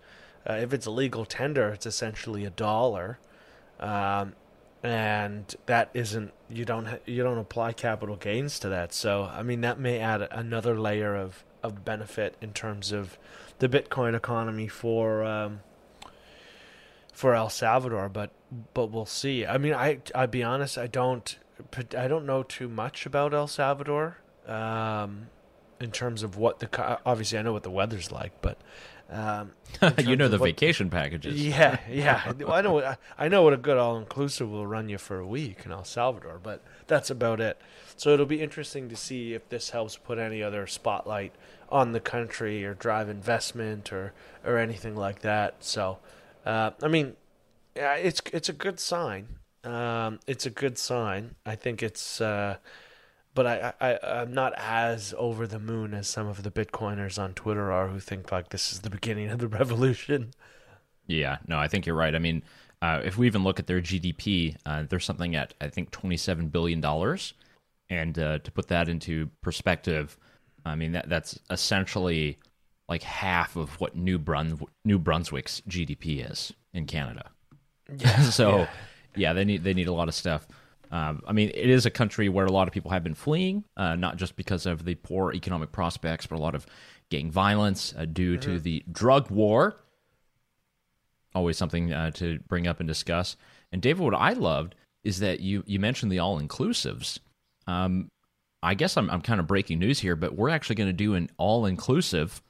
uh, 0.49 0.53
if 0.53 0.73
it's 0.73 0.85
a 0.85 0.91
legal 0.91 1.25
tender, 1.25 1.69
it's 1.69 1.85
essentially 1.85 2.45
a 2.45 2.49
dollar, 2.49 3.19
um, 3.79 4.33
and 4.83 5.55
that 5.65 5.89
isn't 5.93 6.31
you 6.49 6.65
don't 6.65 6.85
ha- 6.85 6.99
you 7.05 7.23
don't 7.23 7.37
apply 7.37 7.73
capital 7.73 8.15
gains 8.15 8.59
to 8.59 8.69
that. 8.69 8.93
So 8.93 9.23
I 9.23 9.43
mean 9.43 9.61
that 9.61 9.79
may 9.79 9.99
add 9.99 10.27
another 10.31 10.79
layer 10.79 11.15
of 11.15 11.43
of 11.63 11.83
benefit 11.83 12.35
in 12.41 12.53
terms 12.53 12.91
of 12.91 13.17
the 13.59 13.69
Bitcoin 13.69 14.15
economy 14.15 14.67
for. 14.67 15.23
Um, 15.23 15.61
for 17.17 17.33
El 17.33 17.49
Salvador, 17.49 18.09
but 18.09 18.29
but 18.75 18.91
we'll 18.91 19.07
see. 19.07 19.43
I 19.43 19.57
mean, 19.57 19.73
I 19.73 20.01
I'll 20.13 20.27
be 20.27 20.43
honest, 20.43 20.77
I 20.77 20.85
don't 20.85 21.35
I 21.97 22.07
don't 22.07 22.27
know 22.27 22.43
too 22.43 22.67
much 22.67 23.07
about 23.07 23.33
El 23.33 23.47
Salvador 23.47 24.17
um, 24.47 25.29
in 25.79 25.91
terms 25.91 26.21
of 26.21 26.37
what 26.37 26.59
the 26.59 26.99
obviously 27.05 27.39
I 27.39 27.41
know 27.41 27.53
what 27.53 27.63
the 27.63 27.71
weather's 27.71 28.11
like, 28.11 28.39
but 28.41 28.59
um, 29.09 29.51
you 29.97 30.15
know 30.15 30.27
the 30.27 30.37
what- 30.37 30.47
vacation 30.47 30.89
packages. 30.89 31.41
Yeah, 31.45 31.79
yeah. 31.89 32.33
I 32.47 32.61
know 32.61 32.73
what 32.73 32.99
I 33.17 33.27
know 33.27 33.43
what 33.43 33.53
a 33.53 33.57
good 33.57 33.77
all 33.77 33.97
inclusive 33.97 34.49
will 34.49 34.67
run 34.67 34.89
you 34.89 34.97
for 34.97 35.19
a 35.19 35.27
week 35.27 35.59
in 35.65 35.71
El 35.71 35.83
Salvador, 35.85 36.39
but 36.41 36.61
that's 36.87 37.09
about 37.09 37.39
it. 37.39 37.59
So 37.95 38.11
it'll 38.13 38.25
be 38.25 38.41
interesting 38.41 38.89
to 38.89 38.95
see 38.95 39.33
if 39.33 39.47
this 39.49 39.71
helps 39.71 39.97
put 39.97 40.17
any 40.19 40.43
other 40.43 40.67
spotlight 40.67 41.33
on 41.69 41.91
the 41.91 41.99
country 41.99 42.63
or 42.65 42.73
drive 42.73 43.09
investment 43.09 43.91
or 43.93 44.13
or 44.45 44.57
anything 44.57 44.95
like 44.95 45.21
that. 45.21 45.55
So, 45.63 45.99
uh, 46.45 46.71
I 46.81 46.87
mean, 46.87 47.15
yeah, 47.75 47.95
it's 47.95 48.21
it's 48.33 48.49
a 48.49 48.53
good 48.53 48.79
sign. 48.79 49.27
Um, 49.63 50.19
it's 50.27 50.45
a 50.45 50.49
good 50.51 50.77
sign. 50.77 51.35
I 51.45 51.55
think 51.55 51.81
it's. 51.81 52.21
Uh, 52.21 52.57
but 53.37 53.45
I, 53.45 53.73
I, 53.79 53.99
I'm 54.03 54.33
not 54.33 54.53
as 54.57 55.13
over 55.15 55.45
the 55.45 55.59
moon 55.59 55.93
as 55.93 56.07
some 56.07 56.25
of 56.25 56.41
the 56.41 56.49
Bitcoiners 56.49 57.21
on 57.21 57.35
Twitter 57.35 57.71
are 57.71 57.87
who 57.87 57.99
think 57.99 58.31
like 58.31 58.49
this 58.49 58.71
is 58.71 58.79
the 58.79 58.89
beginning 58.89 59.29
of 59.29 59.37
the 59.37 59.47
revolution. 59.59 60.31
Yeah, 61.05 61.37
no, 61.47 61.59
I 61.59 61.67
think 61.67 61.85
you're 61.85 61.95
right. 61.95 62.15
I 62.15 62.17
mean, 62.17 62.41
uh, 62.81 63.01
if 63.05 63.15
we 63.15 63.27
even 63.27 63.43
look 63.43 63.59
at 63.59 63.67
their 63.67 63.79
GDP, 63.79 64.55
uh, 64.65 64.85
there's 64.89 65.05
something 65.05 65.35
at 65.35 65.53
I 65.61 65.69
think 65.69 65.91
27 65.91 66.47
billion 66.47 66.81
dollars, 66.81 67.35
and 67.91 68.17
uh, 68.17 68.39
to 68.39 68.51
put 68.51 68.69
that 68.69 68.89
into 68.89 69.29
perspective, 69.43 70.17
I 70.65 70.73
mean 70.73 70.93
that 70.93 71.07
that's 71.07 71.37
essentially 71.51 72.39
like 72.89 73.03
half 73.03 73.55
of 73.55 73.79
what 73.79 73.95
New 73.95 74.17
Brun 74.17 74.59
New 74.83 74.97
Brunswick's 74.97 75.61
GDP 75.69 76.27
is 76.27 76.53
in 76.73 76.87
Canada. 76.87 77.29
Yeah. 77.95 78.21
so, 78.31 78.67
yeah. 79.15 79.33
they 79.33 79.45
need 79.45 79.63
they 79.63 79.75
need 79.75 79.87
a 79.87 79.93
lot 79.93 80.07
of 80.07 80.15
stuff. 80.15 80.47
Um, 80.91 81.21
I 81.27 81.33
mean, 81.33 81.49
it 81.49 81.69
is 81.69 81.85
a 81.85 81.91
country 81.91 82.29
where 82.29 82.45
a 82.45 82.51
lot 82.51 82.67
of 82.67 82.73
people 82.73 82.91
have 82.91 83.03
been 83.03 83.13
fleeing, 83.13 83.63
uh, 83.75 83.95
not 83.95 84.17
just 84.17 84.35
because 84.35 84.65
of 84.65 84.85
the 84.85 84.95
poor 84.95 85.33
economic 85.33 85.71
prospects, 85.71 86.25
but 86.25 86.37
a 86.37 86.41
lot 86.41 86.55
of 86.55 86.65
gang 87.09 87.31
violence 87.31 87.93
uh, 87.97 88.05
due 88.05 88.37
to 88.37 88.59
the 88.59 88.83
drug 88.91 89.29
war. 89.29 89.77
Always 91.35 91.57
something 91.57 91.93
uh, 91.93 92.11
to 92.11 92.39
bring 92.47 92.67
up 92.67 92.79
and 92.79 92.87
discuss. 92.87 93.35
And 93.71 93.81
David, 93.81 94.03
what 94.03 94.15
I 94.15 94.33
loved 94.33 94.75
is 95.03 95.19
that 95.19 95.39
you 95.39 95.63
you 95.67 95.79
mentioned 95.79 96.11
the 96.11 96.19
all 96.19 96.41
inclusives. 96.41 97.19
Um, 97.67 98.09
I 98.63 98.73
guess 98.73 98.97
I'm 98.97 99.09
I'm 99.09 99.21
kind 99.21 99.39
of 99.39 99.47
breaking 99.47 99.79
news 99.79 99.99
here, 99.99 100.15
but 100.15 100.35
we're 100.35 100.49
actually 100.49 100.75
going 100.75 100.89
to 100.89 100.93
do 100.93 101.15
an 101.15 101.29
all 101.37 101.65
inclusive. 101.65 102.41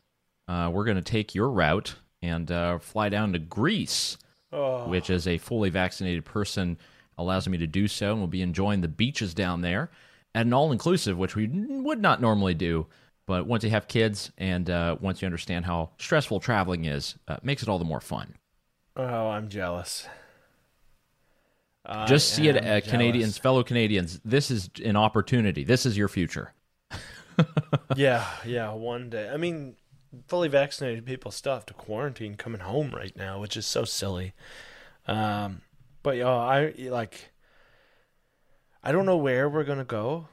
Uh, 0.48 0.70
we're 0.72 0.86
going 0.86 0.98
to 0.98 1.04
take 1.04 1.36
your 1.36 1.50
route 1.50 1.96
and 2.22 2.50
uh, 2.52 2.80
fly 2.80 3.10
down 3.10 3.34
to 3.34 3.40
Greece, 3.40 4.18
which 4.88 5.10
is 5.10 5.28
a 5.28 5.38
fully 5.38 5.70
vaccinated 5.70 6.24
person 6.24 6.78
allows 7.18 7.48
me 7.48 7.58
to 7.58 7.68
do 7.68 7.88
so, 7.88 8.12
and 8.12 8.20
we'll 8.20 8.28
be 8.28 8.42
enjoying 8.42 8.82
the 8.82 8.88
beaches 8.88 9.34
down 9.34 9.62
there 9.62 9.90
at 10.36 10.46
an 10.46 10.54
all 10.54 10.72
inclusive, 10.72 11.18
which 11.18 11.36
we 11.36 11.48
would 11.48 12.02
not 12.02 12.22
normally 12.22 12.54
do. 12.54 12.88
But 13.26 13.46
once 13.46 13.64
you 13.64 13.70
have 13.72 13.88
kids 13.88 14.32
and 14.38 14.70
uh, 14.70 14.96
once 15.02 15.22
you 15.22 15.26
understand 15.26 15.66
how 15.66 15.90
stressful 15.98 16.40
traveling 16.40 16.86
is, 16.86 17.16
uh, 17.28 17.38
makes 17.44 17.62
it 17.62 17.68
all 17.68 17.78
the 17.78 17.86
more 17.86 18.00
fun. 18.00 18.36
Oh, 18.96 19.30
I'm 19.30 19.50
jealous. 19.50 20.08
I 21.86 22.06
Just 22.06 22.34
see 22.34 22.48
it, 22.50 22.58
uh, 22.58 22.82
Canadians, 22.82 23.38
fellow 23.38 23.64
Canadians. 23.64 24.20
This 24.24 24.52
is 24.52 24.70
an 24.84 24.96
opportunity. 24.96 25.64
This 25.64 25.86
is 25.86 25.98
your 25.98 26.08
future. 26.08 26.54
yeah, 27.96 28.26
yeah, 28.46 28.74
one 28.74 29.10
day. 29.10 29.30
I 29.30 29.38
mean, 29.38 29.76
fully 30.28 30.50
vaccinated 30.50 31.06
people 31.06 31.32
still 31.32 31.54
have 31.54 31.66
to 31.68 31.74
quarantine 31.74 32.36
coming 32.36 32.62
home 32.62 32.92
right 32.92 33.16
now, 33.16 33.40
which 33.40 33.56
is 33.56 33.66
so 33.66 33.86
silly. 33.86 34.34
Um, 35.08 35.62
but 36.08 36.16
yeah, 36.16 36.30
I 36.30 36.74
like. 36.88 37.32
I 38.82 38.94
don't 38.94 39.06
know 39.06 39.18
where 39.18 39.50
we're 39.50 39.66
gonna 39.66 39.84
go. 39.84 40.30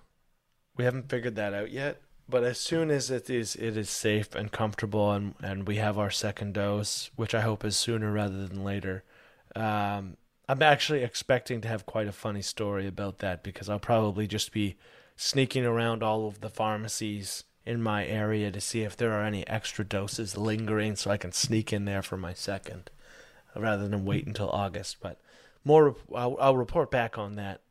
We 0.77 0.85
haven't 0.85 1.09
figured 1.09 1.35
that 1.35 1.53
out 1.53 1.73
yet. 1.73 2.01
But 2.29 2.45
as 2.45 2.61
soon 2.61 2.93
as 2.93 3.11
it 3.11 3.29
is, 3.29 3.57
it 3.57 3.77
is 3.77 3.91
safe 3.91 4.37
and 4.37 4.53
comfortable, 4.53 5.11
and 5.11 5.35
and 5.43 5.67
we 5.67 5.79
have 5.79 5.99
our 5.99 6.13
second 6.13 6.55
dose, 6.55 7.11
which 7.17 7.35
I 7.35 7.41
hope 7.41 7.65
is 7.65 7.77
sooner 7.77 8.13
rather 8.13 8.47
than 8.47 8.63
later. 8.63 9.03
Um, 9.57 10.17
I'm 10.49 10.63
actually 10.63 11.03
expecting 11.03 11.61
to 11.63 11.67
have 11.69 11.87
quite 11.87 12.07
a 12.07 12.13
funny 12.13 12.43
story 12.43 12.87
about 12.87 13.19
that 13.19 13.43
because 13.43 13.69
I'll 13.69 13.81
probably 13.81 14.29
just 14.29 14.53
be 14.53 14.77
sneaking 15.17 15.67
around 15.67 16.05
all 16.05 16.29
of 16.29 16.41
the 16.41 16.51
pharmacies 16.51 17.43
in 17.67 17.83
my 17.83 18.07
area 18.07 18.53
to 18.53 18.61
see 18.61 18.83
if 18.83 18.97
there 18.97 19.13
are 19.13 19.25
any 19.25 19.45
extra 19.49 19.85
doses 19.85 20.37
lingering 20.37 20.95
so 20.95 21.11
I 21.11 21.17
can 21.17 21.33
sneak 21.33 21.73
in 21.73 21.85
there 21.85 22.03
for 22.03 22.17
my 22.17 22.33
second 22.33 22.93
rather 23.57 23.89
than 23.89 24.05
wait 24.05 24.25
until 24.25 24.51
August. 24.51 24.99
But 25.01 25.19
more, 25.65 25.97
I'll, 26.15 26.37
I'll 26.41 26.57
report 26.57 26.91
back 26.91 27.19
on 27.19 27.37
that 27.37 27.63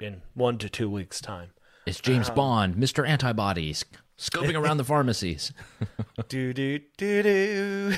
in 0.00 0.22
one 0.34 0.58
to 0.58 0.68
two 0.68 0.90
weeks' 0.90 1.20
time. 1.20 1.50
It's 1.86 2.00
James 2.00 2.30
Bond, 2.30 2.76
Mr. 2.76 3.06
Antibodies, 3.06 3.84
scoping 4.16 4.60
around 4.60 4.76
the 4.76 4.84
pharmacies. 4.84 5.52
do 6.28 6.52
do 6.52 6.78
do 6.96 7.22
do. 7.22 7.94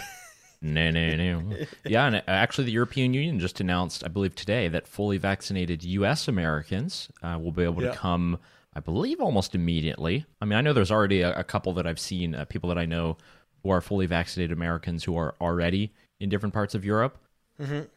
No, 0.62 0.90
no, 0.90 1.14
no. 1.16 1.56
Yeah, 1.84 2.06
and 2.06 2.16
uh, 2.16 2.22
actually, 2.26 2.64
the 2.64 2.72
European 2.72 3.12
Union 3.12 3.38
just 3.38 3.60
announced, 3.60 4.02
I 4.02 4.08
believe 4.08 4.34
today, 4.34 4.68
that 4.68 4.88
fully 4.88 5.18
vaccinated 5.18 5.84
U.S. 5.84 6.26
Americans 6.26 7.10
uh, 7.22 7.38
will 7.38 7.52
be 7.52 7.64
able 7.64 7.82
Yeah. 7.82 7.90
to 7.90 7.96
come, 7.98 8.38
I 8.74 8.80
believe, 8.80 9.20
almost 9.20 9.54
immediately. 9.54 10.24
I 10.40 10.46
mean, 10.46 10.56
I 10.58 10.62
know 10.62 10.72
there's 10.72 10.90
already 10.90 11.20
a, 11.20 11.38
a 11.38 11.44
couple 11.44 11.74
that 11.74 11.86
I've 11.86 12.00
seen, 12.00 12.34
uh, 12.34 12.46
people 12.46 12.68
that 12.70 12.78
I 12.78 12.86
know 12.86 13.18
who 13.62 13.68
are 13.68 13.82
fully 13.82 14.06
vaccinated 14.06 14.56
Americans 14.56 15.04
who 15.04 15.14
are 15.18 15.34
already 15.38 15.92
in 16.18 16.30
different 16.30 16.54
parts 16.54 16.74
of 16.74 16.82
Europe. 16.82 17.18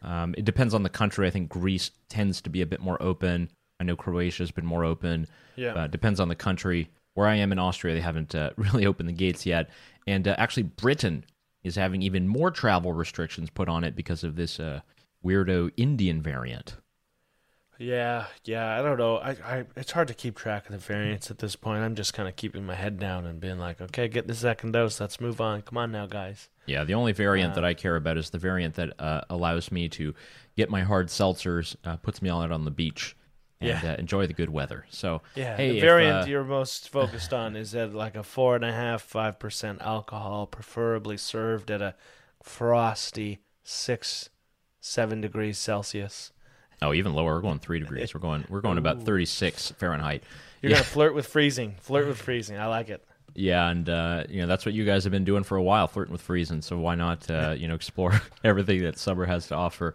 Um, 0.01 0.35
it 0.37 0.45
depends 0.45 0.73
on 0.73 0.83
the 0.83 0.89
country. 0.89 1.27
I 1.27 1.31
think 1.31 1.49
Greece 1.49 1.91
tends 2.09 2.41
to 2.41 2.49
be 2.49 2.61
a 2.61 2.65
bit 2.65 2.79
more 2.79 3.01
open. 3.01 3.49
I 3.79 3.83
know 3.83 3.95
Croatia's 3.95 4.51
been 4.51 4.65
more 4.65 4.83
open. 4.83 5.27
Yeah. 5.55 5.73
Uh, 5.73 5.87
depends 5.87 6.19
on 6.19 6.29
the 6.29 6.35
country. 6.35 6.89
Where 7.13 7.27
I 7.27 7.35
am 7.35 7.51
in 7.51 7.59
Austria, 7.59 7.95
they 7.95 8.01
haven't 8.01 8.35
uh, 8.35 8.51
really 8.57 8.85
opened 8.85 9.09
the 9.09 9.13
gates 9.13 9.45
yet. 9.45 9.69
And 10.05 10.27
uh, 10.27 10.35
actually, 10.37 10.63
Britain 10.63 11.25
is 11.63 11.75
having 11.75 12.01
even 12.01 12.27
more 12.27 12.51
travel 12.51 12.93
restrictions 12.93 13.49
put 13.49 13.67
on 13.67 13.83
it 13.83 13.95
because 13.95 14.23
of 14.23 14.35
this 14.35 14.59
uh, 14.59 14.81
weirdo 15.25 15.71
Indian 15.77 16.21
variant. 16.21 16.75
Yeah, 17.79 18.25
yeah. 18.43 18.77
I 18.79 18.81
don't 18.81 18.97
know. 18.97 19.17
I, 19.17 19.31
I, 19.45 19.65
it's 19.75 19.91
hard 19.91 20.07
to 20.07 20.13
keep 20.13 20.35
track 20.35 20.65
of 20.65 20.71
the 20.71 20.77
variants 20.79 21.29
at 21.29 21.37
this 21.39 21.55
point. 21.55 21.83
I'm 21.83 21.95
just 21.95 22.13
kind 22.13 22.27
of 22.27 22.35
keeping 22.35 22.65
my 22.65 22.75
head 22.75 22.97
down 22.99 23.25
and 23.25 23.39
being 23.39 23.59
like, 23.59 23.79
okay, 23.81 24.07
get 24.07 24.27
the 24.27 24.33
second 24.35 24.71
dose. 24.71 24.99
Let's 24.99 25.21
move 25.21 25.39
on. 25.39 25.61
Come 25.61 25.77
on 25.77 25.91
now, 25.91 26.07
guys. 26.07 26.49
Yeah, 26.65 26.83
the 26.83 26.95
only 26.95 27.11
variant 27.11 27.55
that 27.55 27.63
I 27.63 27.73
care 27.73 27.95
about 27.95 28.17
is 28.17 28.29
the 28.31 28.37
variant 28.39 28.75
that 28.75 28.99
uh, 28.99 29.21
allows 29.29 29.71
me 29.71 29.87
to 29.89 30.13
get 30.55 30.69
my 30.69 30.81
hard 30.81 31.07
seltzers, 31.07 31.75
uh, 31.85 31.97
puts 31.97 32.21
me 32.21 32.29
all 32.29 32.41
out 32.41 32.51
on 32.51 32.65
the 32.65 32.71
beach, 32.71 33.15
and 33.61 33.69
Yeah. 33.83 33.91
uh, 33.93 33.95
enjoy 33.97 34.25
the 34.27 34.33
good 34.33 34.49
weather. 34.49 34.85
So, 34.89 35.21
Yeah, 35.35 35.55
hey, 35.55 35.73
the 35.73 35.79
variant 35.79 36.23
uh, 36.23 36.25
you're 36.27 36.43
most 36.43 36.89
focused 36.89 37.31
on 37.31 37.55
is 37.55 37.73
at 37.75 37.93
like 37.93 38.15
a 38.15 38.23
four 38.23 38.55
and 38.55 38.65
a 38.65 38.73
half, 38.73 39.01
five 39.03 39.39
percent 39.39 39.81
alcohol, 39.81 40.47
preferably 40.47 41.15
served 41.17 41.69
at 41.71 41.81
a 41.81 41.93
frosty 42.43 43.39
six, 43.63 44.29
seven 44.79 45.21
degrees 45.21 45.57
Celsius. 45.57 46.31
Oh, 46.81 46.93
even 46.93 47.13
lower. 47.13 47.35
We're 47.35 47.41
going 47.41 47.59
three 47.59 47.79
degrees. 47.79 48.13
We're 48.13 48.19
going. 48.19 48.45
We're 48.49 48.61
going 48.61 48.77
about 48.77 49.03
thirty 49.03 49.25
six 49.25 49.71
Fahrenheit. 49.71 50.23
You're 50.61 50.71
Yeah. 50.71 50.77
gonna 50.77 50.85
flirt 50.85 51.13
with 51.15 51.27
freezing. 51.27 51.75
Flirt 51.81 52.07
with 52.07 52.17
freezing. 52.17 52.57
I 52.57 52.65
like 52.67 52.89
it. 52.89 53.03
Yeah, 53.35 53.69
and 53.69 53.87
uh, 53.87 54.23
you 54.29 54.41
know 54.41 54.47
that's 54.47 54.65
what 54.65 54.73
you 54.73 54.83
guys 54.85 55.03
have 55.03 55.11
been 55.11 55.23
doing 55.25 55.43
for 55.43 55.57
a 55.57 55.61
while, 55.63 55.87
flirting 55.87 56.11
with 56.11 56.21
freezing. 56.21 56.61
So 56.63 56.77
why 56.79 56.95
not, 56.95 57.29
uh, 57.29 57.53
you 57.55 57.67
know, 57.67 57.75
explore 57.75 58.19
everything 58.43 58.81
that 58.83 58.97
summer 58.97 59.25
has 59.25 59.47
to 59.47 59.55
offer? 59.55 59.93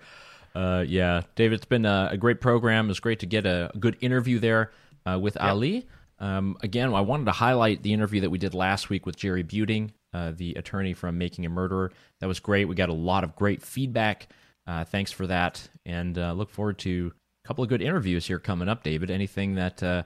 Uh, 0.55 0.85
yeah, 0.87 1.23
David, 1.35 1.55
it's 1.57 1.65
been 1.65 1.85
a, 1.87 2.11
a 2.13 2.17
great 2.17 2.41
program. 2.41 2.85
It 2.85 2.89
was 2.89 3.01
great 3.01 3.19
to 3.21 3.27
get 3.27 3.45
a, 3.47 3.71
a 3.75 3.79
good 3.79 3.97
interview 4.01 4.39
there 4.39 4.71
uh, 5.07 5.19
with 5.19 5.37
Ali. 5.41 5.89
Um, 6.21 6.57
again, 6.63 6.95
I 6.95 7.01
wanted 7.01 7.25
to 7.25 7.33
highlight 7.33 7.83
the 7.83 7.93
interview 7.93 8.21
that 8.21 8.31
we 8.31 8.39
did 8.39 8.55
last 8.55 8.89
week 8.91 9.07
with 9.07 9.17
Jerry 9.17 9.43
Buting, 9.43 9.91
uh, 10.15 10.33
the 10.37 10.55
attorney 10.55 10.93
from 10.95 11.19
Making 11.19 11.45
a 11.47 11.49
Murderer. 11.49 11.91
That 12.21 12.27
was 12.29 12.39
great. 12.39 12.67
We 12.67 12.77
got 12.77 12.91
a 12.91 12.95
lot 12.95 13.25
of 13.25 13.35
great 13.35 13.61
feedback. 13.63 14.29
Uh, 14.67 14.85
thanks 14.85 15.11
for 15.11 15.27
that, 15.27 15.69
and 15.85 16.17
uh, 16.19 16.33
look 16.33 16.51
forward 16.51 16.79
to 16.79 17.13
a 17.45 17.47
couple 17.47 17.65
of 17.65 17.69
good 17.69 17.83
interviews 17.83 18.27
here 18.27 18.39
coming 18.39 18.69
up. 18.69 18.83
David, 18.83 19.11
anything 19.11 19.57
that 19.57 19.83
uh, 19.83 20.05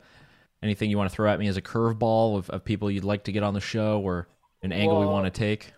anything 0.63 0.91
you 0.91 0.97
want 0.97 1.11
to 1.11 1.15
throw 1.15 1.31
at 1.31 1.39
me 1.39 1.49
as 1.49 1.57
a 1.57 1.63
curveball 1.63 2.39
of, 2.39 2.51
of 2.51 2.65
people 2.65 2.91
you'd 2.91 3.05
like 3.05 3.25
to 3.25 3.33
get 3.33 3.43
on 3.43 3.55
the 3.55 3.61
show 3.61 4.01
or 4.01 4.29
an 4.63 4.73
angle 4.73 5.01
we 5.01 5.07
want 5.07 5.27
to 5.27 5.31
take? 5.31 5.73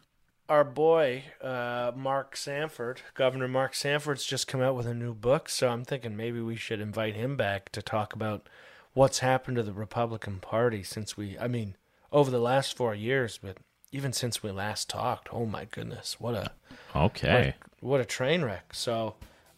Our 0.49 0.65
boy, 0.65 1.25
uh, 1.43 1.93
Mark 1.95 2.35
Sanford, 2.35 3.03
Governor 3.15 3.49
Mark 3.49 3.75
Sanford's 3.75 4.25
just 4.25 4.47
come 4.47 4.63
out 4.63 4.75
with 4.75 4.87
a 4.87 4.95
new 4.95 5.13
book, 5.13 5.49
so 5.49 5.69
I'm 5.69 5.85
thinking 5.85 6.17
maybe 6.17 6.41
we 6.41 6.57
should 6.57 6.81
invite 6.81 7.15
him 7.15 7.37
back 7.37 7.71
to 7.73 7.83
talk 7.83 8.15
about 8.15 8.49
what's 8.95 9.19
happened 9.19 9.57
to 9.59 9.63
the 9.63 9.75
Republican 9.75 10.39
Party 10.39 10.83
since 10.83 11.19
we, 11.19 11.39
I 11.39 11.49
mean, 11.49 11.77
over 12.13 12.31
the 12.31 12.41
last 12.41 12.77
four 12.77 12.95
years, 12.95 13.39
but 13.43 13.59
even 13.93 14.13
since 14.13 14.43
we 14.43 14.51
last 14.51 14.89
talked. 14.89 15.29
Oh 15.33 15.47
my 15.47 15.67
goodness, 15.67 16.17
what 16.19 16.35
a 16.35 16.53
Okay. 16.97 17.55
What 17.81 18.01
a 18.01 18.05
train 18.05 18.43
wreck. 18.43 18.75
So 18.75 19.15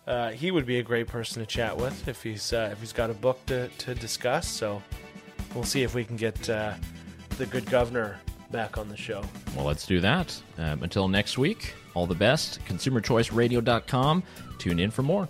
uh, 0.06 0.30
he 0.30 0.50
would 0.50 0.66
be 0.66 0.78
a 0.78 0.82
great 0.82 1.06
person 1.06 1.40
to 1.40 1.46
chat 1.46 1.76
with 1.76 2.08
if 2.08 2.22
he's 2.22 2.52
uh, 2.52 2.70
if 2.72 2.80
he's 2.80 2.92
got 2.92 3.10
a 3.10 3.14
book 3.14 3.44
to, 3.46 3.68
to 3.68 3.94
discuss. 3.94 4.48
So 4.48 4.82
we'll 5.54 5.64
see 5.64 5.82
if 5.82 5.94
we 5.94 6.04
can 6.04 6.16
get 6.16 6.48
uh, 6.48 6.74
the 7.38 7.46
good 7.46 7.66
governor 7.66 8.18
back 8.50 8.78
on 8.78 8.88
the 8.88 8.96
show. 8.96 9.22
Well, 9.56 9.66
let's 9.66 9.86
do 9.86 10.00
that. 10.00 10.40
Um, 10.58 10.82
until 10.82 11.08
next 11.08 11.38
week, 11.38 11.74
all 11.94 12.06
the 12.06 12.14
best. 12.14 12.60
ConsumerChoiceRadio.com. 12.66 14.22
Tune 14.58 14.78
in 14.78 14.90
for 14.90 15.02
more. 15.02 15.28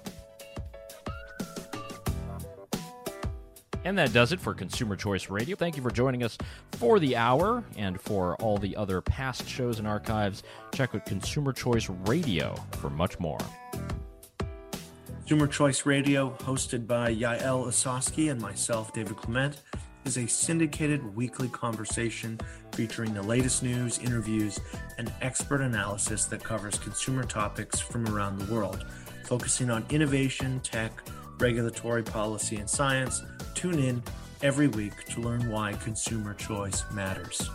And 3.85 3.97
that 3.97 4.12
does 4.12 4.33
it 4.33 4.41
for 4.41 4.53
Consumer 4.53 4.95
Choice 4.95 5.31
Radio. 5.31 5.57
Thank 5.57 5.76
you 5.76 5.83
for 5.83 5.91
joining 5.91 6.22
us 6.22 6.37
for 6.72 6.99
the 6.99 7.16
hour 7.16 7.64
and 7.76 8.01
for 8.01 8.37
all 8.37 8.59
the 8.59 8.76
other 8.76 9.01
past 9.01 9.49
shows 9.49 9.78
and 9.78 9.89
archives. 9.89 10.43
Check 10.72 10.95
out 10.95 11.07
Consumer 11.07 11.53
Choice 11.53 11.89
Radio 11.89 12.55
for 12.72 12.91
much 12.91 13.18
more. 13.18 13.39
Consumer 15.20 15.47
Choice 15.47 15.87
Radio, 15.87 16.37
hosted 16.41 16.87
by 16.87 17.14
Yael 17.14 17.66
Ossowski 17.66 18.31
and 18.31 18.41
myself, 18.41 18.93
David 18.93 19.16
Clement, 19.16 19.62
is 20.05 20.18
a 20.18 20.26
syndicated 20.26 21.14
weekly 21.14 21.49
conversation 21.49 22.39
featuring 22.72 23.14
the 23.14 23.22
latest 23.22 23.62
news, 23.62 23.99
interviews, 23.99 24.59
and 24.99 25.12
expert 25.20 25.61
analysis 25.61 26.24
that 26.26 26.43
covers 26.43 26.78
consumer 26.78 27.22
topics 27.22 27.78
from 27.78 28.07
around 28.09 28.39
the 28.39 28.53
world, 28.53 28.85
focusing 29.24 29.70
on 29.70 29.87
innovation, 29.91 30.61
tech, 30.61 30.93
regulatory 31.41 32.03
policy, 32.03 32.57
and 32.57 32.68
science. 32.68 33.22
Tune 33.55 33.78
in 33.78 34.03
every 34.43 34.68
week 34.68 35.05
to 35.07 35.20
learn 35.20 35.51
why 35.51 35.72
consumer 35.74 36.34
choice 36.34 36.84
matters. 36.93 37.49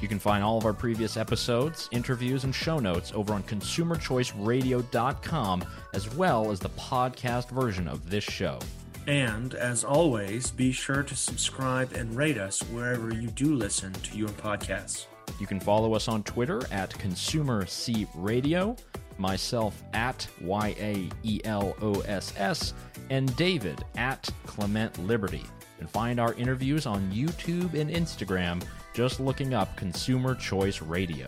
You 0.00 0.08
can 0.08 0.18
find 0.18 0.42
all 0.44 0.58
of 0.58 0.64
our 0.64 0.72
previous 0.72 1.16
episodes, 1.16 1.88
interviews, 1.90 2.44
and 2.44 2.54
show 2.54 2.78
notes 2.78 3.10
over 3.14 3.32
on 3.32 3.42
consumerchoiceradio.com, 3.42 5.64
as 5.92 6.14
well 6.14 6.52
as 6.52 6.60
the 6.60 6.70
podcast 6.70 7.50
version 7.50 7.88
of 7.88 8.08
this 8.08 8.24
show. 8.24 8.60
And 9.08 9.54
as 9.54 9.84
always, 9.84 10.50
be 10.50 10.70
sure 10.70 11.02
to 11.02 11.16
subscribe 11.16 11.94
and 11.94 12.14
rate 12.14 12.38
us 12.38 12.60
wherever 12.64 13.12
you 13.12 13.28
do 13.28 13.54
listen 13.54 13.92
to 13.92 14.16
your 14.16 14.28
podcasts. 14.28 15.06
You 15.38 15.46
can 15.46 15.60
follow 15.60 15.94
us 15.94 16.08
on 16.08 16.22
Twitter 16.22 16.62
at 16.70 16.96
Consumer 16.98 17.66
C 17.66 18.06
Radio, 18.14 18.76
myself 19.18 19.82
at 19.92 20.26
Y 20.40 20.74
A 20.78 21.08
E 21.22 21.40
L 21.44 21.76
O 21.80 22.00
S 22.00 22.32
S, 22.36 22.74
and 23.10 23.34
David 23.36 23.84
at 23.96 24.28
Clement 24.46 24.98
Liberty. 25.06 25.44
And 25.80 25.88
find 25.88 26.18
our 26.18 26.34
interviews 26.34 26.86
on 26.86 27.10
YouTube 27.12 27.74
and 27.74 27.90
Instagram 27.90 28.62
just 28.94 29.20
looking 29.20 29.54
up 29.54 29.76
Consumer 29.76 30.34
Choice 30.34 30.82
Radio. 30.82 31.26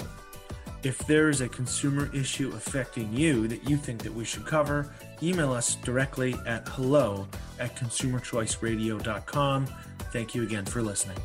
If 0.82 1.07
there 1.07 1.28
is 1.28 1.42
a 1.42 1.48
consumer 1.48 2.11
issue 2.14 2.53
affecting 2.55 3.12
you 3.12 3.46
that 3.48 3.68
you 3.68 3.76
think 3.76 4.03
that 4.03 4.14
we 4.14 4.24
should 4.24 4.46
cover, 4.46 4.90
email 5.22 5.53
us 5.53 5.74
directly 5.76 6.34
at 6.46 6.66
hello 6.68 7.28
at 7.59 7.76
consumerchoiceradio.com. 7.76 9.66
Thank 10.12 10.34
you 10.34 10.42
again 10.42 10.64
for 10.64 10.82
listening. 10.82 11.18